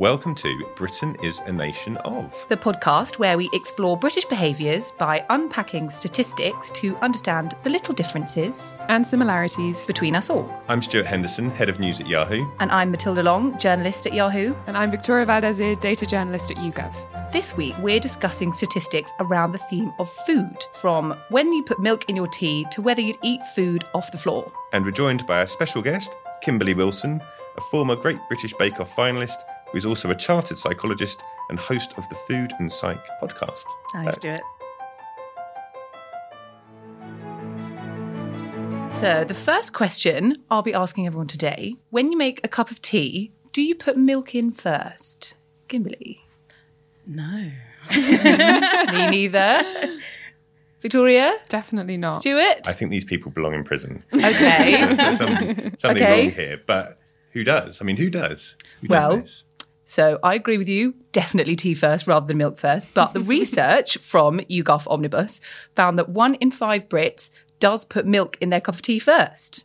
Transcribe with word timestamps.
Welcome 0.00 0.34
to 0.36 0.66
Britain 0.76 1.14
is 1.22 1.40
a 1.40 1.52
Nation 1.52 1.98
of. 1.98 2.46
the 2.48 2.56
podcast 2.56 3.18
where 3.18 3.36
we 3.36 3.50
explore 3.52 3.98
British 3.98 4.24
behaviours 4.24 4.92
by 4.92 5.22
unpacking 5.28 5.90
statistics 5.90 6.70
to 6.70 6.96
understand 7.02 7.54
the 7.64 7.68
little 7.68 7.92
differences 7.92 8.78
and 8.88 9.06
similarities. 9.06 9.86
between 9.86 10.16
us 10.16 10.30
all. 10.30 10.50
I'm 10.68 10.80
Stuart 10.80 11.04
Henderson, 11.04 11.50
Head 11.50 11.68
of 11.68 11.78
News 11.78 12.00
at 12.00 12.06
Yahoo. 12.06 12.50
And 12.60 12.72
I'm 12.72 12.90
Matilda 12.90 13.22
Long, 13.22 13.58
journalist 13.58 14.06
at 14.06 14.14
Yahoo. 14.14 14.54
And 14.66 14.74
I'm 14.74 14.90
Victoria 14.90 15.26
Waldersee, 15.26 15.78
data 15.78 16.06
journalist 16.06 16.50
at 16.50 16.56
YouGov. 16.56 17.30
This 17.30 17.54
week, 17.54 17.74
we're 17.80 18.00
discussing 18.00 18.54
statistics 18.54 19.12
around 19.20 19.52
the 19.52 19.58
theme 19.58 19.92
of 19.98 20.10
food, 20.24 20.64
from 20.80 21.14
when 21.28 21.52
you 21.52 21.62
put 21.62 21.78
milk 21.78 22.08
in 22.08 22.16
your 22.16 22.28
tea 22.28 22.64
to 22.70 22.80
whether 22.80 23.02
you'd 23.02 23.18
eat 23.22 23.46
food 23.48 23.84
off 23.92 24.12
the 24.12 24.18
floor. 24.18 24.50
And 24.72 24.82
we're 24.82 24.92
joined 24.92 25.26
by 25.26 25.40
our 25.40 25.46
special 25.46 25.82
guest, 25.82 26.10
Kimberley 26.40 26.72
Wilson, 26.72 27.20
a 27.58 27.60
former 27.60 27.96
Great 27.96 28.18
British 28.28 28.54
Bake 28.54 28.80
Off 28.80 28.96
finalist 28.96 29.42
who 29.72 29.78
is 29.78 29.86
also 29.86 30.10
a 30.10 30.14
chartered 30.14 30.58
psychologist 30.58 31.22
and 31.48 31.58
host 31.58 31.92
of 31.96 32.08
the 32.08 32.14
Food 32.26 32.52
and 32.58 32.72
Psych 32.72 33.04
podcast. 33.22 33.64
Nice, 33.94 34.18
do 34.18 34.30
it. 34.30 34.42
So, 38.92 39.24
the 39.24 39.34
first 39.34 39.72
question 39.72 40.36
I'll 40.50 40.62
be 40.62 40.74
asking 40.74 41.06
everyone 41.06 41.28
today 41.28 41.76
when 41.90 42.10
you 42.12 42.18
make 42.18 42.40
a 42.44 42.48
cup 42.48 42.70
of 42.70 42.82
tea, 42.82 43.32
do 43.52 43.62
you 43.62 43.74
put 43.74 43.96
milk 43.96 44.34
in 44.34 44.52
first? 44.52 45.36
Kimberley? 45.68 46.20
No. 47.06 47.50
Me 47.90 49.10
neither. 49.10 49.62
Victoria? 50.82 51.34
Definitely 51.48 51.96
not. 51.96 52.20
Stuart? 52.20 52.66
I 52.66 52.72
think 52.72 52.90
these 52.90 53.04
people 53.06 53.30
belong 53.30 53.54
in 53.54 53.64
prison. 53.64 54.04
Okay. 54.12 54.84
There's 54.94 55.18
something, 55.18 55.76
something 55.78 56.02
Okay. 56.02 56.24
wrong 56.26 56.32
here, 56.34 56.60
but 56.66 56.98
who 57.32 57.42
does? 57.44 57.80
I 57.80 57.84
mean, 57.84 57.96
who 57.96 58.10
does? 58.10 58.56
Who 58.82 58.88
does 58.88 58.90
Well, 58.90 59.16
this? 59.18 59.44
So 59.90 60.20
I 60.22 60.36
agree 60.36 60.56
with 60.56 60.68
you. 60.68 60.94
Definitely 61.10 61.56
tea 61.56 61.74
first 61.74 62.06
rather 62.06 62.24
than 62.24 62.38
milk 62.38 62.58
first. 62.58 62.94
But 62.94 63.12
the 63.12 63.20
research 63.36 63.98
from 63.98 64.38
YouGov 64.38 64.86
Omnibus 64.86 65.40
found 65.74 65.98
that 65.98 66.08
one 66.08 66.36
in 66.36 66.52
five 66.52 66.88
Brits 66.88 67.30
does 67.58 67.84
put 67.84 68.06
milk 68.06 68.38
in 68.40 68.50
their 68.50 68.60
cup 68.60 68.76
of 68.76 68.82
tea 68.82 69.00
first. 69.00 69.64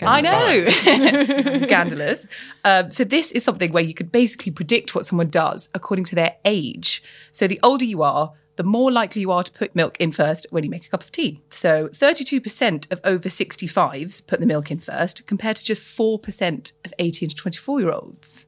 I 0.00 0.22
know. 0.22 0.70
Scandalous. 1.58 2.26
Um, 2.64 2.90
so, 2.90 3.04
this 3.04 3.30
is 3.30 3.44
something 3.44 3.72
where 3.72 3.82
you 3.82 3.92
could 3.92 4.10
basically 4.10 4.52
predict 4.52 4.94
what 4.94 5.04
someone 5.04 5.28
does 5.28 5.68
according 5.74 6.06
to 6.06 6.14
their 6.14 6.36
age. 6.46 7.02
So, 7.30 7.46
the 7.46 7.60
older 7.62 7.84
you 7.84 8.02
are, 8.02 8.32
the 8.56 8.64
more 8.64 8.90
likely 8.90 9.20
you 9.20 9.30
are 9.32 9.42
to 9.42 9.52
put 9.52 9.76
milk 9.76 9.98
in 10.00 10.12
first 10.12 10.46
when 10.48 10.64
you 10.64 10.70
make 10.70 10.86
a 10.86 10.88
cup 10.88 11.02
of 11.02 11.12
tea. 11.12 11.42
So, 11.50 11.88
32% 11.88 12.90
of 12.90 13.00
over 13.04 13.28
65s 13.28 14.26
put 14.26 14.40
the 14.40 14.46
milk 14.46 14.70
in 14.70 14.78
first, 14.78 15.26
compared 15.26 15.56
to 15.56 15.64
just 15.64 15.82
4% 15.82 16.72
of 16.86 16.94
18 16.98 17.28
to 17.28 17.36
24 17.36 17.80
year 17.80 17.90
olds. 17.90 18.45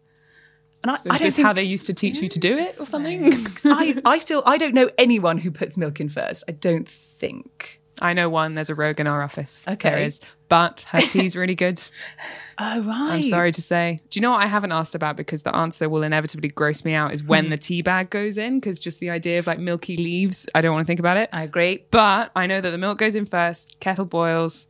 And 0.82 0.90
I, 0.92 0.96
So 0.96 1.10
I 1.10 1.14
is 1.14 1.18
don't 1.20 1.26
this 1.26 1.36
think, 1.36 1.46
how 1.46 1.52
they 1.52 1.62
used 1.64 1.86
to 1.86 1.94
teach 1.94 2.18
you 2.20 2.28
to 2.28 2.38
do 2.38 2.56
it 2.56 2.78
or 2.80 2.86
something? 2.86 3.32
I, 3.64 4.00
I 4.04 4.18
still 4.20 4.42
I 4.46 4.56
don't 4.58 4.74
know 4.74 4.90
anyone 4.98 5.38
who 5.38 5.50
puts 5.50 5.76
milk 5.76 6.00
in 6.00 6.08
first. 6.08 6.44
I 6.48 6.52
don't 6.52 6.88
think. 6.88 7.80
I 8.00 8.12
know 8.12 8.28
one. 8.28 8.54
There's 8.54 8.70
a 8.70 8.76
rogue 8.76 9.00
in 9.00 9.08
our 9.08 9.24
office. 9.24 9.64
Okay. 9.66 9.90
There 9.90 9.98
is. 9.98 10.20
But 10.48 10.82
her 10.92 11.00
tea's 11.00 11.34
really 11.36 11.54
good. 11.56 11.82
Oh 12.60 12.80
right. 12.82 13.10
I'm 13.12 13.22
sorry 13.22 13.52
to 13.52 13.62
say. 13.62 14.00
Do 14.10 14.18
you 14.18 14.20
know 14.20 14.32
what 14.32 14.42
I 14.42 14.48
haven't 14.48 14.72
asked 14.72 14.96
about 14.96 15.16
because 15.16 15.42
the 15.42 15.54
answer 15.54 15.88
will 15.88 16.02
inevitably 16.02 16.48
gross 16.48 16.84
me 16.84 16.92
out 16.92 17.12
is 17.14 17.22
when 17.22 17.44
Hmm. 17.44 17.50
the 17.50 17.56
tea 17.56 17.82
bag 17.82 18.10
goes 18.10 18.36
in 18.36 18.58
because 18.58 18.80
just 18.80 18.98
the 18.98 19.10
idea 19.10 19.38
of 19.38 19.46
like 19.46 19.60
milky 19.60 19.96
leaves, 19.96 20.48
I 20.56 20.60
don't 20.60 20.72
want 20.74 20.84
to 20.84 20.88
think 20.90 20.98
about 20.98 21.16
it. 21.18 21.28
I 21.32 21.44
agree. 21.44 21.84
But 21.92 22.32
I 22.34 22.48
know 22.48 22.60
that 22.60 22.70
the 22.70 22.76
milk 22.78 22.98
goes 22.98 23.14
in 23.14 23.26
first, 23.26 23.78
kettle 23.78 24.06
boils, 24.06 24.66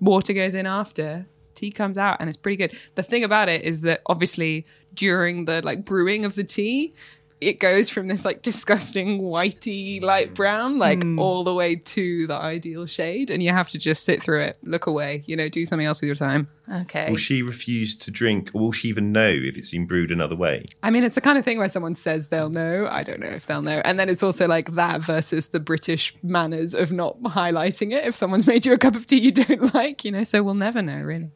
water 0.00 0.32
goes 0.32 0.54
in 0.54 0.64
after, 0.66 1.26
tea 1.54 1.70
comes 1.70 1.98
out, 1.98 2.16
and 2.20 2.28
it's 2.30 2.38
pretty 2.38 2.56
good. 2.56 2.74
The 2.94 3.02
thing 3.02 3.22
about 3.22 3.50
it 3.50 3.66
is 3.66 3.82
that 3.82 4.00
obviously 4.06 4.64
during 4.94 5.44
the 5.44 5.62
like 5.62 5.84
brewing 5.84 6.24
of 6.24 6.34
the 6.34 6.44
tea, 6.44 6.94
it 7.40 7.58
goes 7.58 7.88
from 7.88 8.08
this 8.08 8.24
like 8.24 8.42
disgusting 8.42 9.22
whitey 9.22 10.02
light 10.02 10.30
mm. 10.30 10.34
brown, 10.34 10.78
like 10.78 11.00
mm. 11.00 11.18
all 11.18 11.42
the 11.42 11.54
way 11.54 11.74
to 11.74 12.26
the 12.26 12.34
ideal 12.34 12.86
shade, 12.86 13.30
and 13.30 13.42
you 13.42 13.50
have 13.50 13.70
to 13.70 13.78
just 13.78 14.04
sit 14.04 14.22
through 14.22 14.42
it, 14.42 14.58
look 14.62 14.86
away, 14.86 15.22
you 15.26 15.36
know, 15.36 15.48
do 15.48 15.64
something 15.64 15.86
else 15.86 16.00
with 16.00 16.08
your 16.08 16.14
time. 16.14 16.48
Okay. 16.70 17.10
Will 17.10 17.16
she 17.16 17.42
refuse 17.42 17.96
to 17.96 18.10
drink, 18.10 18.50
or 18.54 18.60
will 18.60 18.72
she 18.72 18.88
even 18.88 19.10
know 19.10 19.28
if 19.28 19.56
it's 19.56 19.70
been 19.70 19.86
brewed 19.86 20.10
another 20.10 20.36
way? 20.36 20.66
I 20.82 20.90
mean, 20.90 21.02
it's 21.02 21.14
the 21.14 21.20
kind 21.20 21.38
of 21.38 21.44
thing 21.44 21.58
where 21.58 21.68
someone 21.68 21.94
says 21.94 22.28
they'll 22.28 22.50
know. 22.50 22.86
I 22.90 23.02
don't 23.02 23.20
know 23.20 23.28
if 23.28 23.46
they'll 23.46 23.62
know. 23.62 23.80
And 23.84 23.98
then 23.98 24.08
it's 24.08 24.22
also 24.22 24.46
like 24.46 24.74
that 24.74 25.02
versus 25.02 25.48
the 25.48 25.60
British 25.60 26.14
manners 26.22 26.74
of 26.74 26.92
not 26.92 27.20
highlighting 27.22 27.92
it. 27.92 28.06
If 28.06 28.14
someone's 28.14 28.46
made 28.50 28.66
you 28.66 28.72
a 28.72 28.78
cup 28.78 28.94
of 28.94 29.06
tea 29.06 29.18
you 29.18 29.32
don't 29.32 29.74
like, 29.74 30.04
you 30.04 30.12
know, 30.12 30.24
so 30.24 30.42
we'll 30.42 30.54
never 30.54 30.82
know, 30.82 31.02
really. 31.02 31.32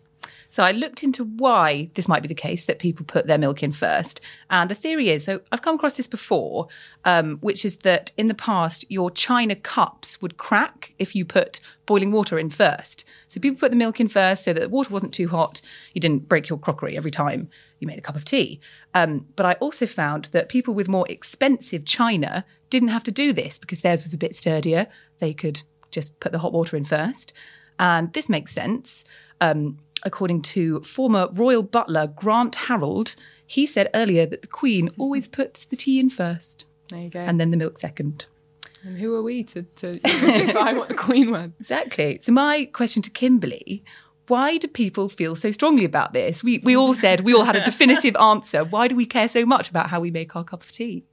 So 0.55 0.63
I 0.63 0.71
looked 0.71 1.03
into 1.03 1.25
why 1.25 1.91
this 1.95 2.07
might 2.07 2.23
be 2.23 2.29
the 2.29 2.35
case 2.37 2.67
that 2.67 2.79
people 2.79 3.05
put 3.05 3.27
their 3.27 3.39
milk 3.39 3.65
in 3.65 3.73
first. 3.73 4.21
And 4.51 4.71
the 4.71 4.77
theory 4.77 5.11
is 5.11 5.25
so 5.25 5.41
I've 5.51 5.63
come 5.63 5.75
across 5.75 5.97
this 5.97 6.07
before, 6.07 6.69
um, 7.05 7.39
which 7.39 7.65
is 7.65 7.79
that 7.79 8.13
in 8.17 8.29
the 8.29 8.35
past, 8.35 8.89
your 8.89 9.11
china 9.11 9.57
cups 9.57 10.23
would 10.23 10.37
crack 10.37 10.95
if 10.97 11.17
you 11.17 11.25
put 11.25 11.59
boiling 11.87 12.13
water 12.13 12.39
in 12.39 12.51
first. 12.51 13.05
So 13.27 13.41
people 13.41 13.59
put 13.59 13.73
the 13.73 13.77
milk 13.77 13.99
in 13.99 14.07
first 14.07 14.45
so 14.45 14.53
that 14.53 14.61
the 14.61 14.69
water 14.69 14.91
wasn't 14.91 15.13
too 15.13 15.27
hot. 15.27 15.61
You 15.93 16.01
didn't 16.01 16.29
break 16.29 16.49
your 16.49 16.59
crockery 16.61 16.97
every 16.97 17.11
time 17.11 17.49
you 17.81 17.89
made 17.89 17.99
a 17.99 18.01
cup 18.01 18.15
of 18.15 18.25
tea. 18.25 18.61
Um, 18.95 19.27
but 19.35 19.47
I 19.47 19.55
also 19.55 19.89
found 19.89 20.27
that 20.27 20.49
people 20.49 20.73
with 20.73 20.87
more 20.87 21.11
expensive 21.11 21.85
china 21.85 22.45
didn't 22.71 22.91
have 22.91 23.03
to 23.03 23.11
do 23.11 23.33
this 23.33 23.59
because 23.59 23.81
theirs 23.81 24.05
was 24.05 24.15
a 24.15 24.19
bit 24.19 24.37
sturdier. 24.37 24.87
They 25.19 25.35
could 25.35 25.65
just 25.91 26.21
put 26.21 26.31
the 26.31 26.39
hot 26.39 26.53
water 26.53 26.77
in 26.77 26.85
first. 26.85 27.33
And 27.77 28.13
this 28.13 28.29
makes 28.29 28.53
sense. 28.53 29.05
Um, 29.41 29.79
according 30.05 30.43
to 30.43 30.81
former 30.81 31.29
royal 31.33 31.63
butler 31.63 32.07
Grant 32.07 32.55
Harold, 32.55 33.17
he 33.47 33.67
said 33.67 33.91
earlier 33.95 34.27
that 34.27 34.43
the 34.43 34.49
Queen 34.49 34.89
mm-hmm. 34.89 35.01
always 35.01 35.29
puts 35.29 35.65
the 35.65 35.77
tea 35.77 35.99
in 36.01 36.11
first 36.11 36.67
There 36.91 37.01
you 37.01 37.11
go. 37.11 37.21
and 37.21 37.41
then 37.41 37.51
the 37.51 37.57
milk 37.57 37.79
second. 37.79 38.27
And 38.83 38.99
who 38.99 39.15
are 39.15 39.23
we 39.23 39.45
to, 39.45 39.63
to 39.63 39.93
define 39.95 40.77
what 40.77 40.89
the 40.89 40.95
Queen 40.95 41.31
wants? 41.31 41.59
Exactly. 41.59 42.19
So 42.21 42.33
my 42.33 42.67
question 42.67 43.01
to 43.03 43.11
Kimberley, 43.11 43.83
why 44.29 44.59
do 44.59 44.69
people 44.69 45.09
feel 45.09 45.35
so 45.35 45.51
strongly 45.51 45.85
about 45.85 46.13
this? 46.13 46.45
We 46.45 46.59
we 46.59 46.77
all 46.77 46.95
said 46.95 47.21
we 47.21 47.35
all 47.35 47.45
had 47.45 47.57
a 47.57 47.65
definitive 47.65 48.17
answer. 48.17 48.65
Why 48.65 48.89
do 48.89 48.97
we 48.97 49.07
care 49.07 49.29
so 49.29 49.45
much 49.45 49.69
about 49.71 49.91
how 49.91 50.00
we 50.00 50.11
make 50.11 50.35
our 50.37 50.45
cup 50.45 50.62
of 50.62 50.71
tea? 50.71 51.05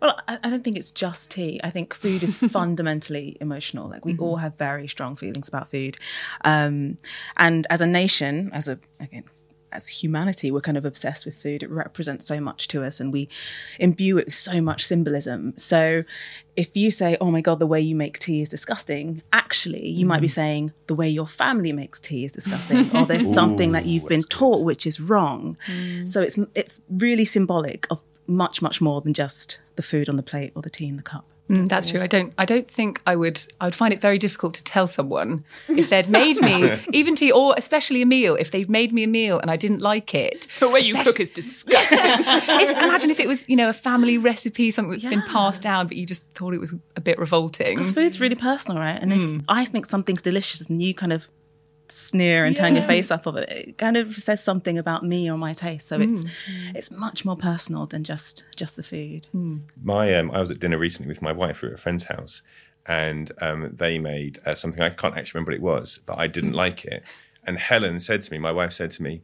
Well, 0.00 0.18
I, 0.28 0.38
I 0.42 0.50
don't 0.50 0.62
think 0.62 0.76
it's 0.76 0.92
just 0.92 1.30
tea. 1.30 1.60
I 1.64 1.70
think 1.70 1.94
food 1.94 2.22
is 2.22 2.38
fundamentally 2.52 3.36
emotional. 3.40 3.88
Like 3.88 4.04
we 4.04 4.16
all 4.18 4.36
have 4.36 4.56
very 4.56 4.86
strong 4.88 5.16
feelings 5.16 5.48
about 5.48 5.70
food, 5.70 5.96
um, 6.44 6.96
and 7.36 7.66
as 7.70 7.80
a 7.80 7.86
nation, 7.86 8.50
as 8.52 8.68
a 8.68 8.78
again, 9.00 9.24
as 9.72 9.86
humanity, 9.86 10.50
we're 10.50 10.60
kind 10.60 10.76
of 10.76 10.84
obsessed 10.84 11.26
with 11.26 11.40
food. 11.40 11.62
It 11.62 11.70
represents 11.70 12.26
so 12.26 12.40
much 12.40 12.68
to 12.68 12.84
us, 12.84 13.00
and 13.00 13.12
we 13.12 13.28
imbue 13.78 14.18
it 14.18 14.26
with 14.26 14.34
so 14.34 14.60
much 14.60 14.86
symbolism. 14.86 15.56
So, 15.56 16.04
if 16.56 16.76
you 16.76 16.90
say, 16.90 17.16
"Oh 17.20 17.30
my 17.30 17.40
god, 17.40 17.58
the 17.58 17.66
way 17.66 17.80
you 17.80 17.94
make 17.94 18.18
tea 18.18 18.40
is 18.42 18.48
disgusting," 18.48 19.22
actually, 19.32 19.88
you 19.88 20.06
might 20.06 20.20
be 20.20 20.28
saying 20.28 20.72
the 20.86 20.94
way 20.94 21.08
your 21.08 21.26
family 21.26 21.72
makes 21.72 22.00
tea 22.00 22.24
is 22.24 22.32
disgusting, 22.32 22.94
or 22.96 23.04
there's 23.04 23.32
something 23.40 23.72
that 23.72 23.86
you've 23.86 24.08
been 24.08 24.22
taught 24.22 24.64
which 24.64 24.86
is 24.86 25.00
wrong. 25.00 25.56
So 26.04 26.22
it's 26.22 26.38
it's 26.54 26.80
really 26.88 27.24
symbolic 27.24 27.86
of 27.90 28.02
much 28.26 28.60
much 28.60 28.80
more 28.80 29.00
than 29.00 29.14
just 29.14 29.58
the 29.78 29.82
food 29.82 30.08
on 30.10 30.16
the 30.16 30.22
plate 30.22 30.52
or 30.54 30.60
the 30.60 30.68
tea 30.68 30.88
in 30.88 30.96
the 30.96 31.02
cup. 31.02 31.24
Mm, 31.48 31.66
that's 31.66 31.90
true. 31.90 32.02
I 32.02 32.06
don't. 32.06 32.34
I 32.36 32.44
don't 32.44 32.70
think 32.70 33.00
I 33.06 33.16
would. 33.16 33.40
I 33.58 33.64
would 33.64 33.74
find 33.74 33.94
it 33.94 34.02
very 34.02 34.18
difficult 34.18 34.52
to 34.54 34.64
tell 34.64 34.86
someone 34.86 35.44
if 35.68 35.88
they'd 35.88 36.08
made 36.08 36.38
me 36.42 36.78
even 36.92 37.14
tea 37.14 37.32
or 37.32 37.54
especially 37.56 38.02
a 38.02 38.06
meal. 38.06 38.34
If 38.34 38.50
they'd 38.50 38.68
made 38.68 38.92
me 38.92 39.02
a 39.02 39.06
meal 39.06 39.40
and 39.40 39.50
I 39.50 39.56
didn't 39.56 39.80
like 39.80 40.14
it, 40.14 40.46
The 40.60 40.68
way 40.68 40.80
you 40.80 40.94
cook 41.02 41.20
is 41.20 41.30
disgusting. 41.30 41.98
if, 42.02 42.70
imagine 42.70 43.10
if 43.10 43.18
it 43.18 43.26
was 43.26 43.48
you 43.48 43.56
know 43.56 43.70
a 43.70 43.72
family 43.72 44.18
recipe, 44.18 44.70
something 44.70 44.90
that's 44.90 45.06
been 45.06 45.22
passed 45.22 45.62
down, 45.62 45.86
but 45.86 45.96
you 45.96 46.04
just 46.04 46.28
thought 46.32 46.52
it 46.52 46.60
was 46.60 46.74
a 46.96 47.00
bit 47.00 47.18
revolting. 47.18 47.76
Because 47.76 47.92
food's 47.92 48.20
really 48.20 48.34
personal, 48.34 48.78
right? 48.78 49.00
And 49.00 49.12
if 49.14 49.42
I 49.48 49.64
think 49.64 49.86
something's 49.86 50.20
delicious 50.20 50.60
and 50.60 50.82
you 50.82 50.92
kind 50.92 51.14
of 51.14 51.30
sneer 51.90 52.44
and 52.44 52.54
turn 52.56 52.74
your 52.74 52.84
face 52.84 53.10
up 53.10 53.26
of 53.26 53.36
it, 53.36 53.48
it 53.50 53.78
kind 53.78 53.96
of 53.96 54.14
says 54.14 54.42
something 54.42 54.76
about 54.78 55.04
me 55.04 55.30
or 55.30 55.36
my 55.38 55.52
taste. 55.52 55.88
So 55.88 56.00
it's 56.00 56.24
it's 56.74 56.90
much 56.90 57.24
more 57.24 57.36
personal 57.36 57.86
than 57.86 58.04
just 58.04 58.44
just 58.56 58.76
the 58.76 58.82
food. 58.82 59.26
My, 59.82 60.14
um, 60.14 60.30
I 60.30 60.40
was 60.40 60.50
at 60.50 60.60
dinner 60.60 60.78
recently 60.78 61.08
with 61.08 61.22
my 61.22 61.32
wife. 61.32 61.62
We 61.62 61.68
were 61.68 61.74
at 61.74 61.78
a 61.78 61.82
friend's 61.82 62.04
house, 62.04 62.42
and 62.86 63.32
um, 63.40 63.74
they 63.76 63.98
made 63.98 64.38
uh, 64.46 64.54
something 64.54 64.82
I 64.82 64.90
can't 64.90 65.16
actually 65.16 65.38
remember 65.38 65.52
what 65.52 65.56
it 65.56 65.62
was, 65.80 66.00
but 66.06 66.18
I 66.18 66.26
didn't 66.26 66.52
like 66.64 66.84
it. 66.84 67.02
And 67.44 67.58
Helen 67.58 68.00
said 68.00 68.22
to 68.22 68.32
me, 68.32 68.38
my 68.38 68.52
wife 68.52 68.72
said 68.72 68.90
to 68.92 69.02
me, 69.02 69.22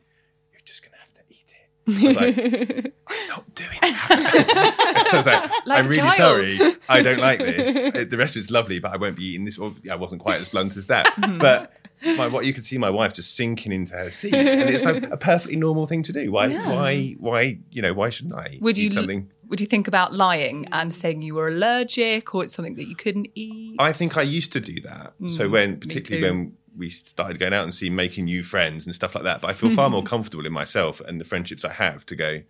"You're 0.53 0.61
just 0.65 0.83
going 0.83 0.93
to 0.93 0.99
have 0.99 1.13
to 1.13 1.23
eat 1.29 1.53
it." 1.53 1.87
I 1.87 2.07
was 2.07 2.17
like, 2.17 2.95
"I'm 3.09 3.29
not 3.29 3.55
doing 3.55 3.79
that." 3.83 5.07
so 5.11 5.17
I 5.17 5.19
was 5.19 5.27
like, 5.27 5.51
Like 5.67 5.79
"I'm 5.85 5.89
really 5.89 6.03
child. 6.11 6.53
sorry. 6.53 6.77
I 6.89 7.03
don't 7.03 7.19
like 7.21 7.39
this. 7.41 8.09
The 8.09 8.17
rest 8.17 8.37
of 8.37 8.41
it's 8.41 8.51
lovely, 8.51 8.79
but 8.79 8.93
I 8.93 8.97
won't 8.97 9.17
be 9.17 9.25
eating 9.25 9.45
this." 9.45 9.59
Well, 9.59 9.75
I 9.91 9.97
wasn't 9.97 10.23
quite 10.23 10.41
as 10.41 10.49
blunt 10.49 10.77
as 10.77 10.87
that, 10.87 11.13
but. 11.39 11.73
My, 12.17 12.27
what 12.27 12.45
you 12.45 12.53
could 12.53 12.65
see 12.65 12.79
my 12.79 12.91
wife 12.91 13.15
just 13.15 13.35
sinking 13.35 13.73
into 13.73 13.95
her 13.95 14.11
seat, 14.11 14.35
and 14.35 14.71
it's 14.71 14.85
like 14.85 15.03
a 15.11 15.17
perfectly 15.17 15.57
normal 15.57 15.87
thing 15.87 16.03
to 16.05 16.13
do. 16.13 16.31
Why, 16.31 16.49
why, 16.55 17.17
why? 17.19 17.59
You 17.71 17.83
know, 17.83 17.95
why 17.95 18.11
shouldn't 18.11 18.35
I 18.35 18.59
would 18.61 18.77
you 18.77 18.87
eat 18.87 18.93
something? 18.93 19.31
Would 19.49 19.61
you 19.61 19.67
think 19.67 19.89
about 19.89 20.13
lying 20.15 20.67
and 20.73 20.95
saying 20.95 21.23
you 21.23 21.35
were 21.35 21.49
allergic 21.49 22.35
or 22.35 22.45
it's 22.45 22.55
something 22.55 22.77
that 22.77 22.89
you 22.89 22.97
couldn't 22.97 23.29
eat? 23.35 23.77
I 23.79 23.93
think 23.93 24.17
I 24.17 24.23
used 24.23 24.53
to 24.53 24.61
do 24.61 24.81
that. 24.83 25.13
Mm, 25.21 25.31
so 25.31 25.49
when, 25.49 25.79
particularly 25.79 26.29
when 26.29 26.57
we 26.77 26.91
started 26.91 27.39
going 27.39 27.53
out 27.53 27.65
and 27.65 27.75
see 27.75 27.91
making 27.91 28.25
new 28.25 28.43
friends 28.43 28.87
and 28.87 28.95
stuff 28.95 29.15
like 29.15 29.25
that, 29.25 29.41
but 29.41 29.49
I 29.49 29.53
feel 29.53 29.71
far 29.71 29.91
more 29.91 30.03
comfortable 30.03 30.47
in 30.47 30.53
myself 30.53 31.01
and 31.01 31.21
the 31.21 31.25
friendships 31.25 31.65
I 31.65 31.73
have 31.73 32.05
to 32.07 32.17
go. 32.17 32.39
Do 32.39 32.45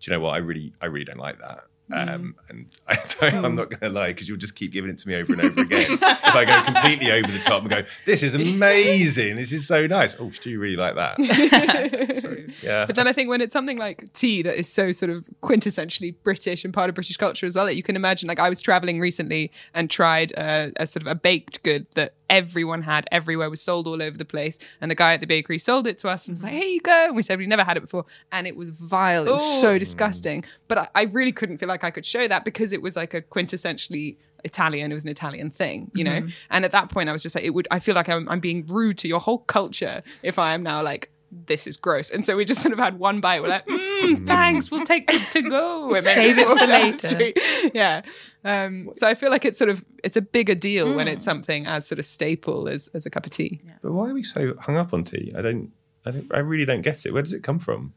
you 0.00 0.12
know 0.12 0.20
what? 0.20 0.30
I 0.30 0.38
really, 0.38 0.72
I 0.80 0.86
really 0.86 1.04
don't 1.04 1.18
like 1.18 1.38
that. 1.40 1.64
Um, 1.92 2.34
and 2.48 2.66
I 2.86 2.96
don't, 3.20 3.44
I'm 3.44 3.54
not 3.54 3.70
going 3.70 3.80
to 3.80 3.88
lie 3.90 4.12
because 4.12 4.28
you'll 4.28 4.38
just 4.38 4.54
keep 4.54 4.72
giving 4.72 4.90
it 4.90 4.98
to 4.98 5.08
me 5.08 5.14
over 5.16 5.32
and 5.32 5.44
over 5.44 5.60
again. 5.62 5.92
if 5.92 6.02
I 6.02 6.44
go 6.44 6.62
completely 6.72 7.10
over 7.12 7.30
the 7.30 7.38
top 7.38 7.62
and 7.62 7.70
go, 7.70 7.82
"This 8.06 8.22
is 8.22 8.34
amazing. 8.34 9.36
This 9.36 9.52
is 9.52 9.66
so 9.66 9.86
nice." 9.86 10.16
Oh, 10.18 10.30
do 10.30 10.50
you 10.50 10.60
really 10.60 10.76
like 10.76 10.94
that? 10.96 11.18
So, 12.20 12.36
yeah. 12.62 12.84
But 12.86 12.96
then 12.96 13.06
I 13.06 13.12
think 13.12 13.30
when 13.30 13.40
it's 13.40 13.52
something 13.52 13.78
like 13.78 14.12
tea 14.12 14.42
that 14.42 14.58
is 14.58 14.68
so 14.68 14.92
sort 14.92 15.10
of 15.10 15.24
quintessentially 15.42 16.14
British 16.22 16.64
and 16.64 16.74
part 16.74 16.88
of 16.88 16.94
British 16.94 17.16
culture 17.16 17.46
as 17.46 17.54
well, 17.54 17.66
that 17.66 17.76
you 17.76 17.82
can 17.82 17.96
imagine. 17.96 18.26
Like 18.28 18.38
I 18.38 18.48
was 18.48 18.60
traveling 18.60 19.00
recently 19.00 19.50
and 19.74 19.88
tried 19.90 20.32
a, 20.32 20.72
a 20.76 20.86
sort 20.86 21.02
of 21.02 21.06
a 21.06 21.14
baked 21.14 21.62
good 21.62 21.86
that 21.94 22.14
everyone 22.28 22.82
had 22.82 23.06
everywhere, 23.10 23.50
was 23.50 23.60
sold 23.60 23.86
all 23.86 24.00
over 24.02 24.16
the 24.16 24.24
place, 24.24 24.58
and 24.80 24.90
the 24.90 24.94
guy 24.94 25.14
at 25.14 25.20
the 25.20 25.26
bakery 25.26 25.58
sold 25.58 25.86
it 25.86 25.98
to 25.98 26.08
us 26.08 26.26
and 26.26 26.34
was 26.34 26.42
like, 26.42 26.52
"Here 26.52 26.64
you 26.64 26.80
go." 26.80 27.06
And 27.06 27.16
we 27.16 27.22
said 27.22 27.38
we 27.38 27.46
never 27.46 27.64
had 27.64 27.76
it 27.76 27.80
before, 27.80 28.04
and 28.32 28.46
it 28.46 28.56
was 28.56 28.70
vile. 28.70 29.26
It 29.26 29.32
was 29.32 29.60
so 29.60 29.78
disgusting. 29.78 30.44
But 30.68 30.78
I, 30.78 30.88
I 30.94 31.02
really 31.04 31.32
couldn't 31.32 31.58
feel 31.58 31.68
like 31.68 31.79
I 31.84 31.90
could 31.90 32.06
show 32.06 32.28
that 32.28 32.44
because 32.44 32.72
it 32.72 32.82
was 32.82 32.96
like 32.96 33.14
a 33.14 33.22
quintessentially 33.22 34.16
Italian. 34.44 34.90
It 34.90 34.94
was 34.94 35.04
an 35.04 35.10
Italian 35.10 35.50
thing, 35.50 35.90
you 35.94 36.04
know. 36.04 36.26
And 36.50 36.64
at 36.64 36.72
that 36.72 36.90
point, 36.90 37.08
I 37.08 37.12
was 37.12 37.22
just 37.22 37.34
like, 37.34 37.44
it 37.44 37.50
would. 37.50 37.68
I 37.70 37.78
feel 37.78 37.94
like 37.94 38.08
I'm, 38.08 38.28
I'm 38.28 38.40
being 38.40 38.66
rude 38.66 38.98
to 38.98 39.08
your 39.08 39.20
whole 39.20 39.38
culture 39.38 40.02
if 40.22 40.38
I 40.38 40.54
am 40.54 40.62
now 40.62 40.82
like. 40.82 41.10
This 41.46 41.68
is 41.68 41.76
gross, 41.76 42.10
and 42.10 42.26
so 42.26 42.36
we 42.36 42.44
just 42.44 42.60
sort 42.60 42.72
of 42.72 42.80
had 42.80 42.98
one 42.98 43.20
bite. 43.20 43.40
We're 43.40 43.50
like, 43.50 43.64
mm, 43.68 44.26
"Thanks, 44.26 44.68
we'll 44.68 44.84
take 44.84 45.08
this 45.08 45.30
to 45.32 45.42
go." 45.42 45.94
And 45.94 46.04
Save 46.04 46.38
it 46.40 46.42
for 46.42 46.54
walked 46.56 46.66
down 46.66 46.90
the 46.90 47.32
later. 47.32 47.70
Yeah. 47.72 48.02
Um, 48.44 48.90
so 48.96 49.06
I 49.06 49.14
feel 49.14 49.30
like 49.30 49.44
it's 49.44 49.56
sort 49.56 49.70
of 49.70 49.84
it's 50.02 50.16
a 50.16 50.22
bigger 50.22 50.56
deal 50.56 50.92
when 50.92 51.06
it's 51.06 51.24
something 51.24 51.66
as 51.66 51.86
sort 51.86 52.00
of 52.00 52.04
staple 52.04 52.66
as 52.66 52.88
as 52.94 53.06
a 53.06 53.10
cup 53.10 53.26
of 53.26 53.30
tea. 53.30 53.60
But 53.80 53.92
why 53.92 54.10
are 54.10 54.14
we 54.14 54.24
so 54.24 54.56
hung 54.58 54.76
up 54.76 54.92
on 54.92 55.04
tea? 55.04 55.32
I 55.38 55.40
don't. 55.40 55.70
I 56.04 56.10
don't. 56.10 56.34
I 56.34 56.40
really 56.40 56.64
don't 56.64 56.82
get 56.82 57.06
it. 57.06 57.12
Where 57.12 57.22
does 57.22 57.32
it 57.32 57.44
come 57.44 57.60
from? 57.60 57.94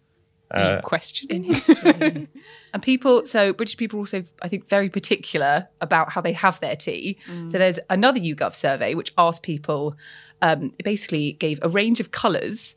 Uh, 0.53 0.81
Question. 0.81 1.29
in 1.29 1.43
history. 1.51 2.27
and 2.73 2.83
people, 2.83 3.25
so 3.25 3.53
British 3.53 3.75
people 3.77 3.97
are 3.97 4.01
also, 4.01 4.23
I 4.41 4.47
think, 4.47 4.69
very 4.69 4.89
particular 4.89 5.67
about 5.81 6.11
how 6.11 6.21
they 6.21 6.33
have 6.33 6.59
their 6.59 6.75
tea. 6.75 7.17
So 7.47 7.57
there's 7.57 7.79
another 7.89 8.19
YouGov 8.19 8.53
survey 8.53 8.93
which 8.93 9.13
asked 9.17 9.41
people, 9.43 9.95
um, 10.41 10.73
it 10.77 10.83
basically 10.83 11.33
gave 11.33 11.57
a 11.61 11.69
range 11.69 11.99
of 11.99 12.11
colours 12.11 12.75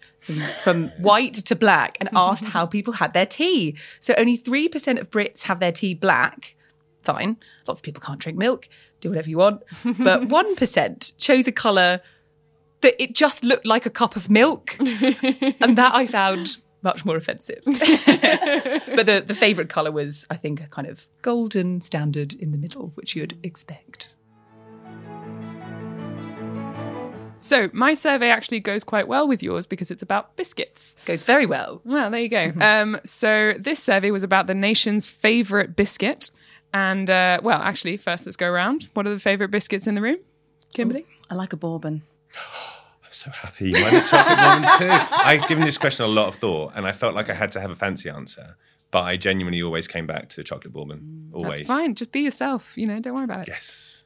from 0.63 0.89
white 0.99 1.35
to 1.35 1.55
black 1.57 1.99
and 2.01 2.09
asked 2.15 2.45
how 2.55 2.65
people 2.65 2.95
had 2.95 3.13
their 3.13 3.27
tea. 3.27 3.77
So 4.01 4.15
only 4.17 4.39
3% 4.39 5.01
of 5.01 5.11
Brits 5.11 5.43
have 5.43 5.61
their 5.61 5.73
tea 5.73 5.93
black. 5.95 6.55
Fine. 7.03 7.37
Lots 7.67 7.81
of 7.81 7.85
people 7.85 8.01
can't 8.01 8.19
drink 8.19 8.39
milk. 8.39 8.69
Do 9.01 9.11
whatever 9.11 9.29
you 9.29 9.39
want. 9.39 9.63
But 9.85 10.23
1% 10.29 11.13
chose 11.19 11.47
a 11.47 11.53
colour 11.53 12.01
that 12.81 13.01
it 13.03 13.15
just 13.15 13.45
looked 13.45 13.67
like 13.67 13.87
a 13.87 13.91
cup 13.91 14.17
of 14.17 14.29
milk. 14.31 14.77
and 14.81 15.77
that 15.77 15.95
I 15.95 16.07
found 16.07 16.57
much 16.83 17.05
more 17.05 17.17
offensive. 17.17 17.61
but 17.65 19.07
the, 19.07 19.23
the 19.27 19.35
favourite 19.35 19.69
colour 19.69 19.91
was, 19.91 20.27
I 20.31 20.37
think, 20.37 20.61
a 20.61 20.67
kind 20.67 20.89
of 20.89 21.07
golden 21.23 21.81
standard 21.81 22.33
in 22.33 22.53
the 22.53 22.59
middle, 22.59 22.93
which 22.95 23.15
you'd 23.17 23.39
expect. 23.43 24.15
So 27.39 27.69
my 27.73 27.95
survey 27.95 28.31
actually 28.31 28.61
goes 28.61 28.83
quite 28.83 29.09
well 29.09 29.29
with 29.29 29.43
yours 29.43 29.67
because 29.67 29.91
it's 29.91 30.03
about 30.03 30.37
biscuits. 30.37 30.97
Goes 31.05 31.23
very 31.23 31.45
well. 31.45 31.83
Well, 31.85 32.11
there 32.11 32.21
you 32.21 32.29
go. 32.29 32.53
Um, 32.61 32.99
so 33.05 33.55
this 33.59 33.83
survey 33.83 34.11
was 34.11 34.23
about 34.23 34.47
the 34.47 34.55
nation's 34.55 35.07
favorite 35.07 35.77
biscuit. 35.77 36.31
And 36.73 37.09
uh, 37.11 37.41
well, 37.43 37.61
actually, 37.61 37.99
first 37.99 38.27
let's 38.27 38.37
go 38.37 38.49
around. 38.49 38.89
What 38.95 39.07
are 39.07 39.11
the 39.11 39.21
favorite 39.21 39.51
biscuits 39.51 39.87
in 39.87 39.95
the 39.95 40.03
room? 40.03 40.19
Kimberley? 40.75 41.07
I 41.31 41.35
like 41.35 41.53
a 41.53 41.57
bourbon. 41.57 42.03
I'm 43.17 43.33
so 43.33 43.39
happy. 43.39 43.73
Mine 43.73 43.95
is 43.95 44.11
chocolate 44.11 44.37
bourbon 44.37 44.79
too. 44.79 45.07
I've 45.17 45.49
given 45.49 45.65
this 45.65 45.79
question 45.79 46.05
a 46.05 46.09
lot 46.09 46.29
of 46.29 46.35
thought, 46.35 46.73
and 46.75 46.87
I 46.87 46.93
felt 46.93 47.15
like 47.15 47.31
I 47.31 47.35
had 47.35 47.51
to 47.53 47.61
have 47.61 47.71
a 47.71 47.77
fancy 47.77 48.11
answer, 48.11 48.57
but 48.91 49.03
I 49.05 49.17
genuinely 49.17 49.63
always 49.63 49.89
came 49.89 50.07
back 50.07 50.29
to 50.31 50.45
chocolate 50.45 50.75
bourbon. 50.75 51.31
Mm, 51.33 51.35
always. 51.35 51.59
That's 51.59 51.69
fine. 51.69 51.95
Just 51.95 52.13
be 52.13 52.21
yourself. 52.21 52.77
You 52.77 52.87
know, 52.87 53.01
don't 53.01 53.15
worry 53.15 53.25
about 53.25 53.43
it. 53.43 53.49
Yes. 53.49 54.05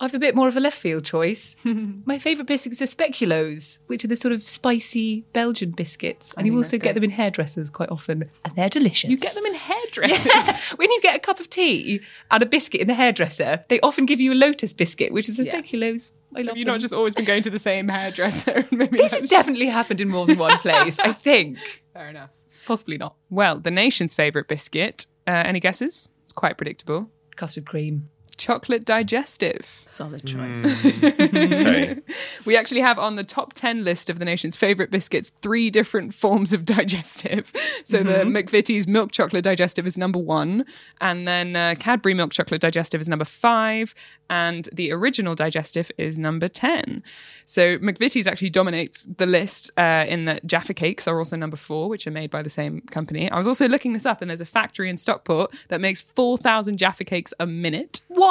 I've 0.00 0.14
a 0.14 0.18
bit 0.18 0.34
more 0.34 0.46
of 0.46 0.56
a 0.56 0.60
left 0.60 0.78
field 0.78 1.04
choice. 1.04 1.56
My 1.64 2.18
favourite 2.18 2.46
biscuits 2.46 2.80
are 2.80 2.86
speculoos, 2.86 3.80
which 3.88 4.04
are 4.04 4.08
the 4.08 4.16
sort 4.16 4.32
of 4.32 4.42
spicy 4.42 5.22
Belgian 5.32 5.72
biscuits. 5.72 6.34
And 6.36 6.46
you 6.46 6.56
also 6.56 6.78
get 6.78 6.94
them 6.94 7.04
in 7.04 7.10
hairdressers 7.10 7.70
quite 7.70 7.90
often, 7.90 8.30
and 8.44 8.54
they're 8.54 8.68
delicious. 8.68 9.10
You 9.10 9.16
get 9.16 9.34
them 9.34 9.46
in 9.46 9.54
hairdressers. 9.54 10.60
when 10.76 10.90
you 10.90 11.00
get 11.00 11.16
a 11.16 11.18
cup 11.18 11.40
of 11.40 11.50
tea 11.50 12.00
and 12.30 12.42
a 12.42 12.46
biscuit 12.46 12.80
in 12.80 12.86
the 12.86 12.94
hairdresser, 12.94 13.64
they 13.68 13.80
often 13.80 14.06
give 14.06 14.20
you 14.20 14.32
a 14.32 14.36
lotus 14.36 14.72
biscuit, 14.72 15.12
which 15.12 15.28
is 15.28 15.38
a 15.38 15.44
speculoos. 15.44 16.12
I 16.34 16.40
love 16.40 16.48
Have 16.48 16.56
you 16.58 16.64
them. 16.64 16.74
not 16.74 16.80
just 16.80 16.92
always 16.94 17.14
been 17.14 17.24
going 17.24 17.42
to 17.44 17.50
the 17.50 17.58
same 17.58 17.88
hairdresser? 17.88 18.66
Maybe 18.72 18.96
This 18.98 19.12
has 19.12 19.28
definitely 19.30 19.66
happened 19.68 20.00
in 20.00 20.08
more 20.08 20.26
than 20.26 20.38
one 20.38 20.56
place, 20.58 20.98
I 20.98 21.12
think. 21.26 21.58
fair 21.94 22.08
enough. 22.08 22.30
Possibly 22.66 22.98
not. 22.98 23.14
Well, 23.30 23.58
the 23.58 23.70
nation's 23.70 24.14
favorite 24.14 24.46
biscuit. 24.46 25.06
Uh, 25.26 25.42
any 25.46 25.58
guesses? 25.60 26.08
It's 26.24 26.32
quite 26.34 26.56
predictable. 26.58 27.10
Custard 27.36 27.64
cream. 27.66 28.10
Chocolate 28.38 28.84
digestive. 28.84 29.66
Solid 29.84 30.24
choice. 30.24 30.64
Okay. 31.04 31.96
We 32.44 32.56
actually 32.56 32.80
have 32.80 32.98
on 32.98 33.16
the 33.16 33.24
top 33.24 33.52
10 33.52 33.84
list 33.84 34.08
of 34.08 34.18
the 34.18 34.24
nation's 34.24 34.56
favorite 34.56 34.90
biscuits 34.90 35.28
three 35.28 35.68
different 35.70 36.14
forms 36.14 36.52
of 36.52 36.64
digestive. 36.76 37.52
So 37.84 38.02
the 38.02 38.20
McVitie's 38.24 38.86
milk 38.86 39.12
chocolate 39.12 39.44
digestive 39.44 39.86
is 39.86 39.98
number 39.98 40.18
one, 40.18 40.64
and 41.00 41.28
then 41.28 41.56
uh, 41.56 41.74
Cadbury 41.78 42.14
milk 42.14 42.32
chocolate 42.32 42.60
digestive 42.60 43.00
is 43.00 43.08
number 43.08 43.24
five, 43.24 43.94
and 44.30 44.68
the 44.72 44.92
original 44.92 45.34
digestive 45.34 45.90
is 45.98 46.18
number 46.18 46.48
10. 46.48 47.02
So 47.44 47.78
McVitie's 47.78 48.26
actually 48.26 48.50
dominates 48.50 49.04
the 49.04 49.26
list 49.26 49.70
uh, 49.76 50.06
in 50.08 50.26
that 50.26 50.46
Jaffa 50.46 50.74
cakes 50.74 51.08
are 51.08 51.18
also 51.18 51.36
number 51.36 51.56
four, 51.56 51.88
which 51.88 52.06
are 52.06 52.10
made 52.10 52.30
by 52.30 52.42
the 52.42 52.50
same 52.50 52.82
company. 52.90 53.30
I 53.30 53.36
was 53.36 53.48
also 53.48 53.68
looking 53.68 53.92
this 53.94 54.06
up, 54.06 54.22
and 54.22 54.30
there's 54.30 54.40
a 54.40 54.46
factory 54.46 54.88
in 54.88 54.96
Stockport 54.96 55.54
that 55.68 55.80
makes 55.80 56.00
4,000 56.00 56.76
Jaffa 56.76 57.04
cakes 57.04 57.34
a 57.40 57.46
minute. 57.46 58.00
What? 58.08 58.27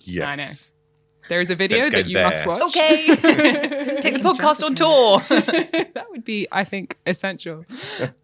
Yes. 0.00 0.26
I 0.26 0.36
know. 0.36 0.48
There 1.30 1.40
is 1.40 1.48
a 1.48 1.54
video 1.54 1.88
that 1.90 2.08
you 2.08 2.14
there. 2.14 2.26
must 2.26 2.44
watch. 2.44 2.60
Okay. 2.62 3.06
Take 4.00 4.14
the 4.14 4.20
podcast 4.20 4.64
on 4.64 4.74
tour. 4.74 5.20
that 5.94 6.06
would 6.10 6.24
be, 6.24 6.48
I 6.50 6.64
think, 6.64 6.98
essential. 7.06 7.64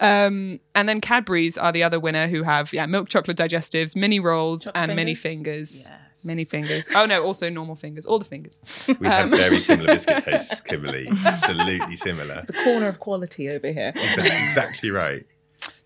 Um, 0.00 0.58
and 0.74 0.88
then 0.88 1.00
Cadbury's 1.00 1.56
are 1.56 1.70
the 1.70 1.84
other 1.84 2.00
winner 2.00 2.26
who 2.26 2.42
have, 2.42 2.72
yeah, 2.72 2.84
milk 2.86 3.08
chocolate 3.08 3.36
digestives, 3.36 3.94
mini 3.94 4.18
rolls, 4.18 4.66
and 4.74 4.96
mini 4.96 5.14
fingers. 5.14 5.86
Yes. 5.88 6.24
Mini 6.24 6.44
fingers. 6.44 6.88
Oh 6.96 7.06
no, 7.06 7.22
also 7.22 7.48
normal 7.48 7.76
fingers. 7.76 8.06
All 8.06 8.18
the 8.18 8.24
fingers. 8.24 8.60
We 8.98 9.06
have 9.06 9.30
very 9.30 9.60
similar 9.60 9.94
biscuit 9.94 10.24
tastes, 10.24 10.60
Kimberley. 10.62 11.08
Absolutely 11.24 11.94
similar. 11.94 12.42
The 12.44 12.54
corner 12.54 12.88
of 12.88 12.98
quality 12.98 13.50
over 13.50 13.70
here. 13.70 13.92
Exactly, 13.94 14.44
exactly 14.44 14.90
right. 14.90 15.26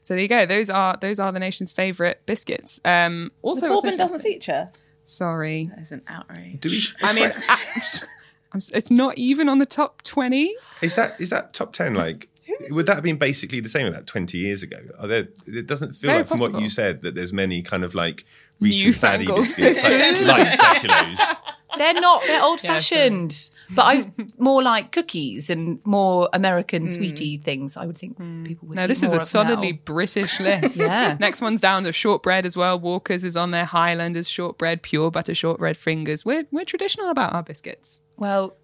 So 0.02 0.14
there 0.14 0.22
you 0.22 0.28
go. 0.28 0.46
Those 0.46 0.70
are 0.70 0.96
those 1.00 1.20
are 1.20 1.32
the 1.32 1.40
nation's 1.40 1.72
favorite 1.72 2.22
biscuits. 2.26 2.80
Um, 2.84 3.30
also, 3.42 3.68
The 3.68 3.74
bourbon 3.74 3.96
doesn't 3.98 4.20
feature. 4.22 4.68
Sorry, 5.10 5.66
That 5.74 5.80
is 5.80 5.92
an 5.92 6.02
outrage. 6.08 6.60
Do 6.60 6.68
we? 6.68 6.80
I 7.02 7.12
mean, 7.12 7.32
I, 7.48 7.58
I'm 8.52 8.60
it's 8.72 8.90
not 8.90 9.16
even 9.18 9.48
on 9.48 9.58
the 9.58 9.66
top 9.66 10.02
twenty. 10.02 10.54
is 10.82 10.94
that 10.96 11.20
is 11.20 11.30
that 11.30 11.52
top 11.52 11.72
ten 11.72 11.94
like 11.94 12.28
Would 12.70 12.86
that 12.86 12.94
have 12.94 13.04
been 13.04 13.16
basically 13.18 13.60
the 13.60 13.68
same 13.68 13.86
about 13.86 14.06
20 14.06 14.36
years 14.38 14.62
ago? 14.62 14.78
Are 14.98 15.06
there, 15.06 15.28
it 15.46 15.66
doesn't 15.66 15.94
feel 15.94 16.10
Very 16.10 16.20
like, 16.22 16.28
from 16.28 16.40
what 16.40 16.60
you 16.60 16.68
said, 16.68 17.02
that 17.02 17.14
there's 17.14 17.32
many 17.32 17.62
kind 17.62 17.84
of 17.84 17.94
like 17.94 18.24
recent 18.60 18.96
fatty 18.96 19.26
Newfangled 19.26 19.56
biscuits, 19.56 19.84
like, 19.84 19.98
biscuits. 19.98 20.28
like 20.28 20.48
speculoos. 20.58 21.36
They're 21.78 21.94
not. 21.94 22.22
They're 22.26 22.42
old 22.50 22.60
fashioned. 22.60 23.50
but 23.70 23.82
I 23.82 24.12
more 24.38 24.62
like 24.62 24.92
cookies 24.92 25.50
and 25.50 25.84
more 25.86 26.28
American 26.32 26.86
hmm. 26.86 26.92
sweetie 26.92 27.36
things. 27.38 27.76
I 27.76 27.86
would 27.86 27.98
think 27.98 28.16
hmm. 28.16 28.44
people 28.44 28.68
would. 28.68 28.76
No, 28.76 28.86
this 28.86 29.02
is 29.02 29.12
a 29.12 29.16
of 29.16 29.22
solidly 29.22 29.72
now. 29.72 29.78
British 29.84 30.40
list. 30.40 30.78
Yeah. 30.78 31.16
Next 31.18 31.40
one's 31.40 31.60
down 31.60 31.84
to 31.84 31.92
shortbread 31.92 32.46
as 32.46 32.56
well. 32.56 32.78
Walker's 32.78 33.24
is 33.24 33.36
on 33.36 33.50
there. 33.50 33.64
Highlanders 33.64 34.28
shortbread, 34.28 34.82
pure 34.82 35.10
butter 35.10 35.34
shortbread 35.34 35.76
fingers. 35.76 36.24
We're 36.24 36.46
we're 36.50 36.64
traditional 36.64 37.10
about 37.10 37.32
our 37.32 37.42
biscuits. 37.42 38.00
Well, 38.16 38.56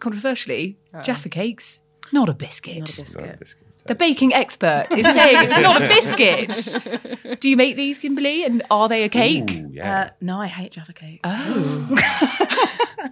controversially, 0.00 0.78
Jaffa 1.02 1.28
cakes 1.28 1.80
not 2.12 2.28
a 2.28 2.34
biscuit. 2.34 2.80
Not 2.80 2.98
a 2.98 3.02
biscuit. 3.02 3.38
Biscuit. 3.38 3.61
The 3.86 3.94
baking 3.94 4.32
expert 4.32 4.86
is 4.96 5.04
saying 5.14 5.48
it's 5.50 5.58
not 5.58 5.82
a 5.82 5.88
biscuit. 5.88 7.40
Do 7.40 7.50
you 7.50 7.56
make 7.56 7.76
these, 7.76 7.98
Kimberley? 7.98 8.44
And 8.44 8.62
are 8.70 8.88
they 8.88 9.02
a 9.04 9.08
cake? 9.08 9.50
Ooh, 9.50 9.70
yeah. 9.72 10.00
Uh, 10.02 10.10
no, 10.20 10.40
I 10.40 10.46
hate 10.46 10.72
Jaffa 10.72 10.92
cakes. 10.92 11.20
Oh. 11.24 11.88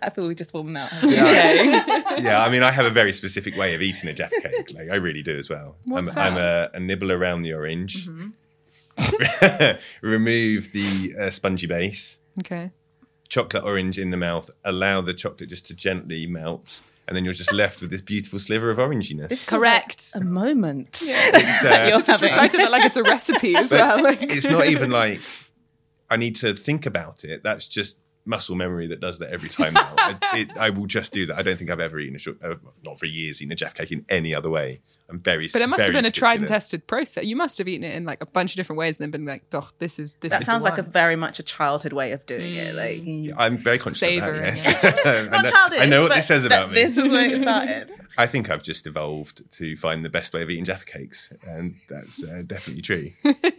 I 0.03 0.09
thought 0.15 0.27
we 0.29 0.35
just 0.37 0.53
formed 0.53 0.77
out. 0.77 0.91
yeah, 1.03 2.43
I 2.45 2.49
mean, 2.51 2.63
I 2.63 2.71
have 2.71 2.87
a 2.87 2.91
very 2.91 3.13
specific 3.13 3.57
way 3.57 3.75
of 3.75 3.83
eating 3.83 4.09
a 4.09 4.13
Jaffa 4.13 4.41
cake. 4.41 4.73
Like, 4.73 4.89
I 4.91 4.95
really 4.97 5.23
do 5.23 5.37
as 5.37 5.51
well. 5.51 5.77
What's 5.85 6.17
I'm, 6.17 6.35
I'm 6.35 6.39
a, 6.41 6.71
a 6.75 6.81
nibble 6.81 7.11
around 7.13 7.43
the 7.43 7.53
orange, 7.53 8.07
Mm-hmm. 8.09 8.29
remove 10.03 10.73
the 10.73 11.15
uh, 11.19 11.31
spongy 11.31 11.67
base, 11.67 12.19
Okay. 12.39 12.71
chocolate 13.29 13.65
orange 13.65 13.99
in 13.99 14.11
the 14.11 14.17
mouth, 14.17 14.51
allow 14.65 15.01
the 15.01 15.15
chocolate 15.15 15.49
just 15.49 15.67
to 15.69 15.75
gently 15.75 16.27
melt, 16.27 16.81
and 17.11 17.17
then 17.17 17.25
you're 17.25 17.35
just 17.35 17.53
left 17.53 17.81
with 17.83 17.91
this 17.91 18.01
beautiful 18.01 18.39
sliver 18.39 18.71
of 18.71 18.79
oranginess. 18.79 19.29
This 19.29 19.45
Correct. 19.45 20.13
like 20.15 20.23
a 20.23 20.27
moment. 20.27 21.03
It's, 21.07 21.65
uh, 21.65 21.87
You're 21.91 21.99
Just 22.03 22.07
having- 22.23 22.31
recited 22.31 22.61
it 22.61 22.71
like 22.71 22.85
it's 22.85 22.97
a 22.97 23.03
recipe 23.03 23.57
as 23.57 23.71
but 23.71 23.81
well. 23.81 24.03
Like- 24.05 24.23
it's 24.23 24.49
not 24.49 24.67
even 24.67 24.91
like 25.03 25.21
I 26.09 26.17
need 26.17 26.37
to 26.37 26.55
think 26.55 26.87
about 26.87 27.25
it. 27.25 27.43
That's 27.43 27.67
just 27.69 27.97
muscle 28.31 28.57
memory 28.57 28.87
that 28.87 29.01
does 29.01 29.19
that 29.19 29.31
every 29.31 29.49
time 29.51 29.75
now. 29.75 29.93
I, 29.99 30.17
it, 30.35 30.57
I 30.57 30.71
will 30.71 30.87
just 30.87 31.13
do 31.13 31.27
that. 31.27 31.37
I 31.37 31.43
don't 31.43 31.59
think 31.59 31.71
I've 31.71 31.81
ever 31.81 31.99
eaten 31.99 32.17
a 32.17 32.19
short, 32.19 32.43
uh, 32.43 32.55
not 32.83 32.99
for 32.99 33.07
years, 33.07 33.43
eaten 33.43 33.53
a 33.53 33.57
Jaffa 33.57 33.75
cake 33.75 33.93
in 33.93 34.07
any 34.09 34.35
other 34.35 34.49
way. 34.49 34.81
I'm 35.11 35.19
very, 35.19 35.49
But 35.53 35.61
it 35.61 35.69
must 35.69 35.83
have 35.83 35.93
been 35.93 36.05
a 36.05 36.11
tried 36.11 36.39
and 36.39 36.49
tested 36.49 36.87
process. 36.87 37.25
You 37.25 37.37
must 37.37 37.59
have 37.59 37.67
eaten 37.67 37.85
it 37.85 37.95
in 37.97 38.05
like 38.05 38.23
a 38.23 38.27
bunch 38.27 38.53
of 38.53 38.57
different 38.57 38.79
ways 38.79 38.99
and 38.99 39.05
then 39.05 39.11
been 39.11 39.27
like, 39.27 39.43
oh, 39.53 39.69
this 39.79 39.99
is 39.99 40.15
this 40.15 40.31
That 40.31 40.43
is 40.43 40.47
sounds 40.47 40.63
the 40.63 40.71
like 40.71 40.79
a 40.79 40.83
very 40.83 41.17
much 41.17 41.39
a 41.41 41.43
childhood 41.43 41.93
way 41.93 42.13
of 42.13 42.25
doing 42.27 42.55
it. 42.55 42.75
Like 42.75 43.03
you, 43.05 43.35
I'm 43.37 43.59
very 43.59 43.79
conscious 43.79 44.01
Savouring 44.01 44.37
of 44.37 44.43
that. 44.43 44.65
Yes, 44.65 45.07
I, 45.07 45.23
not 45.31 45.45
know, 45.45 45.51
childish. 45.51 45.83
I 45.83 45.87
know 45.87 46.03
what 46.03 46.09
but 46.11 46.15
this 46.17 46.27
says 46.27 46.45
that- 46.45 46.53
about 46.53 46.69
me. 46.71 46.75
This 46.77 46.97
is 46.97 47.11
where 47.11 47.27
it 47.27 47.43
started. 47.43 47.91
I 48.19 48.27
think 48.27 48.51
I've 48.51 48.63
just 48.63 48.87
evolved 48.87 49.51
to 49.53 49.77
find 49.77 50.05
the 50.05 50.11
best 50.11 50.35
way 50.35 50.43
of 50.43 50.51
eating 50.51 50.65
Jaffa 50.65 50.85
cakes, 50.85 51.33
and 51.47 51.77
that's 51.89 52.25
uh, 52.25 52.43
definitely 52.47 52.83
true. 52.83 53.13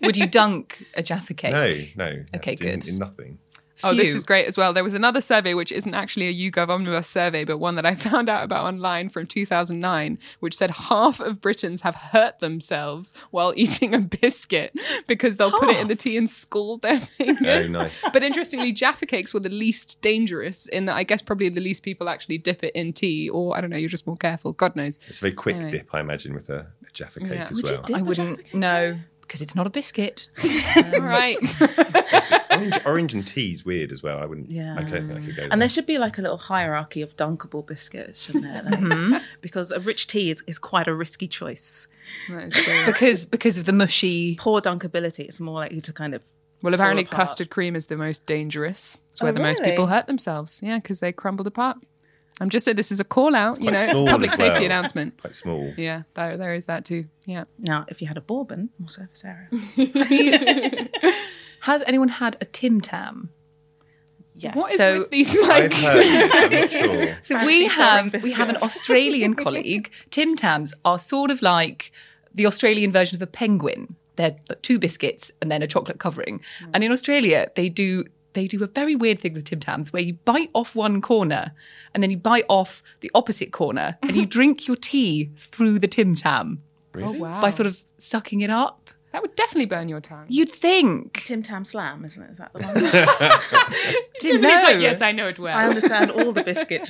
Would 0.04 0.18
you 0.18 0.28
dunk 0.28 0.86
a 0.94 1.02
Jaffa 1.02 1.34
cake? 1.34 1.54
No, 1.54 1.74
no. 1.96 2.24
Okay, 2.36 2.52
in, 2.52 2.58
good. 2.58 2.88
In 2.88 2.98
nothing. 2.98 3.40
Oh, 3.84 3.94
this 3.94 4.14
is 4.14 4.24
great 4.24 4.46
as 4.46 4.58
well. 4.58 4.74
There 4.74 4.84
was 4.84 4.94
another 4.94 5.22
survey, 5.22 5.54
which 5.54 5.72
isn't 5.72 5.94
actually 5.94 6.28
a 6.28 6.52
YouGov 6.52 6.70
Omnibus 6.70 7.08
survey, 7.08 7.44
but 7.44 7.58
one 7.58 7.76
that 7.76 7.86
I 7.86 7.96
found 8.10 8.30
out 8.30 8.44
about 8.44 8.66
online 8.66 9.10
from 9.10 9.26
2009, 9.28 10.18
which 10.40 10.56
said 10.56 10.72
half 10.72 11.20
of 11.20 11.42
Britons 11.42 11.82
have 11.82 11.96
hurt 11.96 12.40
themselves 12.40 13.14
while 13.32 13.54
eating 13.56 13.94
a 13.94 14.00
biscuit 14.00 14.78
because 15.08 15.38
they'll 15.38 15.52
put 15.52 15.70
it 15.70 15.78
in 15.78 15.88
the 15.88 15.96
tea 15.96 16.18
and 16.18 16.30
scald 16.30 16.82
their 16.82 17.00
fingers. 17.18 17.76
Oh, 17.76 17.82
nice. 17.82 18.04
But 18.14 18.24
interestingly, 18.24 18.72
Jaffa 18.72 19.06
cakes 19.06 19.34
were 19.34 19.40
the 19.40 19.50
least 19.50 20.02
dangerous 20.02 20.68
in 20.68 20.86
that 20.86 20.96
I 20.96 21.04
guess 21.04 21.22
probably 21.22 21.50
the 21.50 21.62
least 21.62 21.84
people 21.84 22.10
actually 22.10 22.38
dip 22.38 22.64
it 22.64 22.76
in 22.76 22.94
tea, 22.94 23.30
or 23.30 23.56
I 23.58 23.62
don't 23.62 23.70
know, 23.70 23.78
you're 23.78 23.90
just 23.90 24.08
more 24.08 24.18
careful. 24.18 24.54
God 24.54 24.76
knows. 24.76 25.00
It's 25.08 25.18
a 25.18 25.22
very 25.22 25.34
quick 25.34 25.56
Anyway. 25.56 25.72
dip, 25.72 25.94
I 25.94 26.00
imagine, 26.00 26.34
with 26.34 26.50
a, 26.50 26.60
a 26.88 26.92
Jaffa 26.94 27.20
cake 27.20 27.32
Yeah. 27.32 27.48
as 27.50 27.56
Would 27.58 27.68
you 27.68 27.74
well. 27.76 27.84
dip 27.84 27.96
I 27.96 28.00
a 28.00 28.04
wouldn't. 28.04 28.38
Jaffa 28.38 28.44
cake? 28.52 28.54
No, 28.60 29.00
because 29.32 29.42
it's 29.42 29.56
not 29.56 29.66
a 29.66 29.70
biscuit. 29.70 30.28
All 30.94 31.00
right. 31.02 31.38
orange, 32.52 32.80
orange 32.86 33.14
and 33.14 33.32
is 33.38 33.64
weird 33.64 33.94
as 33.94 34.04
well. 34.04 34.18
I 34.20 34.26
wouldn't. 34.26 34.52
Yeah. 34.52 34.76
I 34.78 34.84
don't 34.84 35.08
think 35.08 35.22
I 35.22 35.26
could 35.26 35.36
go. 35.38 35.44
And 35.44 35.52
there. 35.54 35.60
there 35.60 35.70
should 35.70 35.86
be 35.86 35.98
like 35.98 36.18
a 36.18 36.22
little 36.22 36.36
hierarchy 36.38 37.02
of 37.02 37.16
dunkable 37.16 37.66
biscuits, 37.66 38.24
shouldn't 38.24 38.44
there? 38.44 38.62
Like, 38.64 38.80
Mm-hmm. 38.82 39.16
Because 39.40 39.72
a 39.72 39.80
rich 39.80 40.08
tea 40.08 40.32
is, 40.32 40.44
is 40.48 40.60
quite 40.60 40.90
a 40.90 40.94
risky 40.94 41.30
choice. 41.30 41.88
That 42.28 42.48
is 42.48 42.54
true. 42.66 42.86
because 42.86 43.26
because 43.26 43.58
of 43.58 43.64
the 43.64 43.72
mushy. 43.72 44.36
Poor 44.36 44.60
dunkability, 44.60 45.20
it's 45.24 45.40
more 45.40 45.56
likely 45.56 45.80
to 45.80 45.94
kind 45.94 46.14
of. 46.14 46.22
Well, 46.62 46.74
apparently, 46.74 47.04
apart. 47.06 47.16
custard 47.16 47.50
cream 47.52 47.78
is 47.78 47.86
the 47.86 47.96
most 47.96 48.28
dangerous. 48.28 48.98
It's 49.14 49.22
where 49.22 49.32
Oh, 49.32 49.34
the 49.34 49.40
most 49.40 49.64
people 49.64 49.88
hurt 49.88 50.08
themselves. 50.08 50.60
Yeah, 50.62 50.76
because 50.80 51.00
they 51.00 51.14
crumbled 51.14 51.48
apart. 51.48 51.78
I'm 52.42 52.50
just 52.50 52.66
saying 52.66 52.76
this 52.76 52.92
is 52.92 53.00
a 53.00 53.04
call 53.04 53.36
out. 53.36 53.62
You 53.62 53.70
know, 53.72 53.80
it's 53.80 54.00
a 54.00 54.04
public 54.06 54.32
safety 54.32 54.44
well. 54.62 54.64
announcement. 54.66 55.22
Quite 55.22 55.36
small. 55.36 55.72
Yeah, 55.78 56.04
there, 56.16 56.38
there 56.38 56.54
is 56.56 56.66
that 56.66 56.86
too. 56.86 57.06
Yeah. 57.26 57.44
Now, 57.60 57.86
if 57.88 58.02
you 58.02 58.08
had 58.08 58.18
a 58.18 58.22
bourbon, 58.22 58.70
more 58.80 58.90
surface 58.90 59.24
area. 59.24 59.48
Has 61.62 61.84
anyone 61.86 62.08
had 62.10 62.38
a 62.42 62.46
Tim 62.46 62.82
Tam? 62.82 63.30
Yes. 64.34 64.56
What 64.56 64.72
is 64.72 64.78
So- 64.80 65.00
with 65.02 65.12
these 65.12 65.30
I've 65.40 65.48
like? 65.48 65.74
heard. 65.74 66.32
I'm 66.34 66.52
not 66.62 66.72
sure. 66.72 67.18
So 67.24 67.36
Fancy 67.36 67.46
we 67.46 67.66
have 67.68 68.24
we 68.24 68.32
have 68.34 68.50
an. 68.50 68.58
Australian 68.58 69.36
colleague. 69.36 69.92
Tim 70.10 70.36
Tams 70.36 70.74
are 70.84 70.98
sort 70.98 71.30
of 71.30 71.42
like 71.44 71.92
the 72.34 72.46
Australian 72.48 72.92
version 72.92 73.16
of 73.16 73.22
a 73.22 73.28
penguin. 73.28 73.96
They're 74.16 74.36
two 74.64 74.80
biscuits 74.80 75.32
and 75.42 75.52
then 75.52 75.62
a 75.62 75.68
chocolate 75.68 76.00
covering. 76.00 76.42
Hmm. 76.60 76.72
And 76.74 76.84
in 76.84 76.92
Australia, 76.92 77.52
they 77.56 77.70
do 77.70 78.06
they 78.34 78.48
do 78.48 78.64
a 78.64 78.68
very 78.68 78.96
weird 78.96 79.20
thing 79.20 79.34
with 79.34 79.44
Tim 79.46 79.60
Tams 79.60 79.92
where 79.92 80.02
you 80.02 80.14
bite 80.14 80.50
off 80.54 80.76
one 80.76 81.02
corner 81.02 81.52
and 81.94 82.02
then 82.02 82.12
you 82.12 82.18
bite 82.18 82.46
off 82.50 82.82
the 83.02 83.12
opposite 83.14 83.52
corner 83.52 83.98
and 84.04 84.16
you 84.16 84.26
drink 84.38 84.68
your 84.68 84.78
tea 84.78 85.30
through 85.38 85.80
the 85.80 85.88
Tim 85.88 86.16
Tam 86.16 86.62
Oh 86.96 87.12
wow! 87.14 87.40
by 87.42 87.50
sort 87.52 87.68
of 87.68 87.84
sucking 88.00 88.42
it 88.42 88.50
up. 88.50 88.90
that 89.14 89.22
would 89.22 89.36
definitely 89.36 89.66
burn 89.66 89.88
your 89.90 90.02
tongue. 90.02 90.26
You'd 90.28 90.52
think. 90.52 91.24
Tim 91.26 91.42
Tam 91.42 91.64
Slam, 91.66 92.04
isn't 92.06 92.22
it? 92.24 92.32
Is 92.32 92.38
that 92.40 92.52
the 92.54 92.60
one? 92.60 92.74
Didn't 94.20 94.42
know. 94.42 94.50
like, 94.50 94.80
yes, 94.82 95.02
I 95.02 95.12
know 95.14 95.28
it 95.30 95.40
well. 95.40 95.58
I 95.58 95.66
understand 95.68 96.12
all 96.12 96.32
the 96.34 96.44
biscuit 96.44 96.88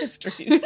histories. 0.00 0.60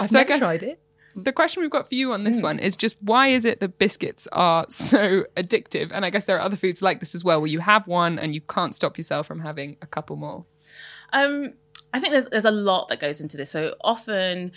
I've 0.00 0.10
So 0.10 0.18
I 0.18 0.22
never 0.22 0.24
guess- 0.28 0.38
tried 0.38 0.62
it. 0.62 0.80
The 1.16 1.32
question 1.32 1.62
we've 1.62 1.70
got 1.70 1.88
for 1.88 1.94
you 1.94 2.12
on 2.12 2.24
this 2.24 2.40
one 2.40 2.58
is 2.58 2.76
just 2.76 2.96
why 3.02 3.28
is 3.28 3.44
it 3.44 3.60
that 3.60 3.78
biscuits 3.78 4.28
are 4.32 4.66
so 4.70 5.24
addictive? 5.36 5.90
And 5.92 6.04
I 6.04 6.10
guess 6.10 6.24
there 6.24 6.36
are 6.36 6.42
other 6.42 6.56
foods 6.56 6.82
like 6.82 7.00
this 7.00 7.14
as 7.14 7.24
well, 7.24 7.40
where 7.40 7.50
you 7.50 7.60
have 7.60 7.86
one 7.86 8.18
and 8.18 8.34
you 8.34 8.40
can't 8.40 8.74
stop 8.74 8.96
yourself 8.96 9.26
from 9.26 9.40
having 9.40 9.76
a 9.82 9.86
couple 9.86 10.16
more. 10.16 10.44
Um, 11.12 11.54
I 11.92 12.00
think 12.00 12.12
there's, 12.12 12.26
there's 12.26 12.44
a 12.44 12.50
lot 12.50 12.88
that 12.88 13.00
goes 13.00 13.20
into 13.20 13.36
this. 13.36 13.50
So 13.50 13.74
often, 13.82 14.52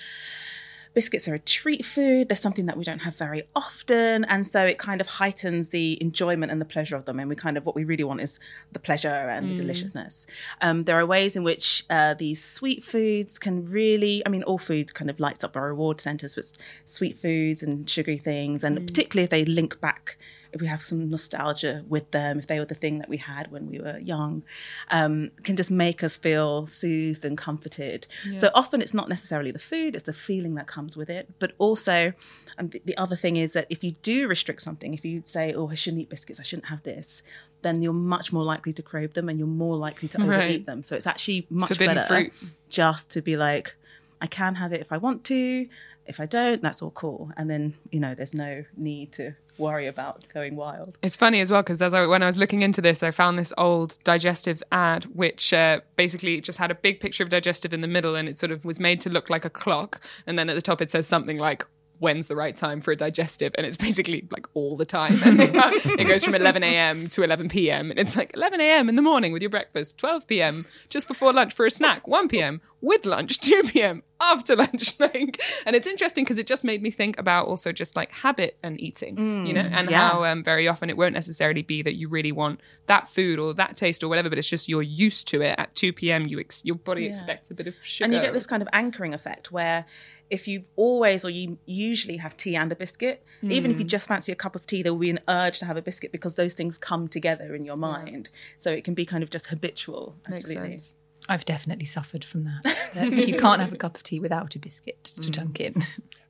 biscuits 0.93 1.27
are 1.27 1.33
a 1.33 1.39
treat 1.39 1.83
food. 1.85 2.29
They're 2.29 2.35
something 2.37 2.65
that 2.67 2.77
we 2.77 2.83
don't 2.83 2.99
have 2.99 3.15
very 3.17 3.43
often, 3.55 4.23
and 4.25 4.45
so 4.45 4.65
it 4.65 4.77
kind 4.77 5.01
of 5.01 5.07
heightens 5.07 5.69
the 5.69 5.97
enjoyment 6.01 6.51
and 6.51 6.59
the 6.61 6.65
pleasure 6.65 6.95
of 6.95 7.05
them. 7.05 7.19
And 7.19 7.29
we 7.29 7.35
kind 7.35 7.57
of 7.57 7.65
what 7.65 7.75
we 7.75 7.83
really 7.83 8.03
want 8.03 8.21
is 8.21 8.39
the 8.71 8.79
pleasure 8.79 9.09
and 9.09 9.51
the 9.51 9.55
deliciousness. 9.61 10.27
Um, 10.61 10.83
there 10.83 10.95
are 10.99 11.05
ways 11.05 11.35
in 11.35 11.43
which 11.43 11.83
uh, 11.89 12.13
these 12.13 12.43
sweet 12.43 12.83
foods 12.83 13.39
can 13.39 13.69
really. 13.69 14.21
I 14.25 14.29
mean, 14.29 14.43
all 14.43 14.57
food 14.57 14.93
kind 14.93 15.09
of 15.09 15.19
lights 15.19 15.43
up 15.43 15.55
our 15.55 15.67
reward 15.67 15.99
centers, 16.01 16.37
s- 16.37 16.53
sweet 16.85 17.17
foods 17.17 17.63
and 17.63 17.89
sugary 17.89 18.17
things, 18.17 18.63
and 18.63 18.77
particularly 18.87 19.23
if 19.25 19.29
they 19.29 19.45
link 19.45 19.79
back. 19.81 20.17
If 20.53 20.61
we 20.61 20.67
have 20.67 20.83
some 20.83 21.09
nostalgia 21.09 21.83
with 21.87 22.11
them, 22.11 22.39
if 22.39 22.47
they 22.47 22.59
were 22.59 22.65
the 22.65 22.75
thing 22.75 22.99
that 22.99 23.09
we 23.09 23.17
had 23.17 23.51
when 23.51 23.69
we 23.69 23.79
were 23.79 23.97
young, 23.97 24.43
um, 24.91 25.31
can 25.43 25.55
just 25.55 25.71
make 25.71 26.03
us 26.03 26.15
feel 26.15 26.67
soothed 26.67 27.25
and 27.25 27.37
comforted. 27.37 28.05
So 28.35 28.49
often 28.53 28.81
it's 28.81 28.93
not 28.93 29.09
necessarily 29.09 29.51
the 29.51 29.59
food, 29.59 29.95
it's 29.95 30.05
the 30.05 30.13
feeling 30.13 30.55
that 30.55 30.67
comes 30.67 30.95
with 30.95 31.09
it. 31.09 31.27
But 31.39 31.53
also, 31.57 32.13
and 32.57 32.71
the, 32.71 32.81
the 32.85 32.97
other 32.97 33.15
thing 33.15 33.35
is 33.37 33.53
that 33.53 33.65
if 33.69 33.83
you 33.83 33.91
do 34.03 34.27
restrict 34.27 34.61
something, 34.61 34.93
if 34.93 35.03
you 35.03 35.23
say, 35.25 35.53
oh, 35.53 35.69
I 35.69 35.75
shouldn't 35.75 36.01
eat 36.03 36.09
biscuits, 36.09 36.39
I 36.39 36.43
shouldn't 36.43 36.67
have 36.67 36.83
this, 36.83 37.23
then 37.63 37.81
you're 37.81 37.93
much 37.93 38.31
more 38.31 38.43
likely 38.43 38.73
to 38.73 38.83
crave 38.83 39.13
them 39.13 39.29
and 39.29 39.39
you're 39.39 39.47
more 39.47 39.75
likely 39.77 40.07
to 40.09 40.17
Right. 40.19 40.37
overeat 40.37 40.65
them. 40.65 40.83
So 40.83 40.95
it's 40.95 41.07
actually 41.07 41.47
much 41.49 41.69
Forbidden 41.69 41.95
better 41.95 42.07
fruit. 42.07 42.33
just 42.69 43.09
to 43.11 43.21
be 43.21 43.37
like, 43.37 43.75
I 44.21 44.27
can 44.27 44.55
have 44.55 44.71
it 44.71 44.81
if 44.81 44.91
I 44.91 44.97
want 44.97 45.23
to. 45.25 45.67
If 46.05 46.19
I 46.19 46.25
don't, 46.25 46.61
that's 46.61 46.81
all 46.81 46.91
cool. 46.91 47.31
And 47.37 47.49
then, 47.49 47.75
you 47.89 47.99
know, 48.01 48.13
there's 48.13 48.33
no 48.33 48.65
need 48.75 49.13
to 49.13 49.33
worry 49.57 49.87
about 49.87 50.27
going 50.33 50.55
wild. 50.55 50.97
It's 51.01 51.15
funny 51.15 51.39
as 51.41 51.51
well 51.51 51.61
because 51.61 51.81
as 51.81 51.93
I 51.93 52.05
when 52.05 52.23
I 52.23 52.27
was 52.27 52.37
looking 52.37 52.61
into 52.61 52.81
this, 52.81 53.03
I 53.03 53.11
found 53.11 53.37
this 53.37 53.53
old 53.57 53.97
digestives 54.03 54.63
ad 54.71 55.05
which 55.05 55.53
uh, 55.53 55.81
basically 55.95 56.41
just 56.41 56.59
had 56.59 56.71
a 56.71 56.75
big 56.75 56.99
picture 56.99 57.23
of 57.23 57.29
digestive 57.29 57.73
in 57.73 57.81
the 57.81 57.87
middle, 57.87 58.15
and 58.15 58.27
it 58.27 58.37
sort 58.37 58.51
of 58.51 58.65
was 58.65 58.79
made 58.79 59.01
to 59.01 59.09
look 59.09 59.29
like 59.29 59.45
a 59.45 59.49
clock, 59.49 60.01
and 60.27 60.37
then 60.37 60.49
at 60.49 60.55
the 60.55 60.61
top 60.61 60.81
it 60.81 60.91
says 60.91 61.07
something 61.07 61.37
like. 61.37 61.65
When's 61.99 62.27
the 62.27 62.35
right 62.35 62.53
time 62.53 62.81
for 62.81 62.91
a 62.91 62.97
digestive? 62.97 63.55
And 63.57 63.65
it's 63.65 63.77
basically 63.77 64.27
like 64.29 64.45
all 64.55 64.75
the 64.75 64.85
time. 64.85 65.17
And 65.23 65.39
it 65.39 66.05
goes 66.07 66.25
from 66.25 66.35
11 66.35 66.61
a.m. 66.61 67.07
to 67.09 67.23
11 67.23 67.47
p.m. 67.47 67.91
And 67.91 67.99
it's 67.99 68.17
like 68.17 68.31
11 68.33 68.59
a.m. 68.59 68.89
in 68.89 68.97
the 68.97 69.01
morning 69.01 69.31
with 69.31 69.41
your 69.41 69.51
breakfast, 69.51 69.99
12 69.99 70.27
p.m. 70.27 70.65
just 70.89 71.07
before 71.07 71.31
lunch 71.31 71.53
for 71.53 71.65
a 71.65 71.71
snack, 71.71 72.05
1 72.05 72.27
p.m. 72.27 72.59
with 72.81 73.05
lunch, 73.05 73.39
2 73.39 73.63
p.m. 73.67 74.03
after 74.23 74.55
lunch. 74.63 74.99
Like, 74.99 75.41
and 75.65 75.75
it's 75.75 75.87
interesting 75.87 76.23
because 76.23 76.37
it 76.37 76.47
just 76.47 76.63
made 76.63 76.81
me 76.81 76.91
think 76.91 77.19
about 77.19 77.47
also 77.47 77.71
just 77.71 77.95
like 77.95 78.11
habit 78.11 78.57
and 78.63 78.79
eating, 78.79 79.45
you 79.45 79.53
know, 79.53 79.61
and 79.61 79.89
yeah. 79.89 80.09
how 80.09 80.23
um, 80.23 80.43
very 80.43 80.67
often 80.67 80.89
it 80.89 80.97
won't 80.97 81.13
necessarily 81.13 81.61
be 81.61 81.81
that 81.81 81.95
you 81.95 82.07
really 82.07 82.31
want 82.31 82.61
that 82.87 83.07
food 83.07 83.39
or 83.39 83.53
that 83.53 83.77
taste 83.77 84.03
or 84.03 84.07
whatever, 84.07 84.29
but 84.29 84.37
it's 84.37 84.49
just 84.49 84.69
you're 84.69 84.81
used 84.81 85.27
to 85.29 85.41
it. 85.41 85.55
At 85.57 85.75
2 85.75 85.93
p.m., 85.93 86.25
you 86.25 86.39
ex- 86.39 86.65
your 86.65 86.75
body 86.75 87.05
expects 87.05 87.51
a 87.51 87.53
bit 87.53 87.67
of 87.67 87.75
sugar. 87.83 88.05
And 88.05 88.13
you 88.13 88.21
get 88.21 88.33
this 88.33 88.45
kind 88.45 88.61
of 88.61 88.69
anchoring 88.73 89.13
effect 89.13 89.51
where 89.51 89.85
if 90.29 90.47
you 90.47 90.63
always 90.75 91.23
or 91.23 91.29
you 91.29 91.57
usually 91.65 92.17
have 92.17 92.35
tea 92.35 92.55
and 92.55 92.71
a 92.71 92.75
biscuit, 92.75 93.23
even 93.43 93.71
if 93.71 93.77
you 93.77 93.83
just 93.83 94.07
fancy 94.07 94.31
a 94.31 94.35
cup 94.35 94.55
of 94.55 94.65
tea, 94.65 94.81
there 94.81 94.93
will 94.93 94.99
be 94.99 95.09
an 95.09 95.19
urge 95.27 95.59
to 95.59 95.65
have 95.65 95.75
a 95.75 95.81
biscuit 95.81 96.11
because 96.11 96.35
those 96.35 96.53
things 96.53 96.77
come 96.77 97.07
together 97.07 97.53
in 97.53 97.65
your 97.65 97.75
mind. 97.75 98.29
So 98.57 98.71
it 98.71 98.83
can 98.83 98.93
be 98.93 99.05
kind 99.05 99.21
of 99.21 99.29
just 99.29 99.47
habitual. 99.47 100.15
Absolutely. 100.27 100.79
Sense. 101.23 101.33
I've 101.33 101.45
definitely 101.45 101.85
suffered 101.85 102.23
from 102.23 102.43
that. 102.45 102.89
that 102.93 103.27
you 103.27 103.37
can't 103.37 103.61
have 103.61 103.73
a 103.73 103.77
cup 103.77 103.95
of 103.95 104.03
tea 104.03 104.19
without 104.19 104.55
a 104.55 104.59
biscuit 104.59 105.03
to 105.03 105.31
dunk 105.31 105.59
in. 105.59 105.83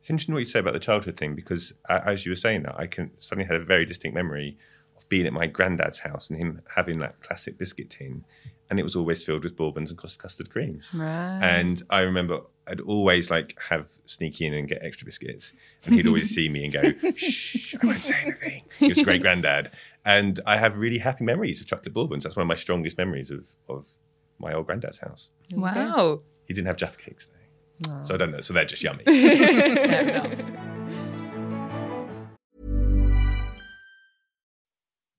It's 0.04 0.10
interesting 0.10 0.34
what 0.36 0.40
you 0.40 0.46
say 0.46 0.60
about 0.60 0.74
the 0.74 0.82
childhood 0.82 1.16
thing 1.16 1.34
because 1.34 1.74
uh, 1.90 2.02
as 2.06 2.26
you 2.26 2.32
were 2.34 2.36
saying 2.36 2.64
that, 2.64 2.78
I 2.78 2.88
can 2.88 3.12
suddenly 3.18 3.48
had 3.48 3.56
a 3.56 3.64
very 3.64 3.86
distinct 3.86 4.14
memory 4.16 4.58
of 4.98 5.08
being 5.08 5.26
at 5.26 5.32
my 5.32 5.48
granddad's 5.48 6.00
house 6.00 6.30
and 6.30 6.38
him 6.38 6.62
having 6.76 7.00
that 7.00 7.22
classic 7.22 7.58
biscuit 7.58 7.90
tin, 7.90 8.26
and 8.70 8.80
it 8.80 8.84
was 8.84 8.98
always 8.98 9.24
filled 9.24 9.44
with 9.46 9.56
bourbons 9.56 9.90
and 9.90 9.98
custard 9.98 10.50
creams. 10.50 10.90
Right. 10.94 11.40
And 11.42 11.82
I 11.90 12.02
remember 12.02 12.42
I'd 12.68 12.82
always 12.82 13.32
like 13.32 13.58
have 13.70 13.92
sneak 14.06 14.42
in 14.42 14.54
and 14.54 14.68
get 14.68 14.84
extra 14.84 15.06
biscuits, 15.06 15.54
and 15.86 15.96
he'd 15.96 16.08
always 16.08 16.30
see 16.36 16.50
me 16.50 16.66
and 16.66 16.74
go, 16.74 17.12
"Shh, 17.16 17.76
I 17.82 17.86
won't 17.86 18.04
say 18.04 18.16
anything." 18.24 18.64
He 18.80 18.90
was 18.90 18.98
a 18.98 19.04
great 19.04 19.22
granddad, 19.22 19.72
and 20.04 20.40
I 20.46 20.58
have 20.58 20.78
really 20.78 20.98
happy 20.98 21.24
memories 21.24 21.62
of 21.62 21.68
chocolate 21.68 21.94
bourbons. 21.94 22.24
That's 22.24 22.36
one 22.36 22.42
of 22.44 22.48
my 22.48 22.56
strongest 22.56 22.98
memories 22.98 23.32
of 23.32 23.48
of 23.70 23.86
my 24.44 24.54
old 24.54 24.66
granddad's 24.66 25.00
house. 25.00 25.30
Wow. 25.54 26.22
He 26.48 26.54
didn't 26.54 26.68
have 26.68 26.78
Jaffa 26.78 26.98
cakes 26.98 27.28
though, 27.28 28.04
so 28.04 28.14
I 28.14 28.18
don't 28.18 28.32
know. 28.32 28.42
So 28.42 28.54
they're 28.54 28.66
just 28.66 28.84
yummy. 28.84 29.04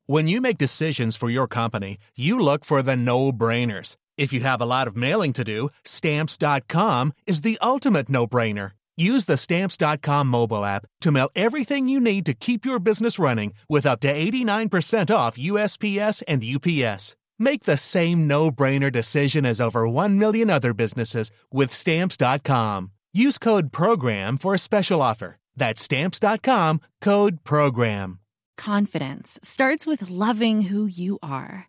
When 0.06 0.28
you 0.28 0.42
make 0.42 0.58
decisions 0.58 1.16
for 1.16 1.30
your 1.30 1.48
company, 1.48 1.96
you 2.14 2.38
look 2.38 2.66
for 2.66 2.82
the 2.82 2.94
no 2.94 3.32
brainers. 3.32 3.96
If 4.18 4.34
you 4.34 4.40
have 4.40 4.60
a 4.60 4.66
lot 4.66 4.86
of 4.86 4.94
mailing 4.94 5.32
to 5.32 5.44
do, 5.44 5.70
stamps.com 5.84 7.14
is 7.26 7.40
the 7.40 7.58
ultimate 7.62 8.10
no 8.10 8.26
brainer. 8.26 8.72
Use 8.98 9.24
the 9.24 9.38
stamps.com 9.38 10.28
mobile 10.28 10.62
app 10.62 10.84
to 11.00 11.10
mail 11.10 11.30
everything 11.34 11.88
you 11.88 12.00
need 12.00 12.26
to 12.26 12.34
keep 12.34 12.66
your 12.66 12.78
business 12.78 13.18
running 13.18 13.54
with 13.66 13.86
up 13.86 14.00
to 14.00 14.12
89% 14.12 15.14
off 15.14 15.38
USPS 15.38 16.22
and 16.28 16.44
UPS. 16.44 17.16
Make 17.38 17.64
the 17.64 17.76
same 17.76 18.26
no 18.26 18.50
brainer 18.50 18.90
decision 18.90 19.44
as 19.44 19.60
over 19.60 19.88
1 19.88 20.18
million 20.18 20.50
other 20.50 20.72
businesses 20.72 21.30
with 21.52 21.72
stamps.com. 21.72 22.92
Use 23.12 23.38
code 23.38 23.72
PROGRAM 23.72 24.38
for 24.38 24.54
a 24.54 24.58
special 24.58 25.02
offer. 25.02 25.36
That's 25.56 25.82
stamps.com 25.82 26.80
code 27.00 27.44
PROGRAM. 27.44 28.20
Confidence 28.56 29.38
starts 29.42 29.86
with 29.86 30.10
loving 30.10 30.62
who 30.62 30.86
you 30.86 31.18
are. 31.22 31.68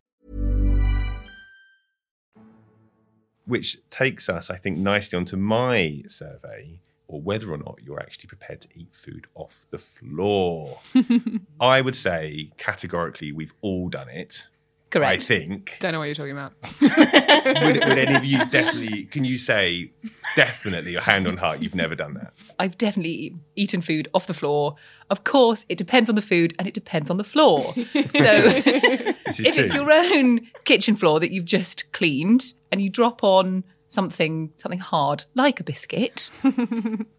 Which 3.45 3.77
takes 3.89 4.29
us, 4.29 4.49
I 4.49 4.57
think, 4.57 4.77
nicely 4.77 5.17
onto 5.17 5.37
my 5.37 6.03
survey, 6.07 6.79
or 7.07 7.21
whether 7.21 7.51
or 7.51 7.57
not 7.57 7.79
you're 7.83 7.99
actually 7.99 8.27
prepared 8.27 8.61
to 8.61 8.67
eat 8.73 8.95
food 8.95 9.27
off 9.35 9.67
the 9.69 9.77
floor. 9.77 10.79
I 11.59 11.81
would 11.81 11.95
say 11.95 12.51
categorically 12.57 13.31
we've 13.31 13.53
all 13.61 13.89
done 13.89 14.09
it. 14.09 14.47
I 14.95 15.17
think. 15.17 15.77
Don't 15.79 15.93
know 15.93 15.99
what 15.99 16.05
you're 16.05 16.15
talking 16.15 16.31
about. 16.31 16.53
would, 16.81 17.75
would 17.75 17.97
any 17.97 18.15
of 18.15 18.25
you 18.25 18.45
definitely? 18.45 19.03
Can 19.05 19.25
you 19.25 19.37
say 19.37 19.91
definitely, 20.35 20.91
your 20.91 21.01
hand 21.01 21.27
on 21.27 21.37
heart, 21.37 21.61
you've 21.61 21.75
never 21.75 21.95
done 21.95 22.13
that? 22.15 22.33
I've 22.59 22.77
definitely 22.77 23.35
eaten 23.55 23.81
food 23.81 24.09
off 24.13 24.27
the 24.27 24.33
floor. 24.33 24.75
Of 25.09 25.23
course, 25.23 25.65
it 25.69 25.77
depends 25.77 26.09
on 26.09 26.15
the 26.15 26.21
food 26.21 26.53
and 26.59 26.67
it 26.67 26.73
depends 26.73 27.09
on 27.09 27.17
the 27.17 27.23
floor. 27.23 27.73
So 27.73 27.81
if 27.95 29.35
true. 29.35 29.63
it's 29.63 29.73
your 29.73 29.91
own 29.91 30.41
kitchen 30.63 30.95
floor 30.95 31.19
that 31.19 31.31
you've 31.31 31.45
just 31.45 31.91
cleaned 31.91 32.53
and 32.71 32.81
you 32.81 32.89
drop 32.89 33.23
on 33.23 33.63
something 33.87 34.51
something 34.55 34.79
hard 34.79 35.25
like 35.35 35.59
a 35.59 35.63
biscuit, 35.63 36.29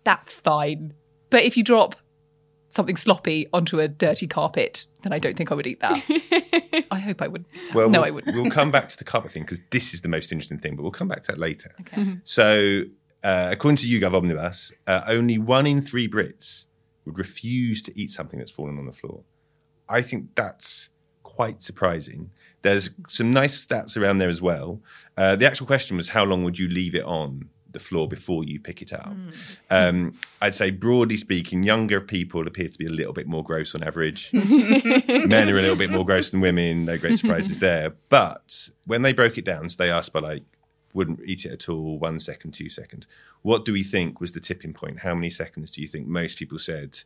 that's 0.05 0.33
fine. 0.33 0.95
But 1.31 1.43
if 1.43 1.57
you 1.57 1.65
drop 1.65 1.97
something 2.73 2.97
sloppy 2.97 3.47
onto 3.53 3.81
a 3.81 3.87
dirty 3.87 4.27
carpet, 4.27 4.87
then 5.03 5.13
I 5.13 5.19
don't 5.19 5.37
think 5.37 5.53
I 5.53 5.55
would 5.55 5.67
eat 5.67 5.81
that. 5.81 6.85
I 6.91 6.99
hope 6.99 7.21
I 7.21 7.29
would. 7.29 7.45
Well, 7.75 7.91
no, 7.91 8.01
we'll, 8.01 8.07
I 8.07 8.11
wouldn't. 8.11 8.35
we'll 8.35 8.51
come 8.51 8.71
back 8.71 8.89
to 8.89 8.97
the 8.97 9.05
carpet 9.05 9.33
thing 9.33 9.43
because 9.43 9.61
this 9.71 9.93
is 9.93 10.01
the 10.01 10.09
most 10.09 10.33
interesting 10.33 10.59
thing, 10.59 10.77
but 10.77 10.83
we'll 10.83 10.91
come 10.91 11.09
back 11.09 11.23
to 11.25 11.33
that 11.33 11.39
later. 11.39 11.75
So, 12.25 12.85
uh, 13.23 13.51
according 13.53 13.77
to 13.77 13.87
YouGov 13.87 14.15
Omnibus, 14.15 14.73
uh, 14.87 15.03
only 15.07 15.37
one 15.39 15.67
in 15.67 15.83
three 15.83 16.09
Brits 16.09 16.65
would 17.05 17.19
refuse 17.19 17.83
to 17.83 17.99
eat 17.99 18.11
something 18.11 18.39
that's 18.39 18.51
fallen 18.51 18.79
on 18.79 18.87
the 18.87 18.93
floor. 18.93 19.23
I 19.89 20.01
think 20.01 20.35
that's 20.35 20.89
quite 21.23 21.63
surprising. 21.63 22.31
There's 22.63 22.91
some 23.09 23.33
nice 23.33 23.67
stats 23.67 23.97
around 23.97 24.19
there 24.19 24.31
as 24.31 24.41
well. 24.41 24.81
Uh, 25.17 25.37
the 25.37 25.47
actual 25.47 25.67
question 25.67 25.97
was 25.97 26.11
how 26.11 26.25
long 26.25 26.43
would 26.45 26.59
you 26.59 26.69
leave 26.69 26.95
it 26.95 27.05
on 27.05 27.51
the 27.73 27.81
floor 27.81 28.09
before 28.09 28.45
you 28.45 28.61
pick 28.61 28.83
it 28.83 28.93
up? 28.93 29.15
Um, 29.71 30.19
I'd 30.41 30.55
say, 30.55 30.71
broadly 30.71 31.17
speaking, 31.17 31.63
younger 31.63 32.01
people 32.01 32.47
appear 32.47 32.69
to 32.69 32.79
be 32.79 32.87
a 32.87 32.91
little 32.91 33.13
bit 33.13 33.27
more 33.27 33.43
gross 33.43 33.75
on 33.75 33.83
average. 33.83 34.31
Men 34.33 35.49
are 35.49 35.59
a 35.59 35.63
little 35.63 35.77
bit 35.77 35.91
more 35.91 36.05
gross 36.05 36.31
than 36.31 36.41
women. 36.41 36.85
No 36.85 36.99
great 36.99 37.19
surprises 37.19 37.59
there. 37.59 37.95
But 38.09 38.69
when 38.87 39.03
they 39.03 39.13
broke 39.13 39.39
it 39.39 39.45
down, 39.45 39.69
so 39.69 39.77
they 39.79 39.91
asked 39.91 40.13
by 40.13 40.21
like, 40.21 40.43
wouldn't 40.95 41.21
eat 41.25 41.45
it 41.47 41.53
at 41.53 41.69
all, 41.69 41.99
one 41.99 42.21
second, 42.21 42.53
two 42.53 42.69
second. 42.69 43.07
What 43.43 43.65
do 43.65 43.73
we 43.73 43.83
think 43.83 44.21
was 44.21 44.33
the 44.33 44.41
tipping 44.41 44.75
point? 44.75 45.01
How 45.01 45.15
many 45.15 45.31
seconds 45.31 45.71
do 45.71 45.81
you 45.81 45.89
think 45.89 46.07
most 46.07 46.39
people 46.39 46.59
said, 46.59 47.01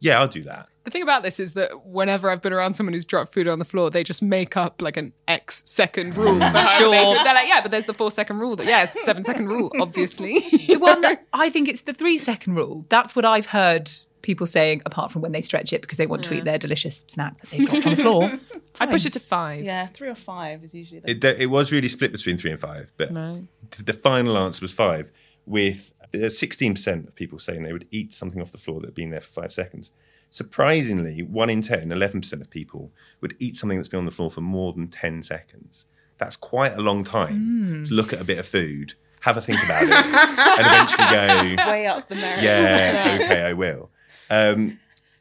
yeah, 0.00 0.18
I'll 0.20 0.28
do 0.28 0.42
that? 0.44 0.66
The 0.84 0.90
thing 0.90 1.02
about 1.02 1.22
this 1.22 1.38
is 1.38 1.52
that 1.52 1.84
whenever 1.86 2.30
I've 2.30 2.40
been 2.40 2.54
around 2.54 2.72
someone 2.74 2.94
who's 2.94 3.04
dropped 3.04 3.34
food 3.34 3.46
on 3.46 3.58
the 3.58 3.64
floor, 3.66 3.90
they 3.90 4.02
just 4.02 4.22
make 4.22 4.56
up 4.56 4.80
like 4.80 4.96
an 4.96 5.12
X 5.28 5.62
second 5.66 6.16
rule. 6.16 6.38
for 6.38 6.44
how 6.46 6.64
Sure. 6.78 6.90
many- 6.90 7.14
They're 7.22 7.34
like, 7.34 7.48
yeah, 7.48 7.60
but 7.60 7.70
there's 7.70 7.84
the 7.86 7.94
four 7.94 8.10
second 8.10 8.38
rule. 8.38 8.56
That, 8.56 8.66
yeah, 8.66 8.82
it's 8.82 8.96
a 8.96 9.00
seven 9.00 9.22
second 9.22 9.48
rule, 9.48 9.70
obviously. 9.80 10.40
the 10.66 10.76
one 10.78 11.02
that 11.02 11.26
I 11.34 11.50
think 11.50 11.68
it's 11.68 11.82
the 11.82 11.92
three 11.92 12.16
second 12.18 12.54
rule. 12.54 12.86
That's 12.88 13.14
what 13.14 13.24
I've 13.26 13.46
heard 13.46 13.90
people 14.22 14.46
saying, 14.46 14.80
apart 14.86 15.12
from 15.12 15.20
when 15.22 15.32
they 15.32 15.42
stretch 15.42 15.72
it 15.72 15.80
because 15.82 15.96
they 15.98 16.06
want 16.06 16.24
to 16.24 16.34
eat 16.34 16.44
their 16.44 16.58
delicious 16.58 17.04
snack 17.08 17.38
that 17.40 17.50
they've 17.50 17.66
got 17.70 17.86
on 17.86 17.94
the 17.94 18.02
floor. 18.02 18.32
I 18.80 18.86
push 18.86 19.04
it 19.04 19.12
to 19.14 19.20
five. 19.20 19.62
Yeah, 19.64 19.86
three 19.88 20.08
or 20.08 20.14
five 20.14 20.64
is 20.64 20.74
usually 20.74 21.00
the. 21.00 21.10
It, 21.10 21.24
it 21.42 21.46
was 21.46 21.72
really 21.72 21.88
split 21.88 22.10
between 22.12 22.38
three 22.38 22.52
and 22.52 22.60
five, 22.60 22.90
but 22.96 23.12
Right. 23.14 23.42
the 23.84 23.92
final 23.92 24.36
answer 24.38 24.62
was 24.62 24.72
five, 24.72 25.12
with 25.46 25.92
uh, 26.14 26.28
sixteen 26.28 26.74
percent 26.74 27.08
of 27.08 27.14
people 27.14 27.38
saying 27.38 27.62
they 27.62 27.72
would 27.72 27.86
eat 27.90 28.12
something 28.12 28.40
off 28.40 28.52
the 28.52 28.58
floor 28.58 28.80
that 28.80 28.88
had 28.88 28.94
been 28.94 29.10
there 29.10 29.20
for 29.20 29.42
five 29.42 29.52
seconds. 29.52 29.92
Surprisingly, 30.32 31.24
one 31.24 31.50
in 31.50 31.60
10, 31.60 31.90
11 31.90 32.20
percent 32.20 32.40
of 32.40 32.48
people 32.48 32.92
would 33.20 33.34
eat 33.40 33.56
something 33.56 33.76
that's 33.76 33.88
been 33.88 33.98
on 33.98 34.04
the 34.04 34.12
floor 34.12 34.30
for 34.30 34.40
more 34.40 34.72
than 34.72 34.88
ten 34.88 35.22
seconds. 35.22 35.86
That's 36.18 36.36
quite 36.36 36.74
a 36.76 36.80
long 36.80 37.02
time 37.02 37.84
to 37.86 37.94
look 37.94 38.12
at 38.12 38.20
a 38.20 38.24
bit 38.24 38.38
of 38.38 38.46
food, 38.46 38.94
have 39.20 39.36
a 39.36 39.42
think 39.42 39.62
about 39.64 39.82
it, 39.84 39.90
and 39.92 40.66
eventually 40.66 41.56
go, 41.56 41.70
way 41.70 41.86
up 41.86 42.08
the 42.08 42.14
merits. 42.14 42.42
yeah, 42.42 43.18
okay, 43.22 43.42
I 43.42 43.54
will. 43.54 43.90
Um, 44.28 44.78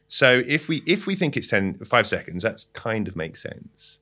so 0.08 0.44
if 0.46 0.68
we 0.68 0.84
if 0.86 1.08
we 1.08 1.16
think 1.16 1.38
it's 1.38 1.48
10, 1.48 1.86
five 1.86 2.06
seconds, 2.06 2.44
that 2.44 2.66
kind 2.74 3.08
of 3.08 3.16
makes 3.16 3.42
sense. 3.42 4.00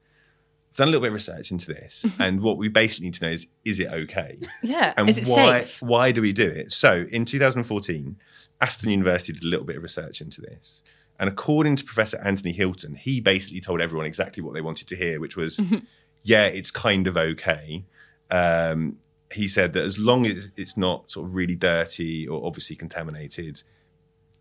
Done 0.78 0.88
a 0.88 0.92
little 0.92 1.02
bit 1.02 1.08
of 1.08 1.16
research 1.16 1.52
into 1.52 1.68
this, 1.68 2.06
and 2.20 2.40
what 2.40 2.58
we 2.58 2.70
basically 2.70 3.08
need 3.08 3.16
to 3.16 3.26
know 3.26 3.32
is 3.32 3.48
is 3.66 3.80
it 3.80 3.88
okay? 3.88 4.40
Yeah. 4.62 4.94
And 4.96 5.10
Is 5.10 5.18
it 5.18 5.26
why 5.26 5.62
safe? 5.62 5.82
why 5.82 6.12
do 6.12 6.22
we 6.22 6.32
do 6.32 6.48
it? 6.48 6.72
So 6.72 7.06
in 7.12 7.26
2014, 7.26 8.16
Aston 8.62 8.90
University 8.92 9.34
did 9.34 9.44
a 9.44 9.48
little 9.48 9.66
bit 9.66 9.76
of 9.76 9.84
research 9.84 10.22
into 10.22 10.40
this. 10.40 10.84
And 11.20 11.28
according 11.28 11.78
to 11.78 11.84
Professor 11.84 12.22
Anthony 12.24 12.52
Hilton, 12.54 12.94
he 12.96 13.20
basically 13.20 13.60
told 13.60 13.82
everyone 13.82 14.06
exactly 14.06 14.44
what 14.44 14.54
they 14.54 14.62
wanted 14.62 14.88
to 14.90 14.96
hear, 14.96 15.20
which 15.20 15.36
was, 15.36 15.60
yeah, 16.22 16.46
it's 16.46 16.70
kind 16.70 17.08
of 17.08 17.18
okay. 17.18 17.84
Um, 18.30 18.98
he 19.32 19.48
said 19.48 19.74
that 19.74 19.84
as 19.84 19.98
long 19.98 20.28
as 20.28 20.50
it's 20.56 20.78
not 20.78 21.10
sort 21.10 21.26
of 21.28 21.34
really 21.34 21.56
dirty 21.56 22.28
or 22.28 22.46
obviously 22.46 22.76
contaminated, 22.76 23.63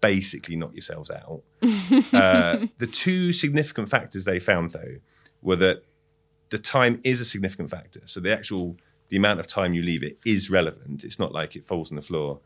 basically 0.02 0.56
knock 0.56 0.74
yourselves 0.74 1.10
out. 1.10 1.42
uh, 2.12 2.66
the 2.76 2.86
two 2.86 3.32
significant 3.32 3.88
factors 3.88 4.26
they 4.26 4.38
found, 4.38 4.72
though, 4.72 4.96
were 5.40 5.56
that 5.56 5.82
the 6.50 6.58
time 6.58 7.00
is 7.04 7.20
a 7.20 7.24
significant 7.24 7.70
factor. 7.70 8.00
So 8.06 8.20
the 8.20 8.32
actual 8.32 8.76
the 9.08 9.16
amount 9.16 9.40
of 9.40 9.46
time 9.46 9.74
you 9.74 9.82
leave 9.82 10.02
it 10.02 10.18
is 10.24 10.50
relevant. 10.50 11.04
It's 11.04 11.18
not 11.18 11.32
like 11.32 11.54
it 11.54 11.64
falls 11.64 11.92
on 11.92 11.96
the 11.96 12.02
floor 12.02 12.40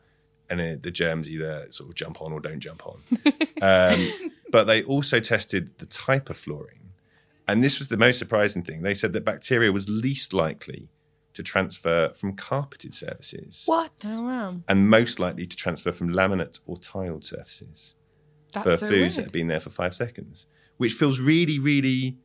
and 0.51 0.59
it, 0.59 0.83
the 0.83 0.91
germs 0.91 1.29
either 1.29 1.67
sort 1.69 1.89
of 1.89 1.95
jump 1.95 2.21
on 2.21 2.31
or 2.33 2.39
don't 2.39 2.59
jump 2.59 2.85
on. 2.85 2.99
um, 3.61 4.07
but 4.51 4.65
they 4.65 4.83
also 4.83 5.19
tested 5.19 5.71
the 5.79 5.85
type 5.85 6.29
of 6.29 6.37
flooring, 6.37 6.91
and 7.47 7.63
this 7.63 7.79
was 7.79 7.87
the 7.87 7.97
most 7.97 8.19
surprising 8.19 8.61
thing. 8.61 8.81
They 8.81 8.93
said 8.93 9.13
that 9.13 9.23
bacteria 9.25 9.71
was 9.71 9.89
least 9.89 10.33
likely 10.33 10.89
to 11.33 11.41
transfer 11.41 12.09
from 12.13 12.35
carpeted 12.35 12.93
surfaces 12.93 13.63
What? 13.65 13.93
Oh 14.05 14.23
wow, 14.23 14.55
and 14.67 14.89
most 14.89 15.19
likely 15.19 15.47
to 15.47 15.55
transfer 15.55 15.93
from 15.93 16.13
laminate 16.13 16.59
or 16.65 16.77
tiled 16.77 17.23
surfaces 17.23 17.95
that's 18.51 18.65
for 18.65 18.77
so 18.77 18.87
foods 18.89 19.15
that 19.15 19.23
have 19.23 19.31
been 19.31 19.47
there 19.47 19.61
for 19.61 19.69
five 19.69 19.95
seconds, 19.95 20.45
which 20.77 20.93
feels 20.93 21.19
really, 21.19 21.59
really 21.59 22.17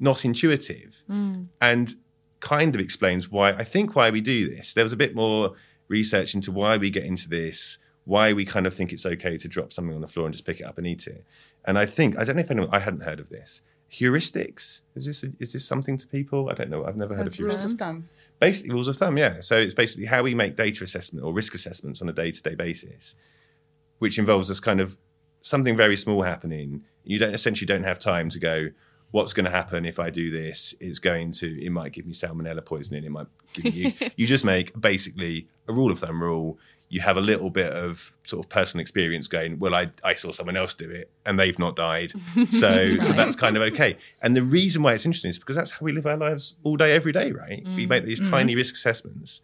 not 0.00 0.24
intuitive 0.24 1.02
Mm. 1.08 1.46
and 1.60 1.94
kind 2.40 2.74
of 2.74 2.80
explains 2.80 3.30
why 3.30 3.52
I 3.52 3.64
think 3.64 3.94
why 3.94 4.08
we 4.10 4.20
do 4.22 4.48
this. 4.48 4.72
There 4.72 4.84
was 4.84 4.92
a 4.92 4.96
bit 4.96 5.14
more 5.14 5.54
research 5.88 6.34
into 6.34 6.50
why 6.50 6.76
we 6.78 6.88
get 6.90 7.04
into 7.04 7.28
this, 7.28 7.76
why 8.04 8.32
we 8.32 8.44
kind 8.46 8.66
of 8.66 8.74
think 8.74 8.92
it's 8.92 9.04
okay 9.04 9.36
to 9.36 9.46
drop 9.46 9.72
something 9.72 9.94
on 9.94 10.00
the 10.00 10.08
floor 10.08 10.26
and 10.26 10.32
just 10.32 10.46
pick 10.46 10.58
it 10.60 10.64
up 10.64 10.78
and 10.78 10.86
eat 10.86 11.06
it. 11.06 11.24
And 11.66 11.78
I 11.78 11.84
think 11.86 12.18
I 12.18 12.24
don't 12.24 12.36
know 12.36 12.40
if 12.40 12.50
anyone 12.50 12.70
I 12.72 12.78
hadn't 12.78 13.02
heard 13.02 13.20
of 13.20 13.28
this. 13.28 13.60
Heuristics 13.92 14.80
is 14.94 15.04
this 15.06 15.22
is 15.38 15.52
this 15.52 15.64
something 15.66 15.98
to 15.98 16.06
people? 16.06 16.48
I 16.48 16.54
don't 16.54 16.70
know. 16.70 16.82
I've 16.84 16.96
never 16.96 17.14
heard 17.14 17.26
of 17.26 17.38
Rules 17.38 17.64
of 17.64 17.74
thumb. 17.74 18.08
Basically, 18.38 18.70
rules 18.70 18.88
of 18.88 18.96
thumb. 18.96 19.18
Yeah. 19.18 19.40
So 19.40 19.58
it's 19.58 19.74
basically 19.74 20.06
how 20.06 20.22
we 20.22 20.34
make 20.34 20.56
data 20.56 20.82
assessment 20.82 21.24
or 21.26 21.34
risk 21.34 21.54
assessments 21.54 22.00
on 22.00 22.08
a 22.08 22.12
day 22.12 22.30
to 22.30 22.42
day 22.42 22.54
basis, 22.54 23.14
which 23.98 24.18
involves 24.18 24.50
us 24.50 24.60
kind 24.60 24.80
of 24.80 24.96
something 25.42 25.76
very 25.76 25.96
small 25.96 26.22
happening. 26.22 26.84
You 27.04 27.18
don't 27.18 27.34
essentially 27.34 27.66
don't 27.66 27.84
have 27.84 27.98
time 27.98 28.30
to 28.30 28.38
go. 28.38 28.68
What's 29.10 29.32
going 29.32 29.44
to 29.44 29.50
happen 29.50 29.84
if 29.84 29.98
I 29.98 30.10
do 30.10 30.30
this? 30.30 30.74
It's 30.80 30.98
going 30.98 31.32
to. 31.32 31.64
It 31.64 31.70
might 31.70 31.92
give 31.92 32.06
me 32.06 32.14
salmonella 32.14 32.64
poisoning. 32.64 33.04
It 33.04 33.10
might 33.10 33.26
give 33.54 33.74
you. 33.74 33.92
you 34.16 34.26
just 34.26 34.44
make 34.44 34.78
basically 34.80 35.48
a 35.68 35.72
rule 35.72 35.90
of 35.90 35.98
thumb 35.98 36.22
rule. 36.22 36.58
You 36.88 37.00
have 37.00 37.16
a 37.16 37.20
little 37.20 37.50
bit 37.50 37.72
of 37.72 38.12
sort 38.24 38.44
of 38.44 38.48
personal 38.50 38.82
experience 38.82 39.26
going. 39.28 39.58
Well, 39.58 39.74
I 39.74 39.90
I 40.04 40.14
saw 40.14 40.32
someone 40.32 40.56
else 40.56 40.74
do 40.74 40.90
it 40.90 41.10
and 41.24 41.38
they've 41.38 41.58
not 41.58 41.76
died, 41.76 42.12
so 42.50 42.98
so 43.00 43.12
that's 43.12 43.36
kind 43.36 43.56
of 43.56 43.62
okay. 43.74 43.96
And 44.22 44.36
the 44.36 44.42
reason 44.42 44.82
why 44.82 44.94
it's 44.94 45.06
interesting 45.06 45.30
is 45.30 45.38
because 45.38 45.56
that's 45.56 45.70
how 45.72 45.78
we 45.80 45.92
live 45.92 46.06
our 46.06 46.16
lives 46.16 46.54
all 46.62 46.76
day, 46.76 46.92
every 46.92 47.12
day, 47.12 47.32
right? 47.32 47.62
We 47.64 47.86
mm. 47.86 47.88
make 47.88 48.04
these 48.04 48.20
mm. 48.20 48.30
tiny 48.30 48.54
risk 48.54 48.74
assessments. 48.74 49.40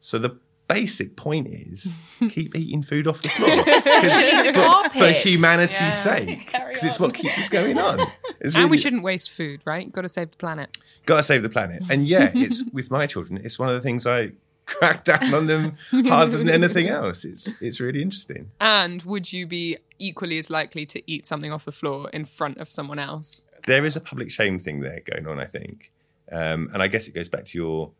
So 0.00 0.18
the 0.18 0.36
basic 0.68 1.16
point 1.16 1.46
is 1.48 1.94
keep 2.30 2.54
eating 2.56 2.82
food 2.82 3.06
off 3.06 3.22
the 3.22 3.28
floor 3.36 3.50
the 3.56 4.90
for, 4.92 4.98
for 4.98 5.10
humanity's 5.12 5.76
Yeah. 5.78 5.90
sake 5.90 6.46
because 6.52 6.84
it's 6.84 6.98
what 6.98 7.14
keeps 7.14 7.38
us 7.38 7.48
going 7.48 7.78
on. 7.78 8.00
It's 8.40 8.54
and 8.54 8.70
we 8.70 8.76
shouldn't 8.78 9.02
waste 9.02 9.30
food, 9.30 9.60
right? 9.64 9.90
Got 9.92 10.02
to 10.02 10.08
save 10.08 10.30
the 10.30 10.36
planet. 10.36 10.76
Gotta 11.06 11.22
save 11.22 11.42
the 11.42 11.48
planet. 11.50 11.82
And 11.90 12.06
yeah, 12.06 12.30
it's 12.34 12.62
with 12.72 12.90
my 12.90 13.06
children, 13.06 13.40
it's 13.44 13.58
one 13.58 13.68
of 13.68 13.74
the 13.74 13.80
things 13.82 14.06
I 14.06 14.32
crack 14.66 15.04
down 15.04 15.34
on 15.34 15.46
them 15.46 15.74
harder 16.06 16.38
than 16.38 16.48
anything 16.48 16.88
else. 16.88 17.24
It's 17.26 17.60
it's 17.60 17.80
really 17.80 18.00
interesting. 18.00 18.50
And 18.60 19.02
would 19.02 19.32
you 19.32 19.46
be 19.46 19.76
equally 19.98 20.38
as 20.38 20.48
likely 20.50 20.86
to 20.86 21.10
eat 21.10 21.26
something 21.26 21.52
off 21.52 21.66
the 21.66 21.72
floor 21.72 22.08
in 22.10 22.24
front 22.24 22.56
of 22.58 22.70
someone 22.70 22.98
else? 22.98 23.42
There 23.66 23.84
is 23.84 23.96
a 23.96 24.00
public 24.00 24.30
shame 24.30 24.58
thing 24.58 24.80
there 24.80 25.00
going 25.04 25.26
on, 25.26 25.38
I 25.38 25.46
think. 25.46 25.92
Um, 26.32 26.70
and 26.72 26.82
I 26.82 26.88
guess 26.88 27.06
it 27.06 27.14
goes 27.14 27.28
back 27.28 27.44
to 27.46 27.58
your 27.58 27.90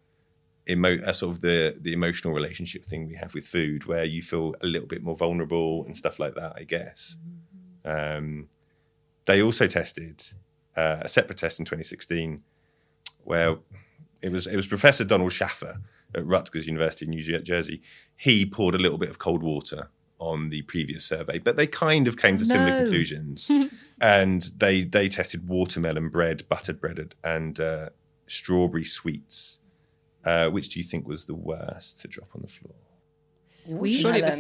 emo- 0.68 1.02
uh, 1.02 1.12
sort 1.12 1.34
of 1.36 1.40
the 1.40 1.76
the 1.80 1.92
emotional 1.92 2.32
relationship 2.34 2.84
thing 2.84 3.06
we 3.06 3.16
have 3.16 3.34
with 3.34 3.46
food, 3.46 3.86
where 3.86 4.04
you 4.04 4.22
feel 4.22 4.54
a 4.62 4.66
little 4.66 4.88
bit 4.88 5.02
more 5.02 5.16
vulnerable 5.16 5.84
and 5.86 5.96
stuff 5.96 6.18
like 6.18 6.34
that. 6.34 6.54
I 6.56 6.64
guess. 6.64 7.16
Um, 7.84 8.48
they 9.26 9.42
also 9.42 9.66
tested 9.66 10.22
uh, 10.76 10.98
a 11.02 11.08
separate 11.08 11.38
test 11.38 11.58
in 11.58 11.64
2016, 11.64 12.42
where 13.24 13.56
it 14.22 14.32
was 14.32 14.46
it 14.46 14.56
was 14.56 14.66
Professor 14.66 15.04
Donald 15.04 15.32
Schaffner 15.32 15.80
at 16.14 16.26
Rutgers 16.26 16.66
University 16.66 17.06
in 17.06 17.10
New 17.10 17.22
Jersey. 17.42 17.82
He 18.16 18.46
poured 18.46 18.74
a 18.74 18.78
little 18.78 18.98
bit 18.98 19.10
of 19.10 19.18
cold 19.18 19.42
water 19.42 19.90
on 20.18 20.48
the 20.48 20.62
previous 20.62 21.04
survey, 21.04 21.38
but 21.38 21.56
they 21.56 21.66
kind 21.66 22.08
of 22.08 22.16
came 22.16 22.38
to 22.38 22.44
similar 22.44 22.80
conclusions. 22.80 23.50
and 24.00 24.50
they 24.56 24.84
they 24.84 25.08
tested 25.08 25.48
watermelon 25.48 26.08
bread, 26.08 26.48
buttered 26.48 26.80
bread, 26.80 27.14
and 27.22 27.60
uh, 27.60 27.88
strawberry 28.26 28.84
sweets. 28.84 29.58
Uh, 30.24 30.48
which 30.48 30.70
do 30.70 30.80
you 30.80 30.84
think 30.84 31.06
was 31.06 31.24
the 31.26 31.34
worst 31.34 32.00
to 32.00 32.08
drop 32.08 32.28
on 32.34 32.42
the 32.42 32.48
floor? 32.48 32.74
Sweet. 33.46 33.92
Surely 34.00 34.22
Melon. 34.22 34.38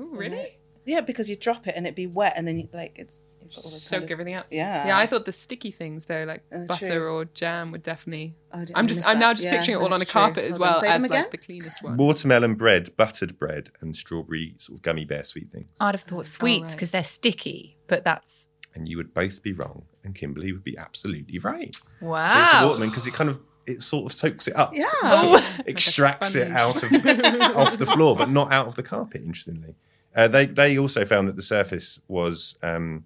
Ooh, 0.00 0.16
really? 0.16 0.58
Yeah, 0.86 1.00
because 1.00 1.28
you 1.30 1.36
drop 1.36 1.66
it 1.66 1.74
and 1.76 1.86
it'd 1.86 1.94
be 1.94 2.06
wet, 2.06 2.34
and 2.36 2.46
then 2.46 2.58
you, 2.58 2.68
like 2.72 2.98
it's 2.98 3.20
you've 3.40 3.50
got 3.50 3.64
all 3.64 3.70
the 3.70 3.76
Soak 3.76 3.92
kind 4.00 4.04
of- 4.04 4.10
everything 4.12 4.34
up. 4.34 4.46
Yeah. 4.50 4.86
Yeah, 4.86 4.98
I 4.98 5.06
thought 5.06 5.24
the 5.24 5.32
sticky 5.32 5.70
things 5.70 6.06
though, 6.06 6.24
like 6.26 6.42
Uh, 6.52 6.64
butter 6.64 6.86
true. 7.00 7.12
or 7.12 7.24
jam, 7.26 7.70
would 7.72 7.82
definitely. 7.82 8.36
Oh, 8.52 8.58
I 8.58 8.64
didn't 8.64 8.76
I'm 8.78 8.86
just. 8.86 9.00
miss 9.00 9.06
I'm 9.06 9.18
now 9.18 9.28
that. 9.28 9.34
just 9.36 9.44
Yeah, 9.44 9.56
picturing 9.56 9.76
it 9.78 9.80
all 9.80 9.86
on 9.86 9.92
a 9.94 9.98
that's 9.98 10.10
true. 10.10 10.20
carpet 10.20 10.44
as 10.44 10.56
Hold 10.56 10.62
on, 10.68 10.72
well 10.74 10.80
say 10.80 10.88
them 10.88 10.96
as 10.96 11.04
again? 11.04 11.22
like 11.22 11.30
the 11.30 11.36
cleanest 11.38 11.82
one. 11.82 11.96
Watermelon 11.96 12.54
bread, 12.54 12.96
buttered 12.96 13.38
bread, 13.38 13.70
and 13.80 13.96
strawberry 13.96 14.56
sort 14.58 14.78
of 14.78 14.82
gummy 14.82 15.04
bear 15.04 15.24
sweet 15.24 15.50
things. 15.52 15.68
I'd 15.80 15.94
have 15.94 16.02
thought 16.02 16.26
sweets 16.26 16.62
right. 16.62 16.72
because 16.72 16.90
they're 16.90 17.04
sticky, 17.04 17.78
but 17.86 18.04
that's 18.04 18.48
And 18.74 18.88
you 18.88 18.96
would 18.98 19.14
both 19.14 19.42
be 19.42 19.52
wrong, 19.52 19.84
and 20.02 20.14
Kimberley 20.14 20.52
would 20.52 20.64
be 20.64 20.76
absolutely 20.76 21.38
right. 21.38 21.68
It's 21.68 21.80
the 22.00 22.06
wow. 22.06 22.66
watermelon 22.66 22.90
because 22.90 23.06
it 23.06 23.14
kind 23.14 23.30
of 23.30 23.40
it 23.66 23.82
sort 23.82 24.12
of 24.12 24.18
soaks 24.18 24.48
it 24.48 24.56
up. 24.56 24.74
Yeah. 24.74 24.86
Oh. 25.02 25.56
extracts 25.66 26.34
it 26.34 26.50
out 26.52 26.82
of 26.82 26.92
off 27.56 27.78
the 27.78 27.86
floor, 27.86 28.16
but 28.16 28.28
not 28.30 28.52
out 28.52 28.66
of 28.66 28.74
the 28.74 28.82
carpet. 28.82 29.22
Interestingly, 29.24 29.74
uh, 30.14 30.28
they 30.28 30.46
they 30.46 30.78
also 30.78 31.04
found 31.04 31.28
that 31.28 31.36
the 31.36 31.42
surface 31.42 32.00
was 32.08 32.56
um, 32.62 33.04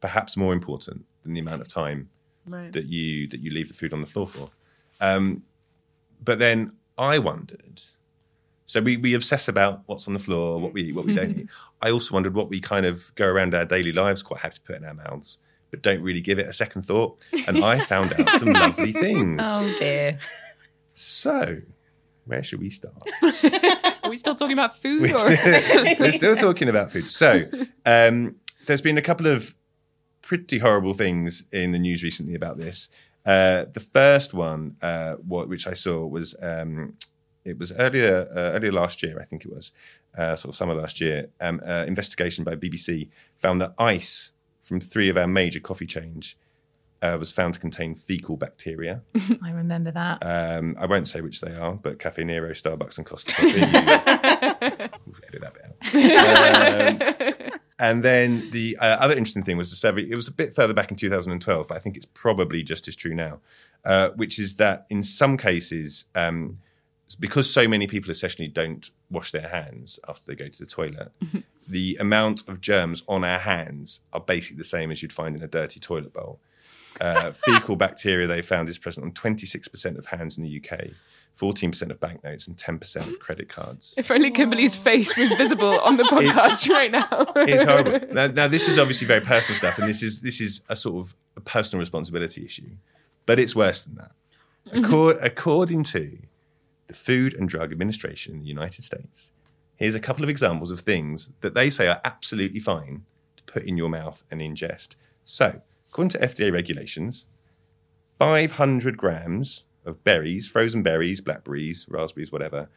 perhaps 0.00 0.36
more 0.36 0.52
important 0.52 1.04
than 1.22 1.34
the 1.34 1.40
amount 1.40 1.60
of 1.62 1.68
time 1.68 2.10
Right. 2.46 2.72
that 2.72 2.86
you 2.86 3.28
that 3.28 3.40
you 3.40 3.50
leave 3.50 3.68
the 3.68 3.74
food 3.74 3.92
on 3.92 4.00
the 4.00 4.06
floor 4.06 4.26
for. 4.26 4.50
Um, 5.00 5.42
but 6.22 6.38
then 6.38 6.72
I 6.96 7.18
wondered. 7.18 7.80
So 8.66 8.80
we, 8.82 8.96
we 8.98 9.14
obsess 9.14 9.48
about 9.48 9.82
what's 9.86 10.06
on 10.08 10.12
the 10.14 10.20
floor, 10.20 10.60
what 10.60 10.74
we 10.74 10.82
eat, 10.82 10.94
what 10.94 11.06
we 11.06 11.14
don't 11.14 11.30
eat. 11.40 11.48
I 11.80 11.90
also 11.90 12.12
wondered 12.12 12.34
what 12.34 12.50
we 12.50 12.60
kind 12.60 12.84
of 12.84 13.14
go 13.14 13.24
around 13.26 13.54
our 13.54 13.64
daily 13.64 13.92
lives 13.92 14.22
quite 14.22 14.40
happy 14.40 14.56
to 14.56 14.60
put 14.60 14.76
in 14.76 14.84
our 14.84 14.92
mouths, 14.92 15.38
but 15.70 15.82
don't 15.82 16.00
really 16.02 16.20
give 16.20 16.38
it 16.38 16.46
a 16.48 16.52
second 16.52 16.82
thought. 16.82 17.18
And 17.46 17.64
I 17.64 17.78
found 17.84 18.12
out 18.18 18.28
some 18.38 18.52
lovely 18.52 18.92
things. 18.92 19.40
Oh 19.44 19.74
dear. 19.78 20.18
So, 20.94 21.58
where 22.24 22.42
should 22.42 22.60
we 22.60 22.70
start? 22.70 23.02
Are 24.02 24.10
we 24.10 24.16
still 24.16 24.34
talking 24.34 24.52
about 24.54 24.78
food? 24.78 25.02
We're 25.02 25.14
Or? 25.14 25.18
still, 25.18 25.96
we're 26.00 26.12
still 26.12 26.36
talking 26.36 26.68
about 26.68 26.90
food. 26.92 27.10
So, 27.10 27.42
um, 27.86 28.36
there's 28.66 28.82
been 28.82 28.98
a 28.98 29.02
couple 29.02 29.26
of 29.26 29.54
pretty 30.22 30.58
horrible 30.58 30.94
things 30.94 31.44
in 31.52 31.72
the 31.72 31.78
news 31.78 32.02
recently 32.02 32.34
about 32.34 32.58
this. 32.58 32.88
Uh, 33.24 33.66
the 33.72 33.80
first 33.80 34.34
one, 34.34 34.76
uh, 34.82 35.12
what, 35.14 35.48
which 35.48 35.66
I 35.66 35.74
saw, 35.74 36.06
was 36.06 36.34
um, 36.42 36.94
it 37.44 37.58
was 37.58 37.72
earlier 37.72 38.28
uh, 38.34 38.56
earlier 38.56 38.72
last 38.72 39.02
year, 39.02 39.18
I 39.20 39.24
think 39.24 39.44
it 39.44 39.52
was, 39.52 39.72
uh, 40.16 40.34
sort 40.36 40.52
of 40.52 40.56
summer 40.56 40.74
last 40.74 41.00
year. 41.00 41.28
Um, 41.40 41.60
uh, 41.66 41.84
investigation 41.86 42.44
by 42.44 42.56
BBC 42.56 43.08
found 43.36 43.60
that 43.60 43.74
ice 43.78 44.32
from 44.68 44.80
three 44.80 45.08
of 45.08 45.16
our 45.16 45.26
major 45.26 45.60
coffee 45.60 45.86
chains 45.86 46.36
uh, 47.00 47.16
was 47.18 47.32
found 47.32 47.54
to 47.54 47.60
contain 47.60 47.94
fecal 47.94 48.36
bacteria. 48.36 49.00
I 49.42 49.50
remember 49.50 49.90
that. 49.92 50.18
Um, 50.20 50.76
I 50.78 50.84
won't 50.84 51.08
say 51.08 51.22
which 51.22 51.40
they 51.40 51.54
are, 51.54 51.74
but 51.74 51.98
Cafe 51.98 52.22
Nero, 52.22 52.50
Starbucks, 52.50 52.98
and 52.98 53.06
Costa 53.06 53.32
Coffee. 53.34 54.88
We'll 55.06 55.16
edit 55.26 55.40
that 55.40 55.54
bit 55.54 55.64
out. 57.24 57.52
Um, 57.52 57.60
and 57.78 58.02
then 58.02 58.50
the 58.50 58.76
uh, 58.78 58.98
other 59.00 59.14
interesting 59.14 59.42
thing 59.42 59.56
was 59.56 59.70
the 59.70 59.76
survey. 59.76 60.02
It 60.02 60.16
was 60.16 60.28
a 60.28 60.32
bit 60.32 60.54
further 60.54 60.74
back 60.74 60.90
in 60.90 60.98
2012, 60.98 61.66
but 61.66 61.74
I 61.74 61.80
think 61.80 61.96
it's 61.96 62.06
probably 62.12 62.62
just 62.62 62.88
as 62.88 62.96
true 62.96 63.14
now. 63.14 63.40
Uh, 63.86 64.10
which 64.10 64.38
is 64.38 64.56
that 64.56 64.86
in 64.90 65.02
some 65.02 65.38
cases, 65.38 66.06
um, 66.14 66.58
because 67.14 67.52
so 67.52 67.66
many 67.66 67.86
people 67.86 68.10
essentially 68.10 68.48
don't 68.48 68.90
wash 69.10 69.32
their 69.32 69.48
hands 69.48 69.98
after 70.08 70.24
they 70.26 70.34
go 70.34 70.48
to 70.48 70.58
the 70.58 70.66
toilet, 70.66 71.12
the 71.68 71.96
amount 72.00 72.46
of 72.48 72.60
germs 72.60 73.02
on 73.08 73.24
our 73.24 73.38
hands 73.38 74.00
are 74.12 74.20
basically 74.20 74.58
the 74.58 74.64
same 74.64 74.90
as 74.90 75.02
you'd 75.02 75.12
find 75.12 75.36
in 75.36 75.42
a 75.42 75.48
dirty 75.48 75.80
toilet 75.80 76.12
bowl. 76.12 76.38
Uh, 77.00 77.30
fecal 77.44 77.76
bacteria 77.76 78.26
they 78.26 78.42
found 78.42 78.68
is 78.68 78.78
present 78.78 79.04
on 79.04 79.12
26% 79.12 79.98
of 79.98 80.06
hands 80.06 80.36
in 80.36 80.42
the 80.44 80.56
UK, 80.62 80.88
14% 81.38 81.90
of 81.90 82.00
banknotes, 82.00 82.48
and 82.48 82.56
10% 82.56 82.96
of 82.96 83.20
credit 83.20 83.48
cards. 83.48 83.94
if 83.96 84.10
only 84.10 84.30
Kimberley's 84.30 84.76
face 84.76 85.16
was 85.16 85.32
visible 85.34 85.78
on 85.80 85.96
the 85.96 86.02
podcast 86.04 86.68
right 86.68 86.90
now. 86.90 87.06
It's 87.36 87.64
horrible. 87.64 88.12
Now, 88.12 88.26
now, 88.26 88.48
this 88.48 88.68
is 88.68 88.78
obviously 88.78 89.06
very 89.06 89.20
personal 89.20 89.56
stuff, 89.56 89.78
and 89.78 89.88
this 89.88 90.02
is 90.02 90.20
this 90.22 90.40
is 90.40 90.62
a 90.68 90.74
sort 90.74 90.96
of 91.06 91.14
a 91.36 91.40
personal 91.40 91.78
responsibility 91.78 92.44
issue, 92.44 92.70
but 93.26 93.38
it's 93.38 93.54
worse 93.54 93.84
than 93.84 93.94
that. 93.94 94.10
Accor- 94.74 95.18
according 95.22 95.84
to 95.84 96.18
the 96.88 96.94
Food 96.94 97.34
and 97.34 97.48
Drug 97.48 97.70
Administration 97.72 98.34
in 98.34 98.40
the 98.40 98.46
United 98.48 98.82
States, 98.82 99.32
here's 99.76 99.94
a 99.94 100.00
couple 100.00 100.24
of 100.24 100.30
examples 100.30 100.70
of 100.70 100.80
things 100.80 101.30
that 101.40 101.54
they 101.54 101.70
say 101.70 101.86
are 101.88 102.00
absolutely 102.04 102.60
fine 102.60 103.04
to 103.36 103.44
put 103.44 103.62
in 103.64 103.76
your 103.76 103.88
mouth 103.88 104.24
and 104.30 104.40
ingest. 104.40 104.96
So, 105.24 105.60
according 105.88 106.10
to 106.10 106.18
FDA 106.18 106.52
regulations, 106.52 107.26
500 108.18 108.96
grams 108.96 109.64
of 109.84 110.02
berries, 110.04 110.48
frozen 110.48 110.82
berries, 110.82 111.20
blackberries, 111.20 111.86
raspberries, 111.88 112.32
whatever, 112.32 112.68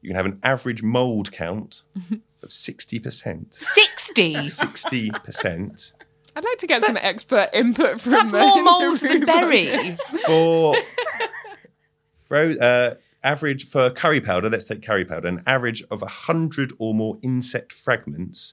you 0.00 0.08
can 0.10 0.16
have 0.16 0.26
an 0.26 0.38
average 0.42 0.82
mold 0.82 1.32
count 1.32 1.82
of 2.42 2.48
60%. 2.50 3.52
60. 3.54 4.34
60% 4.34 5.92
I'd 6.36 6.44
like 6.44 6.58
to 6.58 6.66
get 6.66 6.82
some 6.82 6.96
expert 6.96 7.48
input 7.52 8.00
from 8.00 8.10
That's 8.12 8.32
more 8.32 8.58
in 8.58 8.64
mold 8.64 8.98
than 8.98 9.24
berries. 9.24 10.00
for 10.26 10.76
fro- 12.24 12.56
uh, 12.56 12.94
average 13.24 13.66
for 13.66 13.90
curry 13.90 14.20
powder. 14.20 14.48
Let's 14.48 14.66
take 14.66 14.82
curry 14.82 15.04
powder. 15.04 15.26
An 15.26 15.42
average 15.46 15.82
of 15.90 16.02
100 16.02 16.72
or 16.78 16.94
more 16.94 17.18
insect 17.22 17.72
fragments 17.72 18.52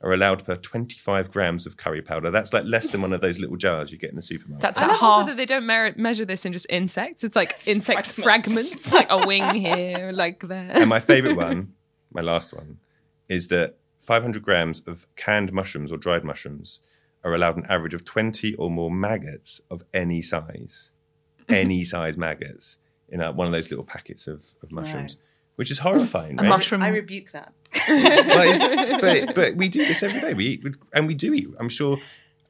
are 0.00 0.12
allowed 0.12 0.44
per 0.44 0.56
25 0.56 1.30
grams 1.30 1.66
of 1.66 1.76
curry 1.76 2.02
powder. 2.02 2.30
That's 2.30 2.52
like 2.52 2.64
less 2.64 2.88
than 2.88 3.02
one 3.02 3.12
of 3.12 3.20
those 3.20 3.38
little 3.38 3.56
jars 3.56 3.92
you 3.92 3.98
get 3.98 4.10
in 4.10 4.16
the 4.16 4.22
supermarket. 4.22 4.62
That's 4.62 4.78
I 4.78 4.84
about 4.84 4.94
love 4.94 5.02
also 5.02 5.26
that 5.26 5.36
they 5.36 5.46
don't 5.46 5.66
mer- 5.66 5.94
measure 5.96 6.24
this 6.24 6.44
in 6.44 6.52
just 6.52 6.66
insects. 6.70 7.22
It's 7.22 7.36
like 7.36 7.56
insect 7.66 8.08
fragments, 8.08 8.92
like 8.92 9.06
a 9.10 9.26
wing 9.26 9.54
here, 9.54 10.10
like 10.12 10.40
there. 10.40 10.70
and 10.72 10.88
my 10.88 11.00
favorite 11.00 11.36
one, 11.36 11.74
my 12.12 12.20
last 12.20 12.52
one, 12.52 12.78
is 13.28 13.48
that 13.48 13.76
500 14.00 14.42
grams 14.42 14.80
of 14.86 15.06
canned 15.14 15.52
mushrooms 15.52 15.92
or 15.92 15.96
dried 15.96 16.24
mushrooms 16.24 16.80
are 17.22 17.34
allowed 17.34 17.56
an 17.56 17.66
average 17.68 17.94
of 17.94 18.04
20 18.04 18.54
or 18.54 18.68
more 18.68 18.90
maggots 18.90 19.60
of 19.70 19.84
any 19.94 20.20
size, 20.20 20.90
any 21.48 21.84
size 21.84 22.16
maggots 22.16 22.78
in 23.12 23.20
a, 23.20 23.30
one 23.30 23.46
of 23.46 23.52
those 23.52 23.70
little 23.70 23.84
packets 23.84 24.26
of, 24.26 24.44
of 24.62 24.72
mushrooms, 24.72 25.18
which 25.56 25.70
is 25.70 25.78
horrifying. 25.78 26.38
A 26.40 26.42
right? 26.42 26.48
mushroom. 26.48 26.82
I 26.82 26.88
rebuke 26.88 27.30
that. 27.30 27.52
Well, 27.88 28.50
it's- 28.50 29.00
but 29.00 29.34
but 29.34 29.54
we 29.54 29.68
do 29.68 29.84
this 29.86 30.02
every 30.02 30.20
day. 30.20 30.34
We 30.34 30.46
eat 30.46 30.66
and 30.92 31.06
we 31.06 31.14
do 31.14 31.32
eat. 31.32 31.48
I'm 31.60 31.68
sure. 31.68 31.98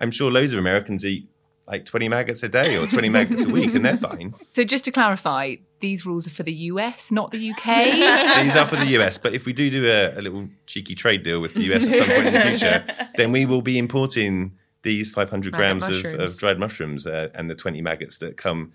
I'm 0.01 0.11
sure 0.11 0.33
loads 0.33 0.53
of 0.53 0.59
Americans 0.59 1.05
eat 1.05 1.29
like 1.69 1.85
20 1.85 2.09
maggots 2.09 2.43
a 2.43 2.49
day 2.49 2.77
or 2.77 2.87
20 2.87 3.09
maggots 3.09 3.45
a 3.45 3.49
week, 3.49 3.73
and 3.75 3.85
they're 3.85 3.97
fine. 3.97 4.35
So 4.49 4.65
just 4.65 4.85
to 4.85 4.91
clarify, 4.91 5.57
these 5.81 6.05
rules 6.05 6.27
are 6.27 6.31
for 6.31 6.43
the 6.43 6.53
US, 6.53 7.13
not 7.13 7.31
the 7.31 7.51
UK. 7.51 7.65
These 8.45 8.57
are 8.57 8.67
for 8.67 8.77
the 8.77 8.87
US, 8.99 9.19
but 9.19 9.35
if 9.35 9.45
we 9.47 9.53
do 9.53 9.71
do 9.71 9.89
a, 9.89 10.19
a 10.19 10.21
little 10.21 10.49
cheeky 10.67 10.95
trade 10.95 11.23
deal 11.23 11.41
with 11.41 11.55
the 11.55 11.73
US 11.73 11.87
at 11.87 11.99
some 11.99 12.09
point 12.09 12.27
in 12.27 12.35
the 12.35 12.41
future, 12.41 12.85
then 13.17 13.33
we 13.33 13.47
will 13.47 13.63
be 13.63 13.79
importing 13.79 14.53
these 14.83 15.11
500 15.11 15.53
Maggot 15.53 15.81
grams 15.81 16.05
of, 16.05 16.21
of 16.21 16.37
dried 16.39 16.59
mushrooms 16.59 17.07
uh, 17.07 17.29
and 17.35 17.49
the 17.49 17.55
20 17.55 17.81
maggots 17.81 18.19
that 18.19 18.37
come 18.37 18.73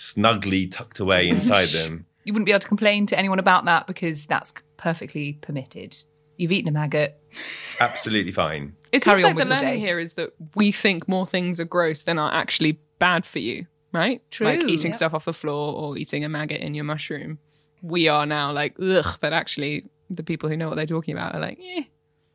snugly 0.00 0.66
tucked 0.66 1.00
away 1.00 1.28
inside 1.34 1.68
them. 1.68 2.04
you 2.24 2.32
wouldn't 2.32 2.44
be 2.46 2.52
able 2.52 2.60
to 2.60 2.68
complain 2.68 3.06
to 3.06 3.18
anyone 3.18 3.38
about 3.38 3.64
that 3.64 3.86
because 3.86 4.26
that's 4.26 4.52
perfectly 4.76 5.34
permitted. 5.34 5.96
You've 6.36 6.52
eaten 6.52 6.68
a 6.68 6.72
maggot. 6.72 7.18
Absolutely 7.80 8.32
fine. 8.32 8.74
It 8.92 9.02
Carry 9.02 9.18
seems 9.18 9.24
like 9.24 9.36
the 9.36 9.44
learning 9.44 9.74
day. 9.74 9.78
here 9.78 9.98
is 9.98 10.14
that 10.14 10.30
we 10.54 10.72
think 10.72 11.06
more 11.06 11.26
things 11.26 11.60
are 11.60 11.64
gross 11.66 12.02
than 12.02 12.18
are 12.18 12.32
actually 12.32 12.78
bad 12.98 13.26
for 13.26 13.40
you, 13.40 13.66
right? 13.92 14.22
True. 14.30 14.46
Like 14.46 14.64
eating 14.64 14.92
Yeah. 14.92 14.96
stuff 14.96 15.12
off 15.12 15.26
the 15.26 15.34
floor 15.34 15.74
or 15.74 15.98
eating 15.98 16.24
a 16.24 16.30
maggot 16.30 16.62
in 16.62 16.72
your 16.72 16.84
mushroom. 16.84 17.38
We 17.82 18.08
are 18.08 18.24
now 18.24 18.52
like, 18.52 18.74
ugh, 18.80 19.18
but 19.20 19.34
actually, 19.34 19.84
the 20.08 20.22
people 20.22 20.48
who 20.48 20.56
know 20.56 20.68
what 20.68 20.76
they're 20.76 20.86
talking 20.86 21.12
about 21.14 21.34
are 21.34 21.40
like, 21.40 21.58
eh. 21.62 21.82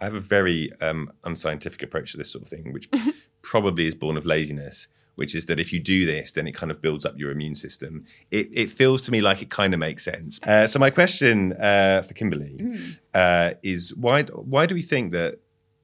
I 0.02 0.04
have 0.06 0.14
a 0.14 0.20
very 0.20 0.72
um, 0.82 1.12
unscientific 1.24 1.82
approach 1.82 2.12
to 2.12 2.18
this 2.18 2.30
sort 2.32 2.44
of 2.44 2.50
thing, 2.50 2.74
which 2.74 2.88
probably 3.42 3.88
is 3.88 3.96
born 3.96 4.18
of 4.18 4.26
laziness. 4.26 4.88
Which 5.16 5.36
is 5.36 5.46
that 5.48 5.60
if 5.60 5.74
you 5.74 5.80
do 5.80 6.06
this, 6.06 6.32
then 6.32 6.48
it 6.48 6.54
kind 6.54 6.72
of 6.72 6.82
builds 6.82 7.06
up 7.06 7.18
your 7.18 7.32
immune 7.32 7.56
system. 7.56 8.06
It, 8.32 8.48
it 8.54 8.70
feels 8.70 9.02
to 9.04 9.12
me 9.12 9.22
like 9.22 9.42
it 9.42 9.50
kind 9.50 9.74
of 9.74 9.80
makes 9.80 10.04
sense. 10.04 10.40
Uh, 10.42 10.68
so 10.68 10.80
my 10.80 10.90
question 10.90 11.54
uh, 11.54 12.02
for 12.02 12.14
Kimberley 12.14 12.74
uh, 13.14 13.52
is 13.62 13.94
why 13.96 14.24
why 14.24 14.66
do 14.66 14.74
we 14.74 14.82
think 14.82 15.12
that 15.12 15.40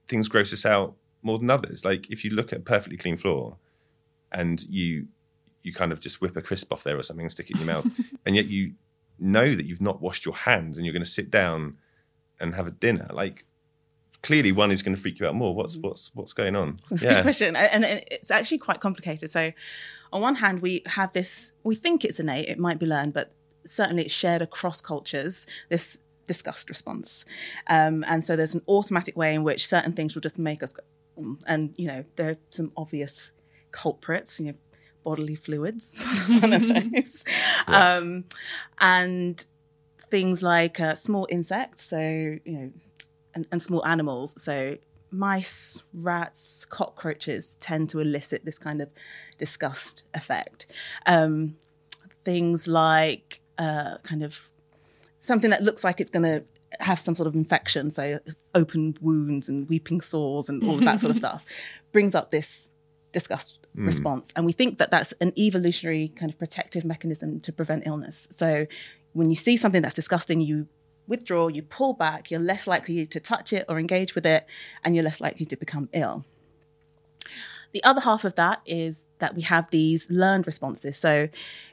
things 0.08 0.28
gross 0.28 0.52
us 0.52 0.64
out 0.64 0.96
more 1.22 1.38
than 1.38 1.50
others? 1.50 1.84
Like 1.84 2.10
if 2.10 2.24
you 2.24 2.30
look 2.30 2.52
at 2.52 2.60
a 2.60 2.62
perfectly 2.62 2.96
clean 2.96 3.16
floor, 3.18 3.58
and 4.32 4.62
you 4.68 5.08
you 5.62 5.72
kind 5.72 5.92
of 5.92 6.00
just 6.00 6.20
whip 6.20 6.36
a 6.36 6.42
crisp 6.42 6.72
off 6.72 6.82
there 6.82 6.98
or 6.98 7.02
something 7.02 7.26
and 7.26 7.32
stick 7.32 7.50
it 7.50 7.60
in 7.60 7.66
your 7.66 7.74
mouth, 7.74 7.86
and 8.26 8.34
yet 8.34 8.46
you 8.46 8.72
know 9.18 9.54
that 9.54 9.66
you've 9.66 9.82
not 9.82 10.00
washed 10.00 10.24
your 10.24 10.34
hands 10.34 10.78
and 10.78 10.86
you're 10.86 10.92
going 10.92 11.04
to 11.04 11.10
sit 11.10 11.30
down 11.30 11.76
and 12.40 12.54
have 12.54 12.66
a 12.66 12.70
dinner. 12.70 13.08
Like 13.12 13.44
clearly, 14.22 14.52
one 14.52 14.70
is 14.70 14.82
going 14.82 14.94
to 14.94 15.00
freak 15.00 15.20
you 15.20 15.26
out 15.26 15.34
more. 15.34 15.54
What's 15.54 15.76
what's 15.76 16.10
what's 16.14 16.32
going 16.32 16.56
on? 16.56 16.78
That's 16.90 17.04
a 17.04 17.08
good 17.08 17.22
question, 17.22 17.56
and 17.56 17.84
it's 17.84 18.30
actually 18.30 18.58
quite 18.58 18.80
complicated. 18.80 19.30
So, 19.30 19.52
on 20.12 20.20
one 20.20 20.36
hand, 20.36 20.60
we 20.60 20.82
have 20.86 21.12
this. 21.12 21.52
We 21.64 21.74
think 21.74 22.04
it's 22.04 22.20
innate; 22.20 22.48
it 22.48 22.58
might 22.58 22.78
be 22.78 22.86
learned, 22.86 23.14
but 23.14 23.32
certainly 23.64 24.04
it's 24.04 24.14
shared 24.14 24.42
across 24.42 24.80
cultures. 24.80 25.46
This 25.68 25.98
disgust 26.26 26.68
response, 26.68 27.24
um, 27.68 28.04
and 28.06 28.22
so 28.22 28.36
there's 28.36 28.54
an 28.54 28.62
automatic 28.68 29.16
way 29.16 29.34
in 29.34 29.44
which 29.44 29.66
certain 29.66 29.92
things 29.92 30.14
will 30.14 30.22
just 30.22 30.38
make 30.38 30.62
us 30.62 30.72
go, 30.72 30.82
"Mm," 31.18 31.40
and 31.46 31.74
you 31.76 31.86
know 31.86 32.04
there 32.16 32.30
are 32.30 32.36
some 32.50 32.72
obvious 32.76 33.32
culprits. 33.70 34.40
You 34.40 34.46
know, 34.46 34.58
bodily 35.04 35.36
fluids, 35.36 36.22
one 36.40 36.52
of 36.52 36.66
those, 36.92 37.24
um, 37.66 38.24
and 38.78 39.44
things 40.10 40.42
like 40.42 40.80
uh, 40.80 40.94
small 40.94 41.26
insects. 41.30 41.82
So 41.82 41.98
you 41.98 42.40
know 42.46 42.70
and, 43.38 43.48
and 43.52 43.62
small 43.62 43.84
animals. 43.86 44.34
So 44.42 44.76
mice, 45.10 45.82
rats, 45.94 46.64
cockroaches 46.64 47.56
tend 47.56 47.88
to 47.90 48.00
elicit 48.00 48.44
this 48.44 48.58
kind 48.58 48.82
of 48.82 48.90
disgust 49.38 50.04
effect. 50.14 50.66
Um, 51.06 51.56
things 52.24 52.68
like 52.68 53.40
uh, 53.56 53.98
kind 54.02 54.22
of 54.22 54.50
something 55.20 55.50
that 55.50 55.62
looks 55.62 55.84
like 55.84 56.00
it's 56.00 56.10
going 56.10 56.24
to 56.24 56.44
have 56.80 57.00
some 57.00 57.14
sort 57.14 57.26
of 57.26 57.34
infection, 57.34 57.90
so 57.90 58.18
open 58.54 58.96
wounds 59.00 59.48
and 59.48 59.68
weeping 59.68 60.00
sores 60.00 60.48
and 60.48 60.62
all 60.62 60.74
of 60.74 60.84
that 60.84 61.00
sort 61.00 61.10
of 61.10 61.16
stuff, 61.24 61.44
brings 61.92 62.14
up 62.14 62.30
this 62.30 62.70
disgust 63.12 63.58
response. 63.74 64.32
And 64.36 64.44
we 64.44 64.52
think 64.52 64.78
that 64.78 64.90
that's 64.90 65.12
an 65.20 65.32
evolutionary 65.38 66.08
kind 66.08 66.30
of 66.30 66.38
protective 66.38 66.84
mechanism 66.84 67.40
to 67.40 67.52
prevent 67.52 67.86
illness. 67.86 68.26
So 68.30 68.66
when 69.12 69.30
you 69.30 69.36
see 69.36 69.56
something 69.56 69.80
that's 69.80 69.94
disgusting, 69.94 70.40
you 70.40 70.66
withdraw, 71.08 71.48
you 71.48 71.62
pull 71.62 71.94
back, 71.94 72.30
you're 72.30 72.38
less 72.40 72.66
likely 72.66 73.06
to 73.06 73.18
touch 73.18 73.52
it 73.52 73.64
or 73.68 73.80
engage 73.80 74.14
with 74.14 74.26
it, 74.26 74.46
and 74.84 74.94
you're 74.94 75.04
less 75.04 75.20
likely 75.20 75.46
to 75.46 75.56
become 75.56 75.88
ill. 75.92 76.24
The 77.72 77.82
other 77.84 78.00
half 78.00 78.24
of 78.24 78.34
that 78.36 78.60
is 78.64 79.06
that 79.18 79.34
we 79.34 79.42
have 79.42 79.70
these 79.70 80.10
learned 80.10 80.46
responses. 80.46 80.96
So 80.96 81.28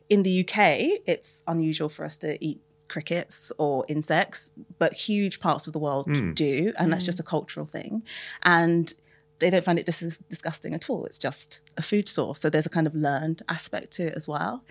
in 0.09 0.23
the 0.23 0.41
UK, 0.41 1.01
it's 1.05 1.43
unusual 1.47 1.89
for 1.89 2.03
us 2.03 2.17
to 2.17 2.43
eat 2.43 2.59
crickets 2.87 3.51
or 3.57 3.85
insects, 3.87 4.51
but 4.77 4.93
huge 4.93 5.39
parts 5.39 5.67
of 5.67 5.73
the 5.73 5.79
world 5.79 6.07
do, 6.35 6.73
and 6.77 6.91
that's 6.91 7.05
just 7.05 7.19
a 7.19 7.23
cultural 7.23 7.65
thing. 7.65 8.03
And 8.43 8.93
they 9.39 9.49
don't 9.49 9.65
find 9.65 9.79
it 9.79 9.85
dis- 9.85 10.19
disgusting 10.29 10.73
at 10.73 10.89
all. 10.89 11.05
It's 11.05 11.17
just 11.17 11.61
a 11.77 11.81
food 11.81 12.07
source. 12.07 12.39
So 12.39 12.49
there's 12.49 12.65
a 12.65 12.69
kind 12.69 12.87
of 12.87 12.95
learned 12.95 13.41
aspect 13.49 13.91
to 13.93 14.07
it 14.07 14.13
as 14.15 14.27
well. 14.27 14.63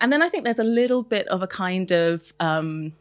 And 0.00 0.12
then 0.12 0.22
I 0.22 0.28
think 0.28 0.44
there's 0.44 0.58
a 0.58 0.64
little 0.64 1.02
bit 1.02 1.28
of 1.28 1.42
a 1.42 1.46
kind 1.46 1.90
of, 1.92 2.32
um, 2.40 2.94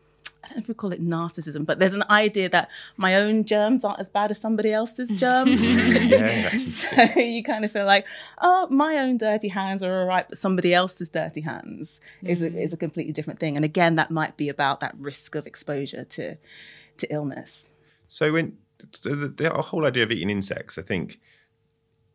I 0.44 0.48
don't 0.48 0.58
know 0.58 0.62
if 0.62 0.68
we 0.68 0.74
call 0.74 0.94
it 0.94 1.04
narcissism, 1.04 1.66
but 1.66 1.80
there's 1.80 1.94
an 1.94 2.04
idea 2.10 2.48
that 2.50 2.70
my 2.96 3.16
own 3.16 3.44
germs 3.44 3.84
aren't 3.84 4.00
as 4.00 4.10
bad 4.10 4.32
as 4.32 4.40
somebody 4.40 4.72
else's 4.72 5.10
germs. 5.16 5.62
yeah, 6.04 6.50
so 6.70 7.20
you 7.20 7.44
kind 7.44 7.66
of 7.66 7.72
feel 7.72 7.86
like, 7.86 8.06
oh, 8.42 8.68
my 8.70 8.98
own 8.98 9.18
dirty 9.18 9.48
hands 9.50 9.84
are 9.84 10.00
all 10.00 10.06
right, 10.06 10.28
but 10.30 10.38
somebody 10.38 10.74
else's 10.74 11.10
dirty 11.10 11.42
hands 11.42 12.00
is, 12.24 12.42
a, 12.42 12.48
is 12.48 12.74
a 12.74 12.78
completely 12.78 13.14
different 13.14 13.40
thing. 13.40 13.56
And 13.56 13.66
again, 13.66 13.96
that 13.96 14.12
might 14.12 14.38
be 14.38 14.50
about 14.50 14.80
that 14.80 14.96
risk 14.98 15.36
of 15.36 15.48
exposure 15.48 16.04
to, 16.06 16.38
to 16.98 17.14
illness. 17.14 17.72
So 18.08 18.32
when 18.32 18.58
so 18.92 19.16
the, 19.16 19.28
the 19.28 19.50
whole 19.50 19.86
idea 19.86 20.04
of 20.04 20.12
eating 20.12 20.30
insects, 20.30 20.78
I 20.78 20.82
think 20.82 21.20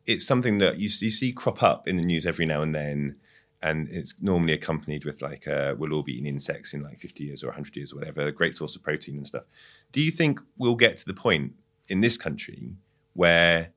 it's 0.07 0.27
something 0.27 0.59
that 0.59 0.79
you, 0.79 0.85
you 0.85 1.11
see 1.11 1.33
crop 1.33 1.63
up 1.63 1.89
in 1.89 1.97
the 1.97 2.03
news 2.03 2.27
every 2.27 2.47
now 2.47 2.63
and 2.63 2.75
then, 2.75 3.17
and 3.62 3.88
it's 3.90 4.14
normally 4.20 4.53
accompanied 4.53 5.05
with 5.05 5.22
like 5.22 5.46
uh, 5.46 5.75
we'll 5.79 5.92
all 5.92 6.03
be 6.03 6.12
eating 6.12 6.27
insects 6.27 6.75
in 6.75 6.83
like 6.83 6.98
50 6.98 7.25
years 7.25 7.42
or 7.44 7.48
100 7.48 7.77
years 7.77 7.92
or 7.92 7.96
whatever, 7.96 8.27
a 8.27 8.33
great 8.33 8.57
source 8.57 8.75
of 8.77 8.83
protein 8.83 9.16
and 9.16 9.27
stuff. 9.27 9.44
Do 9.92 10.01
you 10.01 10.11
think 10.11 10.40
we'll 10.59 10.75
get 10.75 10.96
to 10.98 11.05
the 11.05 11.14
point 11.14 11.53
in 11.88 12.01
this 12.01 12.16
country 12.16 12.72
where 13.14 13.70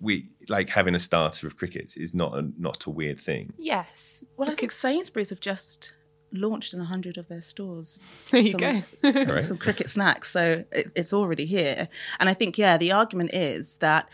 we 0.00 0.28
like 0.48 0.68
having 0.70 0.94
a 0.94 1.00
starter 1.00 1.46
of 1.46 1.56
crickets 1.56 1.96
is 1.96 2.12
not 2.14 2.36
a, 2.36 2.50
not 2.58 2.84
a 2.86 2.90
weird 2.90 3.20
thing? 3.20 3.52
Yes. 3.56 4.24
Well, 4.36 4.50
I 4.50 4.54
think 4.54 4.72
Sainsbury's 4.72 5.30
have 5.30 5.40
just 5.40 5.92
launched 6.32 6.72
in 6.72 6.80
100 6.80 7.16
of 7.16 7.28
their 7.28 7.40
stores. 7.42 8.00
There 8.30 8.40
you 8.40 8.50
some- 8.58 8.58
go. 9.02 9.40
Some 9.42 9.58
cricket 9.58 9.88
snacks. 9.88 10.30
So 10.30 10.64
it, 10.72 10.90
it's 10.96 11.12
already 11.12 11.46
here. 11.46 11.88
And 12.18 12.28
I 12.28 12.34
think, 12.34 12.58
yeah, 12.58 12.76
the 12.76 12.90
argument 12.92 13.32
is 13.32 13.76
that 13.76 14.08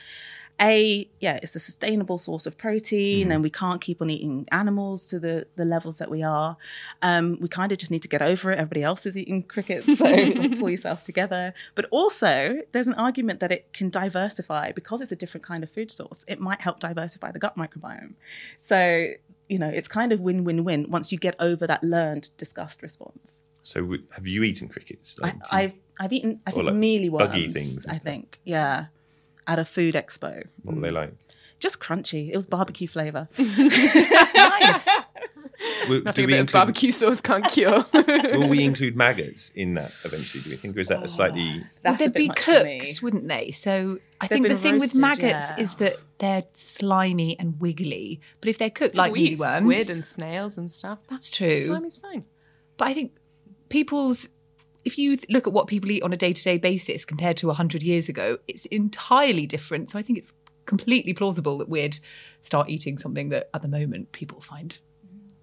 a 0.61 1.09
yeah, 1.21 1.39
it's 1.43 1.57
a 1.57 1.61
sustainable 1.61 2.19
source 2.19 2.47
of 2.47 2.59
protein, 2.59 3.31
and 3.33 3.43
we 3.43 3.51
can't 3.51 3.81
keep 3.81 4.03
on 4.03 4.11
eating 4.11 4.47
animals 4.53 5.09
to 5.09 5.19
the 5.19 5.47
the 5.57 5.65
levels 5.65 5.99
that 5.99 6.11
we 6.11 6.23
are. 6.23 6.57
Um, 7.03 7.39
we 7.41 7.49
kind 7.49 7.73
of 7.73 7.79
just 7.79 7.91
need 7.91 8.03
to 8.03 8.09
get 8.09 8.23
over 8.23 8.51
it. 8.53 8.59
Everybody 8.59 8.83
else 8.83 9.07
is 9.07 9.17
eating 9.17 9.43
crickets, 9.43 9.99
so 9.99 10.07
pull 10.59 10.71
yourself 10.71 11.05
together. 11.05 11.55
But 11.75 11.87
also, 11.91 12.61
there's 12.73 12.87
an 12.89 12.95
argument 12.95 13.41
that 13.41 13.51
it 13.53 13.73
can 13.73 13.89
diversify 13.91 14.73
because 14.73 15.01
it's 15.01 15.13
a 15.13 15.17
different 15.17 15.45
kind 15.47 15.63
of 15.65 15.71
food 15.71 15.91
source. 15.91 16.25
It 16.29 16.41
might 16.41 16.61
help 16.61 16.81
diversify 16.81 17.31
the 17.33 17.39
gut 17.39 17.57
microbiome. 17.57 18.15
So 18.57 19.07
you 19.49 19.59
know, 19.59 19.69
it's 19.69 19.89
kind 19.89 20.13
of 20.13 20.21
win 20.21 20.45
win 20.45 20.63
win 20.65 20.91
once 20.91 21.11
you 21.11 21.19
get 21.19 21.35
over 21.41 21.67
that 21.67 21.83
learned 21.83 22.31
disgust 22.37 22.83
response. 22.83 23.43
So 23.63 23.81
w- 23.81 24.05
have 24.13 24.27
you 24.27 24.43
eaten 24.43 24.69
crickets? 24.69 25.17
I, 25.23 25.27
Like, 25.27 25.35
do 25.35 25.39
you- 25.41 25.49
I've 25.59 25.75
I've 25.99 26.13
eaten 26.13 26.41
I 26.47 26.51
think 26.51 26.65
like 26.67 26.75
mealy 26.75 27.09
buggy 27.09 27.53
things 27.53 27.87
I 27.87 27.99
think 27.99 28.39
yeah, 28.45 28.87
at 29.51 29.59
a 29.59 29.65
food 29.65 29.95
expo. 29.95 30.47
what 30.63 30.77
were 30.77 30.83
they 30.83 30.91
like? 30.93 31.13
Just 31.59 31.81
crunchy. 31.81 32.31
It 32.31 32.37
was 32.37 32.47
barbecue 32.47 32.87
flavor. 32.87 33.29
nice. 33.39 34.89
will, 35.89 36.03
Nothing 36.03 36.13
do 36.15 36.23
a 36.23 36.27
we 36.27 36.27
bit 36.27 36.35
of 36.35 36.41
include, 36.41 36.53
barbecue 36.53 36.93
sauce 36.93 37.21
can't 37.21 37.45
cure. 37.49 37.85
will 37.93 38.49
we 38.49 38.65
include 38.65 38.97
maggots 38.97 39.51
in 39.57 39.75
that 39.75 39.93
eventually? 40.05 40.43
Do 40.43 40.51
we 40.51 40.57
think, 40.57 40.77
or 40.77 40.81
is 40.81 40.89
that 40.89 41.01
a 41.01 41.05
oh, 41.05 41.07
slightly? 41.07 41.59
Well, 41.59 41.69
That's 41.83 41.99
they'd 41.99 42.13
bit 42.13 42.19
be 42.19 42.29
much 42.29 42.39
cooked, 42.39 43.03
wouldn't 43.03 43.29
they? 43.29 43.51
So 43.51 43.99
I 44.21 44.27
They've 44.27 44.37
think 44.37 44.43
the 44.45 44.55
been 44.55 44.59
thing 44.59 44.79
with 44.79 44.95
maggots 44.95 45.51
yeah. 45.51 45.61
is 45.61 45.75
that 45.77 45.97
they're 46.19 46.45
slimy 46.55 47.39
and 47.39 47.61
wiggly. 47.61 48.21
But 48.41 48.49
if 48.49 48.59
they're 48.59 48.71
cooked 48.71 48.95
like 48.95 49.13
we 49.13 49.35
mealyworms, 49.37 49.59
squid 49.59 49.91
and 49.91 50.05
snails 50.05 50.57
and 50.57 50.71
stuff. 50.71 51.01
that's 51.09 51.29
true. 51.29 51.67
Slimy's 51.67 51.97
fine. 51.97 52.25
But 52.79 52.89
I 52.89 52.95
think 52.95 53.13
people's, 53.69 54.29
if 54.85 54.99
you 54.99 55.19
look 55.29 55.47
at 55.47 55.53
what 55.53 55.67
people 55.67 55.91
eat 55.91 56.03
on 56.03 56.13
a 56.13 56.17
day 56.17 56.33
to 56.33 56.43
day 56.43 56.59
basis 56.59 57.05
compared 57.05 57.37
to 57.39 57.47
100 57.49 57.83
years 57.83 58.09
ago, 58.09 58.39
it's 58.49 58.67
entirely 58.67 59.47
different. 59.47 59.91
So 59.91 59.99
I 59.99 60.03
think 60.03 60.19
it's 60.19 60.33
completely 60.67 61.13
plausible 61.13 61.59
that 61.59 61.69
we'd 61.69 61.99
start 62.43 62.69
eating 62.69 62.97
something 62.97 63.29
that 63.31 63.51
at 63.55 63.63
the 63.63 63.69
moment 63.69 64.13
people 64.13 64.41
find 64.41 64.79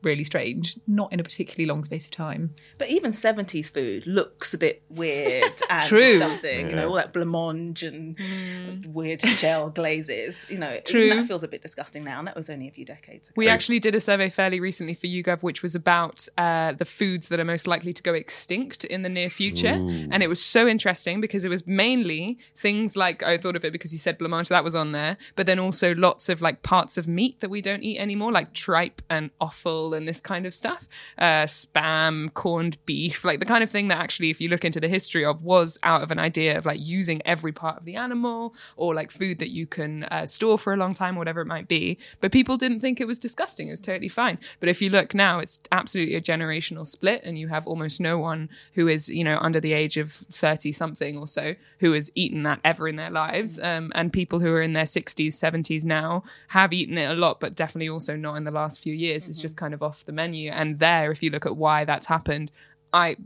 really 0.07 0.23
strange, 0.23 0.79
not 0.87 1.11
in 1.13 1.19
a 1.19 1.23
particularly 1.23 1.67
long 1.67 1.83
space 1.83 2.05
of 2.05 2.11
time. 2.11 2.55
But 2.77 2.89
even 2.89 3.11
70s 3.11 3.71
food 3.71 4.07
looks 4.07 4.53
a 4.53 4.57
bit 4.57 4.81
weird 4.89 5.53
and 5.69 5.85
True. 5.85 6.19
disgusting. 6.19 6.69
You 6.69 6.75
know, 6.75 6.89
all 6.89 6.95
that 6.95 7.13
blancmange 7.13 7.83
and 7.83 8.85
weird 8.93 9.21
shell 9.41 9.69
glazes. 9.69 10.45
You 10.49 10.57
know, 10.57 10.79
True. 10.85 11.09
that 11.09 11.25
feels 11.27 11.43
a 11.43 11.47
bit 11.47 11.61
disgusting 11.61 12.03
now. 12.03 12.19
And 12.19 12.27
that 12.27 12.35
was 12.35 12.49
only 12.49 12.67
a 12.67 12.71
few 12.71 12.85
decades 12.85 13.29
ago. 13.29 13.33
We 13.35 13.47
actually 13.47 13.79
did 13.79 13.95
a 13.95 14.01
survey 14.01 14.29
fairly 14.29 14.59
recently 14.59 14.93
for 14.93 15.07
YouGov, 15.07 15.43
which 15.43 15.61
was 15.61 15.75
about 15.75 16.27
uh, 16.37 16.73
the 16.73 16.85
foods 16.85 17.27
that 17.29 17.39
are 17.39 17.45
most 17.45 17.67
likely 17.67 17.93
to 17.93 18.03
go 18.03 18.13
extinct 18.13 18.83
in 18.85 19.01
the 19.01 19.09
near 19.09 19.29
future. 19.29 19.67
And 19.67 20.23
it 20.23 20.27
was 20.27 20.41
so 20.43 20.67
interesting 20.67 21.21
because 21.21 21.45
it 21.45 21.49
was 21.49 21.67
mainly 21.67 22.37
things 22.55 22.95
like 22.95 23.23
I 23.23 23.37
thought 23.37 23.55
of 23.55 23.65
it 23.65 23.71
because 23.71 23.91
you 23.91 23.99
said 23.99 24.17
blancmange, 24.17 24.49
that 24.49 24.63
was 24.63 24.75
on 24.75 24.91
there, 24.91 25.17
but 25.35 25.45
then 25.45 25.59
also 25.59 25.93
lots 25.95 26.29
of 26.29 26.41
like 26.41 26.63
parts 26.63 26.97
of 26.97 27.07
meat 27.07 27.39
that 27.41 27.49
we 27.49 27.61
don't 27.61 27.83
eat 27.83 27.97
anymore, 27.99 28.31
like 28.31 28.53
tripe 28.53 29.01
and 29.09 29.31
offal 29.41 29.93
and 29.97 30.07
this 30.07 30.21
kind 30.21 30.45
of 30.45 30.55
stuff, 30.55 30.87
uh, 31.17 31.43
spam, 31.43 32.33
corned 32.33 32.77
beef, 32.85 33.25
like 33.25 33.39
the 33.39 33.45
kind 33.45 33.63
of 33.63 33.69
thing 33.69 33.89
that 33.89 33.97
actually, 33.97 34.29
if 34.29 34.39
you 34.39 34.47
look 34.47 34.63
into 34.63 34.79
the 34.79 34.87
history 34.87 35.25
of, 35.25 35.43
was 35.43 35.77
out 35.83 36.03
of 36.03 36.11
an 36.11 36.19
idea 36.19 36.57
of 36.57 36.65
like 36.65 36.79
using 36.81 37.21
every 37.25 37.51
part 37.51 37.77
of 37.77 37.85
the 37.85 37.95
animal 37.95 38.55
or 38.75 38.93
like 38.93 39.11
food 39.11 39.39
that 39.39 39.49
you 39.49 39.67
can 39.67 40.03
uh, 40.05 40.25
store 40.25 40.57
for 40.57 40.73
a 40.73 40.77
long 40.77 40.93
time, 40.93 41.15
whatever 41.15 41.41
it 41.41 41.45
might 41.45 41.67
be. 41.67 41.97
But 42.21 42.31
people 42.31 42.57
didn't 42.57 42.79
think 42.79 43.01
it 43.01 43.07
was 43.07 43.19
disgusting. 43.19 43.67
It 43.67 43.71
was 43.71 43.81
totally 43.81 44.09
fine. 44.09 44.37
But 44.59 44.69
if 44.69 44.81
you 44.81 44.89
look 44.89 45.13
now, 45.13 45.39
it's 45.39 45.59
absolutely 45.71 46.15
a 46.15 46.21
generational 46.21 46.87
split, 46.87 47.21
and 47.23 47.37
you 47.37 47.47
have 47.49 47.67
almost 47.67 47.99
no 47.99 48.17
one 48.17 48.49
who 48.73 48.87
is, 48.87 49.09
you 49.09 49.23
know, 49.23 49.37
under 49.41 49.59
the 49.59 49.73
age 49.73 49.97
of 49.97 50.11
30 50.11 50.71
something 50.71 51.17
or 51.17 51.27
so 51.27 51.55
who 51.79 51.93
has 51.93 52.11
eaten 52.15 52.43
that 52.43 52.59
ever 52.63 52.87
in 52.87 52.95
their 52.95 53.11
lives. 53.11 53.59
Um, 53.59 53.91
and 53.95 54.13
people 54.13 54.39
who 54.39 54.51
are 54.51 54.61
in 54.61 54.73
their 54.73 54.83
60s, 54.83 55.33
70s 55.33 55.85
now 55.85 56.23
have 56.49 56.73
eaten 56.73 56.97
it 56.97 57.09
a 57.09 57.13
lot, 57.13 57.39
but 57.39 57.55
definitely 57.55 57.89
also 57.89 58.15
not 58.15 58.35
in 58.35 58.43
the 58.43 58.51
last 58.51 58.81
few 58.81 58.93
years. 58.93 59.27
It's 59.27 59.41
just 59.41 59.57
kind 59.57 59.73
of 59.73 59.76
off 59.81 60.05
the 60.05 60.11
menu. 60.11 60.51
And 60.51 60.79
there, 60.79 61.11
if 61.11 61.21
you 61.23 61.29
look 61.29 61.45
at 61.45 61.57
why 61.57 61.85
that's 61.85 62.05
happened, 62.05 62.51
I, 62.93 63.17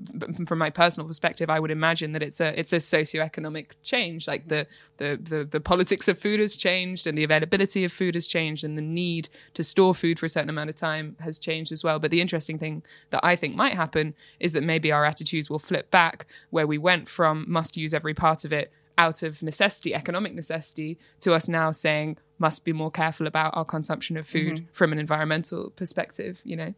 from 0.47 0.57
my 0.57 0.69
personal 0.69 1.07
perspective, 1.07 1.49
I 1.49 1.59
would 1.59 1.71
imagine 1.71 2.13
that 2.13 2.23
it's 2.23 2.41
a 2.41 2.59
it's 2.59 2.73
a 2.73 2.77
socioeconomic 2.77 3.67
change. 3.83 4.27
Like 4.27 4.47
the, 4.47 4.65
the 4.97 5.19
the 5.21 5.45
the 5.45 5.59
politics 5.59 6.07
of 6.07 6.17
food 6.17 6.39
has 6.39 6.55
changed, 6.55 7.05
and 7.05 7.17
the 7.17 7.23
availability 7.23 7.83
of 7.83 7.91
food 7.91 8.15
has 8.15 8.25
changed, 8.25 8.63
and 8.63 8.77
the 8.77 8.81
need 8.81 9.29
to 9.53 9.63
store 9.63 9.93
food 9.93 10.17
for 10.17 10.25
a 10.25 10.29
certain 10.29 10.49
amount 10.49 10.71
of 10.71 10.75
time 10.75 11.15
has 11.19 11.37
changed 11.37 11.71
as 11.71 11.83
well. 11.83 11.99
But 11.99 12.11
the 12.11 12.21
interesting 12.21 12.57
thing 12.57 12.83
that 13.11 13.23
I 13.23 13.35
think 13.35 13.55
might 13.55 13.75
happen 13.75 14.15
is 14.39 14.53
that 14.53 14.63
maybe 14.63 14.91
our 14.91 15.05
attitudes 15.05 15.49
will 15.49 15.59
flip 15.59 15.91
back, 15.91 16.25
where 16.49 16.65
we 16.65 16.79
went 16.79 17.07
from 17.07 17.45
must 17.47 17.77
use 17.77 17.93
every 17.93 18.15
part 18.15 18.43
of 18.43 18.51
it 18.51 18.71
out 19.05 19.23
of 19.27 19.41
necessity, 19.51 19.91
economic 20.01 20.33
necessity, 20.41 20.91
to 21.23 21.29
us 21.37 21.47
now 21.59 21.71
saying 21.71 22.17
must 22.37 22.65
be 22.65 22.73
more 22.73 22.91
careful 22.91 23.27
about 23.27 23.49
our 23.57 23.65
consumption 23.75 24.17
of 24.17 24.25
food 24.27 24.55
from 24.73 24.91
an 24.91 24.99
environmental 25.05 25.61
perspective. 25.81 26.41
You 26.51 26.55
know, 26.61 26.73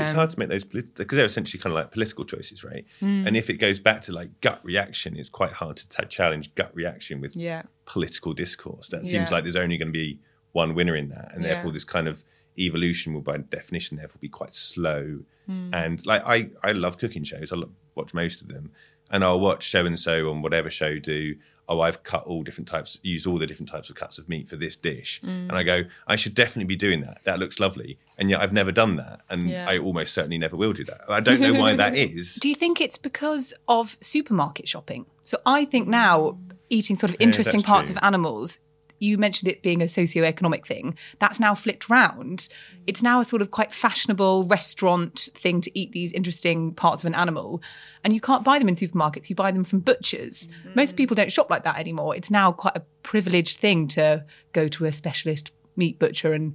it's 0.00 0.10
Um, 0.10 0.16
hard 0.20 0.30
to 0.30 0.38
make 0.38 0.48
those 0.54 0.64
because 0.64 1.16
they're 1.16 1.24
essentially 1.34 1.60
kind 1.62 1.72
of 1.72 1.76
like 1.80 1.90
political 1.90 2.24
choices, 2.24 2.62
right? 2.70 2.84
Hmm. 3.00 3.26
And 3.26 3.36
if 3.36 3.46
it 3.50 3.56
goes 3.66 3.78
back 3.80 4.02
to 4.02 4.12
like 4.12 4.30
gut 4.40 4.60
reaction, 4.64 5.16
it's 5.16 5.28
quite 5.40 5.52
hard 5.62 5.76
to 5.80 5.88
t- 5.88 6.06
challenge 6.18 6.44
gut 6.54 6.72
reaction 6.74 7.20
with 7.20 7.34
Yeah. 7.36 7.62
political 7.84 8.32
discourse. 8.32 8.86
That 8.94 9.02
seems 9.06 9.28
Yeah. 9.28 9.34
like 9.34 9.42
there's 9.44 9.56
only 9.64 9.76
going 9.76 9.92
to 9.94 9.98
be 10.06 10.20
one 10.52 10.74
winner 10.74 10.96
in 10.96 11.08
that, 11.14 11.28
and 11.34 11.42
Yeah. 11.42 11.48
therefore 11.54 11.72
this 11.72 11.84
kind 11.96 12.06
of 12.08 12.16
evolution 12.58 13.12
will, 13.14 13.20
by 13.30 13.36
definition, 13.38 13.96
therefore 13.98 14.18
be 14.20 14.28
quite 14.28 14.54
slow. 14.54 15.04
Hmm. 15.46 15.70
And 15.72 15.94
like 16.06 16.22
I, 16.34 16.50
I 16.68 16.72
love 16.72 16.94
cooking 16.98 17.24
shows. 17.24 17.52
I 17.52 17.56
lo- 17.56 17.72
watch 17.96 18.14
most 18.14 18.40
of 18.42 18.48
them, 18.48 18.70
and 19.10 19.24
I'll 19.24 19.40
watch 19.40 19.70
so 19.70 19.84
and 19.86 19.98
so 19.98 20.30
on 20.30 20.42
whatever 20.42 20.70
show 20.70 20.98
do. 20.98 21.36
Oh, 21.70 21.80
I've 21.80 22.02
cut 22.02 22.24
all 22.24 22.42
different 22.42 22.66
types, 22.66 22.98
used 23.02 23.26
all 23.26 23.36
the 23.38 23.46
different 23.46 23.68
types 23.68 23.90
of 23.90 23.96
cuts 23.96 24.16
of 24.18 24.28
meat 24.28 24.48
for 24.48 24.56
this 24.56 24.74
dish, 24.74 25.20
Hmm. 25.20 25.28
and 25.28 25.52
I 25.52 25.62
go, 25.64 25.82
I 26.06 26.16
should 26.16 26.34
definitely 26.34 26.64
be 26.64 26.76
doing 26.76 27.02
that. 27.02 27.18
That 27.24 27.38
looks 27.38 27.60
lovely, 27.60 27.98
and 28.16 28.30
yet 28.30 28.40
I've 28.40 28.52
never 28.54 28.72
done 28.72 28.96
that, 28.96 29.20
and 29.28 29.50
Yeah. 29.50 29.66
I 29.68 29.78
almost 29.78 30.14
certainly 30.14 30.38
never 30.38 30.56
will 30.56 30.72
do 30.72 30.84
that. 30.84 31.02
I 31.08 31.20
don't 31.20 31.40
know 31.40 31.52
why 31.54 31.76
that 31.76 31.94
is. 32.06 32.36
Do 32.36 32.48
you 32.48 32.54
think 32.54 32.80
it's 32.80 32.96
because 32.96 33.52
of 33.68 33.96
supermarket 34.00 34.66
shopping? 34.68 35.04
So 35.24 35.38
I 35.44 35.66
think 35.66 35.88
now 35.88 36.38
eating 36.70 36.96
sort 36.96 37.10
of 37.10 37.16
interesting 37.20 37.60
that's 37.60 37.66
parts 37.66 37.88
true. 37.88 37.96
of 37.96 38.02
animals. 38.02 38.58
You 38.98 39.18
mentioned 39.18 39.50
it 39.50 39.62
being 39.62 39.82
a 39.82 39.88
socio-economic 39.88 40.66
thing. 40.66 40.96
That's 41.18 41.38
now 41.40 41.54
flipped 41.54 41.88
round. 41.88 42.38
Mm. 42.38 42.50
It's 42.86 43.02
now 43.02 43.20
a 43.20 43.24
sort 43.24 43.42
of 43.42 43.50
quite 43.50 43.72
fashionable 43.72 44.44
restaurant 44.44 45.28
thing 45.34 45.60
to 45.60 45.78
eat 45.78 45.92
these 45.92 46.12
interesting 46.12 46.74
parts 46.74 47.02
of 47.02 47.06
an 47.06 47.14
animal. 47.14 47.62
And 48.04 48.12
you 48.12 48.20
can't 48.20 48.44
buy 48.44 48.58
them 48.58 48.68
in 48.68 48.74
supermarkets, 48.74 49.28
you 49.30 49.36
buy 49.36 49.50
them 49.50 49.64
from 49.64 49.80
butchers. 49.80 50.48
Mm-hmm. 50.48 50.72
Most 50.74 50.96
people 50.96 51.14
don't 51.14 51.32
shop 51.32 51.50
like 51.50 51.64
that 51.64 51.78
anymore. 51.78 52.16
It's 52.16 52.30
now 52.30 52.52
quite 52.52 52.76
a 52.76 52.82
privileged 53.02 53.58
thing 53.58 53.88
to 53.88 54.24
go 54.52 54.68
to 54.68 54.84
a 54.84 54.92
specialist 54.92 55.52
meat 55.76 55.98
butcher 55.98 56.32
and 56.32 56.54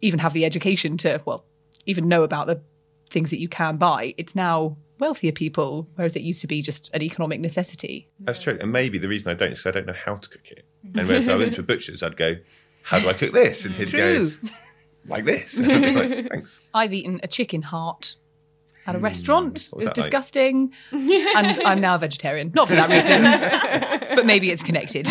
even 0.00 0.20
have 0.20 0.32
the 0.32 0.44
education 0.44 0.96
to, 0.98 1.20
well, 1.24 1.44
even 1.86 2.08
know 2.08 2.22
about 2.22 2.46
the 2.46 2.60
things 3.10 3.30
that 3.30 3.40
you 3.40 3.48
can 3.48 3.76
buy. 3.76 4.14
It's 4.18 4.34
now 4.34 4.76
wealthier 4.98 5.32
people, 5.32 5.88
whereas 5.94 6.16
it 6.16 6.22
used 6.22 6.40
to 6.40 6.46
be 6.46 6.62
just 6.62 6.90
an 6.94 7.02
economic 7.02 7.40
necessity. 7.40 8.08
That's 8.20 8.42
true. 8.42 8.58
And 8.60 8.72
maybe 8.72 8.98
the 8.98 9.08
reason 9.08 9.30
I 9.30 9.34
don't 9.34 9.52
is 9.52 9.62
'cause 9.62 9.70
I 9.70 9.72
don't 9.72 9.86
know 9.86 9.92
how 9.92 10.16
to 10.16 10.28
cook 10.28 10.50
it. 10.50 10.64
And 10.94 11.10
if 11.10 11.28
I 11.28 11.36
went 11.36 11.54
to 11.54 11.60
a 11.60 11.62
butcher's, 11.72 12.02
I'd 12.02 12.16
go, 12.16 12.36
How 12.82 12.98
do 13.00 13.08
I 13.08 13.12
cook 13.12 13.32
this? 13.32 13.64
And 13.64 13.74
he'd 13.74 13.88
True. 13.88 14.30
go, 14.30 14.48
Like 15.06 15.24
this. 15.24 15.58
And 15.58 15.72
I'd 15.72 15.82
be 15.82 15.94
like, 16.16 16.28
Thanks. 16.30 16.60
I've 16.74 16.92
eaten 16.92 17.20
a 17.22 17.26
chicken 17.28 17.62
heart 17.62 18.16
at 18.86 18.94
a 18.94 18.98
restaurant. 18.98 19.68
It 19.72 19.72
was 19.72 19.72
was 19.72 19.84
that 19.84 19.88
like? 19.88 19.94
disgusting. 20.06 20.72
and 20.92 21.58
I'm 21.64 21.80
now 21.80 21.94
a 21.94 21.98
vegetarian. 21.98 22.52
Not 22.54 22.68
for 22.68 22.74
that 22.74 22.88
reason, 22.88 23.22
but 24.16 24.24
maybe 24.26 24.50
it's 24.50 24.62
connected. 24.62 25.08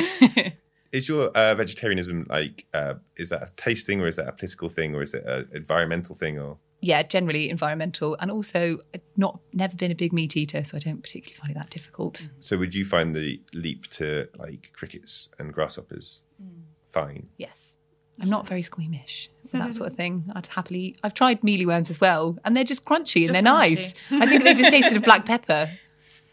Is 0.92 1.08
your 1.10 1.28
uh, 1.32 1.54
vegetarianism 1.54 2.26
like, 2.30 2.66
uh, 2.74 2.96
is 3.18 3.30
that 3.30 3.44
a 3.44 3.54
taste 3.56 3.86
thing 3.86 4.00
or 4.02 4.08
is 4.08 4.16
that 4.16 4.28
a 4.28 4.32
political 4.32 4.70
thing 4.70 4.96
or 4.96 5.02
is 5.04 5.14
it 5.14 5.24
an 5.26 5.48
environmental 5.54 6.16
thing? 6.16 6.40
Or 6.40 6.58
yeah, 6.80 7.04
generally 7.04 7.50
environmental. 7.50 8.16
And 8.20 8.30
also, 8.30 8.80
not 9.16 9.40
never 9.54 9.76
been 9.76 9.92
a 9.92 9.96
big 9.96 10.14
meat 10.14 10.38
eater, 10.38 10.64
so 10.64 10.78
I 10.78 10.80
don't 10.80 11.02
particularly 11.02 11.36
find 11.36 11.52
it 11.52 11.56
that 11.56 11.70
difficult. 11.70 12.16
Mm. 12.16 12.30
So 12.40 12.58
would 12.58 12.76
you 12.76 12.86
find 12.86 13.16
the 13.16 13.42
leap 13.54 13.88
to 13.92 14.28
like 14.38 14.72
crickets 14.74 15.30
and 15.40 15.54
grasshoppers 15.54 16.24
mm. 16.42 16.62
fine? 16.88 17.26
Yes. 17.38 17.78
I'm 18.20 18.30
not 18.30 18.48
very 18.48 18.64
squeamish 18.64 19.30
with 19.44 19.52
that 19.62 19.74
sort 19.74 19.92
of 19.92 19.96
thing. 19.96 20.32
I'd 20.36 20.48
happily. 20.48 20.96
I've 21.04 21.14
tried 21.14 21.42
mealyworms 21.42 21.90
as 21.90 22.02
well, 22.02 22.38
and 22.44 22.56
they're 22.56 22.64
just 22.64 22.86
crunchy 22.86 23.26
and 23.26 23.34
Just 23.34 23.44
they're 23.44 23.54
crunchy. 23.54 23.76
nice. 23.76 23.94
I 24.12 24.26
think 24.26 24.44
they 24.44 24.54
just 24.54 24.72
tasted 24.72 24.98
of 24.98 25.04
black 25.04 25.26
pepper, 25.32 25.70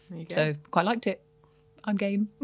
There 0.09 0.19
you 0.19 0.25
go. 0.25 0.35
so 0.35 0.53
quite 0.71 0.85
liked 0.85 1.07
it. 1.07 1.21
I'm 1.83 1.95
game. 1.95 2.29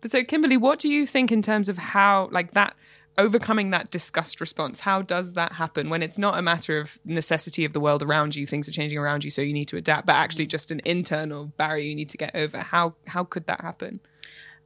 But 0.00 0.10
so, 0.10 0.22
Kimberley, 0.22 0.56
what 0.56 0.78
do 0.78 0.88
you 0.88 1.06
think 1.06 1.32
in 1.32 1.42
terms 1.42 1.68
of 1.68 1.78
how, 1.78 2.28
like 2.30 2.52
that, 2.52 2.76
overcoming 3.18 3.70
that 3.70 3.90
disgust 3.90 4.40
response? 4.40 4.80
How 4.80 5.02
does 5.02 5.34
that 5.34 5.52
happen 5.52 5.88
when 5.90 6.02
it's 6.02 6.18
not 6.18 6.38
a 6.38 6.42
matter 6.42 6.78
of 6.78 6.98
necessity 7.04 7.64
of 7.64 7.72
the 7.72 7.80
world 7.80 8.02
around 8.02 8.34
you, 8.34 8.46
things 8.46 8.68
are 8.68 8.72
changing 8.72 8.98
around 8.98 9.24
you, 9.24 9.30
so 9.30 9.42
you 9.42 9.52
need 9.52 9.66
to 9.66 9.76
adapt, 9.76 10.06
but 10.06 10.14
actually 10.14 10.46
just 10.46 10.70
an 10.70 10.80
internal 10.84 11.46
barrier 11.56 11.84
you 11.84 11.94
need 11.94 12.10
to 12.10 12.18
get 12.18 12.34
over? 12.34 12.58
How 12.58 12.94
how 13.06 13.24
could 13.24 13.46
that 13.46 13.60
happen? 13.60 14.00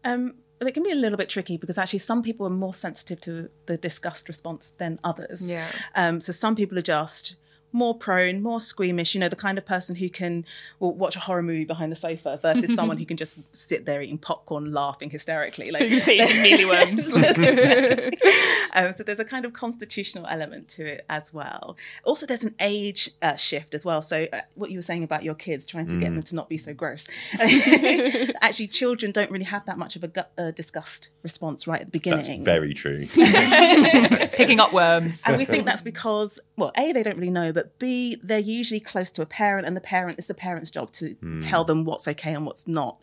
Um, 0.05 0.35
it 0.61 0.75
can 0.75 0.83
be 0.83 0.93
a 0.93 0.97
little 0.97 1.17
bit 1.17 1.29
tricky 1.29 1.57
because 1.57 1.79
actually 1.79 2.01
some 2.01 2.23
people 2.23 2.47
are 2.47 2.51
more 2.51 2.75
sensitive 2.75 3.21
to 3.23 3.49
the 3.67 3.77
disgust 3.77 4.29
response 4.29 4.71
than 4.71 4.99
others. 5.05 5.51
Yeah. 5.51 5.69
Um, 5.95 6.21
so 6.21 6.33
some 6.33 6.55
people 6.55 6.79
are 6.79 6.83
just 6.83 7.37
more 7.73 7.95
prone, 7.95 8.43
more 8.43 8.61
squeamish. 8.61 9.15
You 9.15 9.21
know, 9.21 9.29
the 9.29 9.37
kind 9.37 9.59
of 9.59 9.67
person 9.67 9.97
who 9.97 10.09
can 10.09 10.45
well, 10.79 10.93
watch 10.93 11.17
a 11.17 11.21
horror 11.21 11.43
movie 11.43 11.65
behind 11.65 11.93
the 11.93 11.97
sofa 11.97 12.39
versus 12.41 12.75
someone 12.75 12.99
who 12.99 13.07
can 13.07 13.17
just 13.17 13.37
sit 13.53 13.87
there 13.87 14.03
eating 14.03 14.19
popcorn, 14.19 14.73
laughing 14.73 15.11
hysterically. 15.11 15.71
Like, 15.71 15.89
You 15.91 16.01
say 16.01 16.19
eating 16.19 16.37
mealyworms. 16.37 17.13
um, 18.75 18.93
so 18.93 19.03
there's 19.03 19.21
a 19.21 19.25
kind 19.25 19.45
of 19.45 19.53
constitutional 19.53 20.27
element 20.27 20.69
to 20.69 20.87
it 20.87 21.05
as 21.09 21.33
well. 21.33 21.77
Also, 22.05 22.27
there's 22.27 22.45
an 22.45 22.55
age 22.61 23.11
uh, 23.23 23.37
shift 23.37 23.75
as 23.75 23.85
well. 23.85 24.03
So 24.03 24.27
uh, 24.33 24.41
what 24.55 24.71
you 24.71 24.79
were 24.79 24.83
saying 24.83 25.05
about 25.05 25.25
your 25.25 25.35
kids 25.35 25.67
trying 25.67 25.87
to 25.87 25.99
get 25.99 26.13
them 26.13 26.23
to 26.23 26.35
not 26.35 26.49
be 26.49 26.59
so 26.59 26.73
gross. 26.75 27.07
Actually, 27.41 28.69
children 28.69 29.13
don't 29.13 29.31
really 29.31 29.45
have 29.45 29.65
that 29.67 29.79
much 29.79 29.97
of 29.97 30.05
a 30.05 30.09
gut, 30.09 30.33
uh, 30.39 30.51
disgust 30.51 31.09
response 31.23 31.67
right 31.67 31.81
at 31.81 31.93
the 31.93 31.99
That's 31.99 32.27
beginning. 32.27 32.45
very 32.45 32.75
true. 32.75 33.07
Picking 34.33 34.61
up 34.61 34.73
worms. 34.73 35.23
and 35.27 35.37
we 35.37 35.45
think 35.45 35.65
that's 35.67 35.83
because, 35.83 36.39
well, 36.61 36.73
A, 36.77 36.93
they 36.93 37.03
don't 37.03 37.17
really 37.17 37.31
know, 37.31 37.53
but 37.53 37.79
B, 37.79 38.19
they're 38.23 38.39
usually 38.39 38.81
close 38.81 39.11
to 39.13 39.23
a 39.23 39.27
parent, 39.27 39.67
and 39.67 39.77
the 39.77 39.81
parent 39.81 40.19
it's 40.19 40.29
the 40.29 40.35
parent's 40.35 40.71
job 40.71 40.93
to 40.93 41.17
tell 41.41 41.65
them 41.65 41.85
what's 41.85 42.07
okay 42.07 42.35
and 42.35 42.47
what's 42.47 42.69
not. 42.69 43.01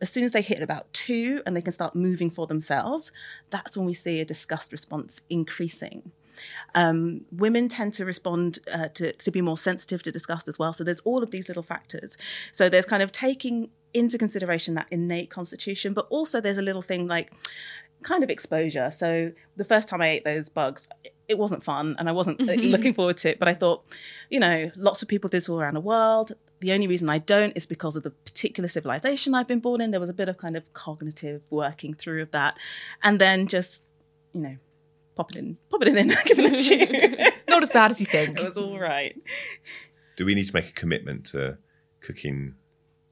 As 0.00 0.08
soon 0.08 0.24
as 0.24 0.32
they 0.32 0.42
hit 0.42 0.62
about 0.62 0.92
two 0.92 1.42
and 1.44 1.56
they 1.56 1.62
can 1.62 1.72
start 1.72 1.94
moving 1.94 2.30
for 2.30 2.46
themselves, 2.46 3.12
that's 3.50 3.76
when 3.76 3.84
we 3.84 3.92
see 3.92 4.20
a 4.20 4.24
disgust 4.24 4.72
response 4.72 5.20
increasing. 5.28 6.12
Um, 6.74 7.22
women 7.30 7.68
tend 7.68 7.92
to 7.94 8.04
respond 8.04 8.60
uh, 8.72 8.88
to, 8.94 9.12
to 9.12 9.30
be 9.30 9.40
more 9.40 9.56
sensitive 9.56 10.02
to 10.04 10.12
disgust 10.12 10.48
as 10.48 10.58
well. 10.58 10.72
So 10.72 10.84
there's 10.84 11.00
all 11.00 11.22
of 11.22 11.30
these 11.30 11.48
little 11.48 11.62
factors. 11.62 12.16
So 12.52 12.68
there's 12.68 12.86
kind 12.86 13.02
of 13.02 13.12
taking 13.12 13.70
into 13.92 14.16
consideration 14.16 14.74
that 14.74 14.86
innate 14.90 15.30
constitution, 15.30 15.92
but 15.92 16.06
also 16.10 16.40
there's 16.40 16.58
a 16.58 16.62
little 16.62 16.82
thing 16.82 17.06
like 17.06 17.32
kind 18.02 18.22
of 18.22 18.30
exposure. 18.30 18.90
So 18.90 19.32
the 19.56 19.64
first 19.64 19.88
time 19.88 20.00
I 20.00 20.08
ate 20.08 20.24
those 20.24 20.48
bugs, 20.48 20.88
it 21.30 21.38
wasn't 21.38 21.62
fun 21.62 21.94
and 21.98 22.08
I 22.08 22.12
wasn't 22.12 22.40
uh, 22.40 22.54
looking 22.54 22.92
forward 22.92 23.16
to 23.18 23.30
it. 23.30 23.38
But 23.38 23.46
I 23.46 23.54
thought, 23.54 23.86
you 24.28 24.40
know, 24.40 24.70
lots 24.76 25.00
of 25.00 25.08
people 25.08 25.30
do 25.30 25.36
this 25.36 25.48
all 25.48 25.60
around 25.60 25.74
the 25.74 25.80
world. 25.80 26.32
The 26.60 26.72
only 26.72 26.88
reason 26.88 27.08
I 27.08 27.18
don't 27.18 27.56
is 27.56 27.66
because 27.66 27.94
of 27.94 28.02
the 28.02 28.10
particular 28.10 28.68
civilization 28.68 29.34
I've 29.34 29.46
been 29.46 29.60
born 29.60 29.80
in. 29.80 29.92
There 29.92 30.00
was 30.00 30.10
a 30.10 30.14
bit 30.14 30.28
of 30.28 30.38
kind 30.38 30.56
of 30.56 30.70
cognitive 30.74 31.42
working 31.48 31.94
through 31.94 32.22
of 32.22 32.32
that. 32.32 32.58
And 33.04 33.20
then 33.20 33.46
just, 33.46 33.84
you 34.34 34.40
know, 34.40 34.56
pop 35.14 35.30
it 35.30 35.36
in, 35.36 35.56
pop 35.70 35.82
it 35.82 35.88
in, 35.88 36.12
giving 36.24 36.52
it 36.52 36.60
a 36.60 36.62
chew. 36.62 37.30
Not 37.48 37.62
as 37.62 37.70
bad 37.70 37.92
as 37.92 38.00
you 38.00 38.06
think. 38.06 38.40
it 38.40 38.44
was 38.44 38.56
all 38.56 38.78
right. 38.78 39.16
Do 40.16 40.26
we 40.26 40.34
need 40.34 40.48
to 40.48 40.54
make 40.54 40.68
a 40.68 40.72
commitment 40.72 41.26
to 41.26 41.58
cooking 42.00 42.56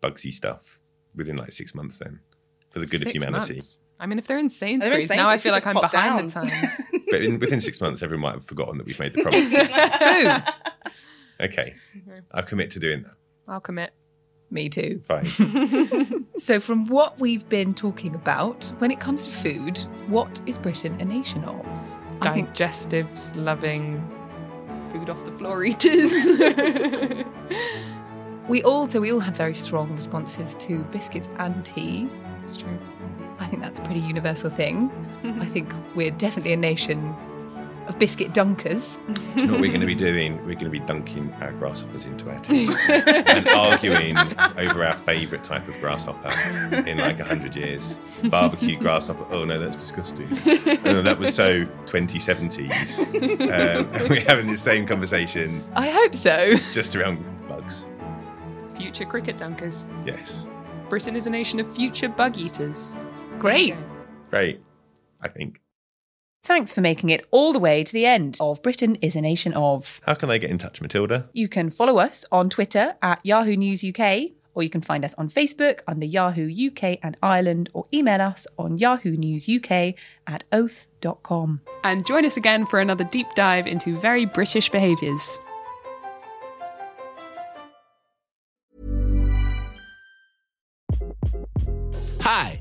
bugsy 0.02 0.32
stuff 0.32 0.80
within 1.14 1.36
like 1.36 1.52
six 1.52 1.72
months 1.72 1.98
then 1.98 2.18
for 2.70 2.80
the 2.80 2.86
good 2.86 3.06
of 3.06 3.12
humanity? 3.12 3.54
months. 3.54 3.78
I 4.00 4.06
mean, 4.06 4.18
if 4.18 4.26
they're 4.26 4.38
in 4.38 4.48
Sainsbury's, 4.48 5.10
now 5.10 5.28
I 5.28 5.38
feel 5.38 5.52
like 5.52 5.66
I'm 5.66 5.74
behind 5.74 5.92
down. 6.32 6.44
the 6.44 6.50
times. 6.50 6.82
But 7.10 7.22
in, 7.22 7.38
within 7.38 7.60
six 7.60 7.80
months, 7.80 8.02
everyone 8.02 8.22
might 8.22 8.34
have 8.34 8.44
forgotten 8.44 8.78
that 8.78 8.86
we've 8.86 9.00
made 9.00 9.14
the 9.14 9.22
promise. 9.22 9.52
True. 10.02 10.92
okay, 11.40 11.74
I'll 12.32 12.42
commit 12.42 12.70
to 12.72 12.78
doing 12.78 13.02
that. 13.02 13.12
I'll 13.48 13.60
commit. 13.60 13.92
Me 14.50 14.68
too. 14.68 15.02
Fine. 15.06 16.24
So, 16.38 16.60
from 16.60 16.86
what 16.86 17.18
we've 17.18 17.48
been 17.48 17.74
talking 17.74 18.14
about, 18.14 18.72
when 18.78 18.92
it 18.92 19.00
comes 19.00 19.24
to 19.24 19.30
food, 19.30 19.76
what 20.06 20.40
is 20.46 20.56
Britain 20.56 20.96
a 21.00 21.04
nation 21.04 21.42
of? 21.42 21.66
I 22.22 22.32
think 22.32 22.50
Digestives, 22.50 23.34
loving, 23.34 24.00
food 24.92 25.10
off 25.10 25.24
the 25.24 25.32
floor 25.32 25.64
eaters. 25.64 26.12
we 28.48 28.62
all 28.62 28.88
so 28.88 29.00
we 29.00 29.10
all 29.12 29.18
have 29.18 29.36
very 29.36 29.54
strong 29.54 29.96
responses 29.96 30.54
to 30.60 30.84
biscuits 30.84 31.28
and 31.38 31.64
tea. 31.64 32.08
It's 32.42 32.56
true. 32.56 32.78
I 33.40 33.46
think 33.46 33.62
that's 33.62 33.80
a 33.80 33.82
pretty 33.82 34.00
universal 34.00 34.48
thing. 34.48 34.92
I 35.24 35.46
think 35.46 35.72
we're 35.94 36.10
definitely 36.10 36.52
a 36.52 36.56
nation 36.56 37.14
of 37.88 37.98
biscuit 37.98 38.32
dunkers. 38.34 38.98
Do 39.34 39.40
you 39.40 39.46
know 39.46 39.52
what 39.54 39.62
we're 39.62 39.68
going 39.68 39.80
to 39.80 39.86
be 39.86 39.94
doing? 39.94 40.36
We're 40.38 40.54
going 40.54 40.64
to 40.66 40.70
be 40.70 40.78
dunking 40.80 41.32
our 41.40 41.52
grasshoppers 41.52 42.04
into 42.04 42.30
our 42.30 42.38
tea 42.40 42.68
and 42.88 43.48
arguing 43.48 44.16
over 44.58 44.84
our 44.84 44.94
favourite 44.94 45.42
type 45.42 45.66
of 45.68 45.78
grasshopper 45.80 46.28
in 46.86 46.98
like 46.98 47.18
100 47.18 47.56
years. 47.56 47.98
Barbecue 48.24 48.78
grasshopper. 48.78 49.26
Oh 49.30 49.44
no, 49.46 49.58
that's 49.58 49.76
disgusting. 49.76 50.28
Oh, 50.84 51.00
that 51.02 51.18
was 51.18 51.34
so 51.34 51.64
2070s. 51.86 53.06
Um, 53.40 53.88
and 53.94 54.08
we're 54.10 54.20
having 54.20 54.48
the 54.48 54.56
same 54.58 54.86
conversation 54.86 55.64
I 55.74 55.88
hope 55.88 56.14
so. 56.14 56.54
just 56.72 56.94
around 56.94 57.24
bugs. 57.48 57.86
Future 58.76 59.06
cricket 59.06 59.36
dunkers. 59.36 59.86
Yes. 60.06 60.46
Britain 60.90 61.16
is 61.16 61.26
a 61.26 61.30
nation 61.30 61.58
of 61.58 61.74
future 61.74 62.08
bug 62.08 62.36
eaters. 62.36 62.94
Great. 63.38 63.76
Great, 64.30 64.60
I 65.20 65.28
think. 65.28 65.60
Thanks 66.44 66.72
for 66.72 66.80
making 66.80 67.10
it 67.10 67.26
all 67.30 67.52
the 67.52 67.58
way 67.58 67.84
to 67.84 67.92
the 67.92 68.06
end 68.06 68.38
of 68.40 68.62
Britain 68.62 68.96
is 69.02 69.16
a 69.16 69.20
Nation 69.20 69.52
of. 69.54 70.00
How 70.06 70.14
can 70.14 70.28
they 70.28 70.38
get 70.38 70.50
in 70.50 70.58
touch, 70.58 70.80
Matilda? 70.80 71.28
You 71.32 71.48
can 71.48 71.70
follow 71.70 71.98
us 71.98 72.24
on 72.32 72.48
Twitter 72.48 72.94
at 73.02 73.20
Yahoo 73.24 73.56
News 73.56 73.84
UK, 73.84 74.30
or 74.54 74.62
you 74.62 74.70
can 74.70 74.80
find 74.80 75.04
us 75.04 75.14
on 75.14 75.28
Facebook 75.28 75.80
under 75.86 76.06
Yahoo 76.06 76.48
UK 76.48 76.98
and 77.02 77.16
Ireland, 77.22 77.70
or 77.74 77.86
email 77.92 78.22
us 78.22 78.46
on 78.58 78.78
Yahoo 78.78 79.16
News 79.16 79.48
UK 79.48 79.94
at 80.26 80.44
oath.com. 80.52 81.60
And 81.84 82.06
join 82.06 82.24
us 82.24 82.36
again 82.36 82.64
for 82.66 82.80
another 82.80 83.04
deep 83.04 83.26
dive 83.34 83.66
into 83.66 83.98
very 83.98 84.24
British 84.24 84.70
behaviours. 84.70 85.38
Hi, 92.22 92.60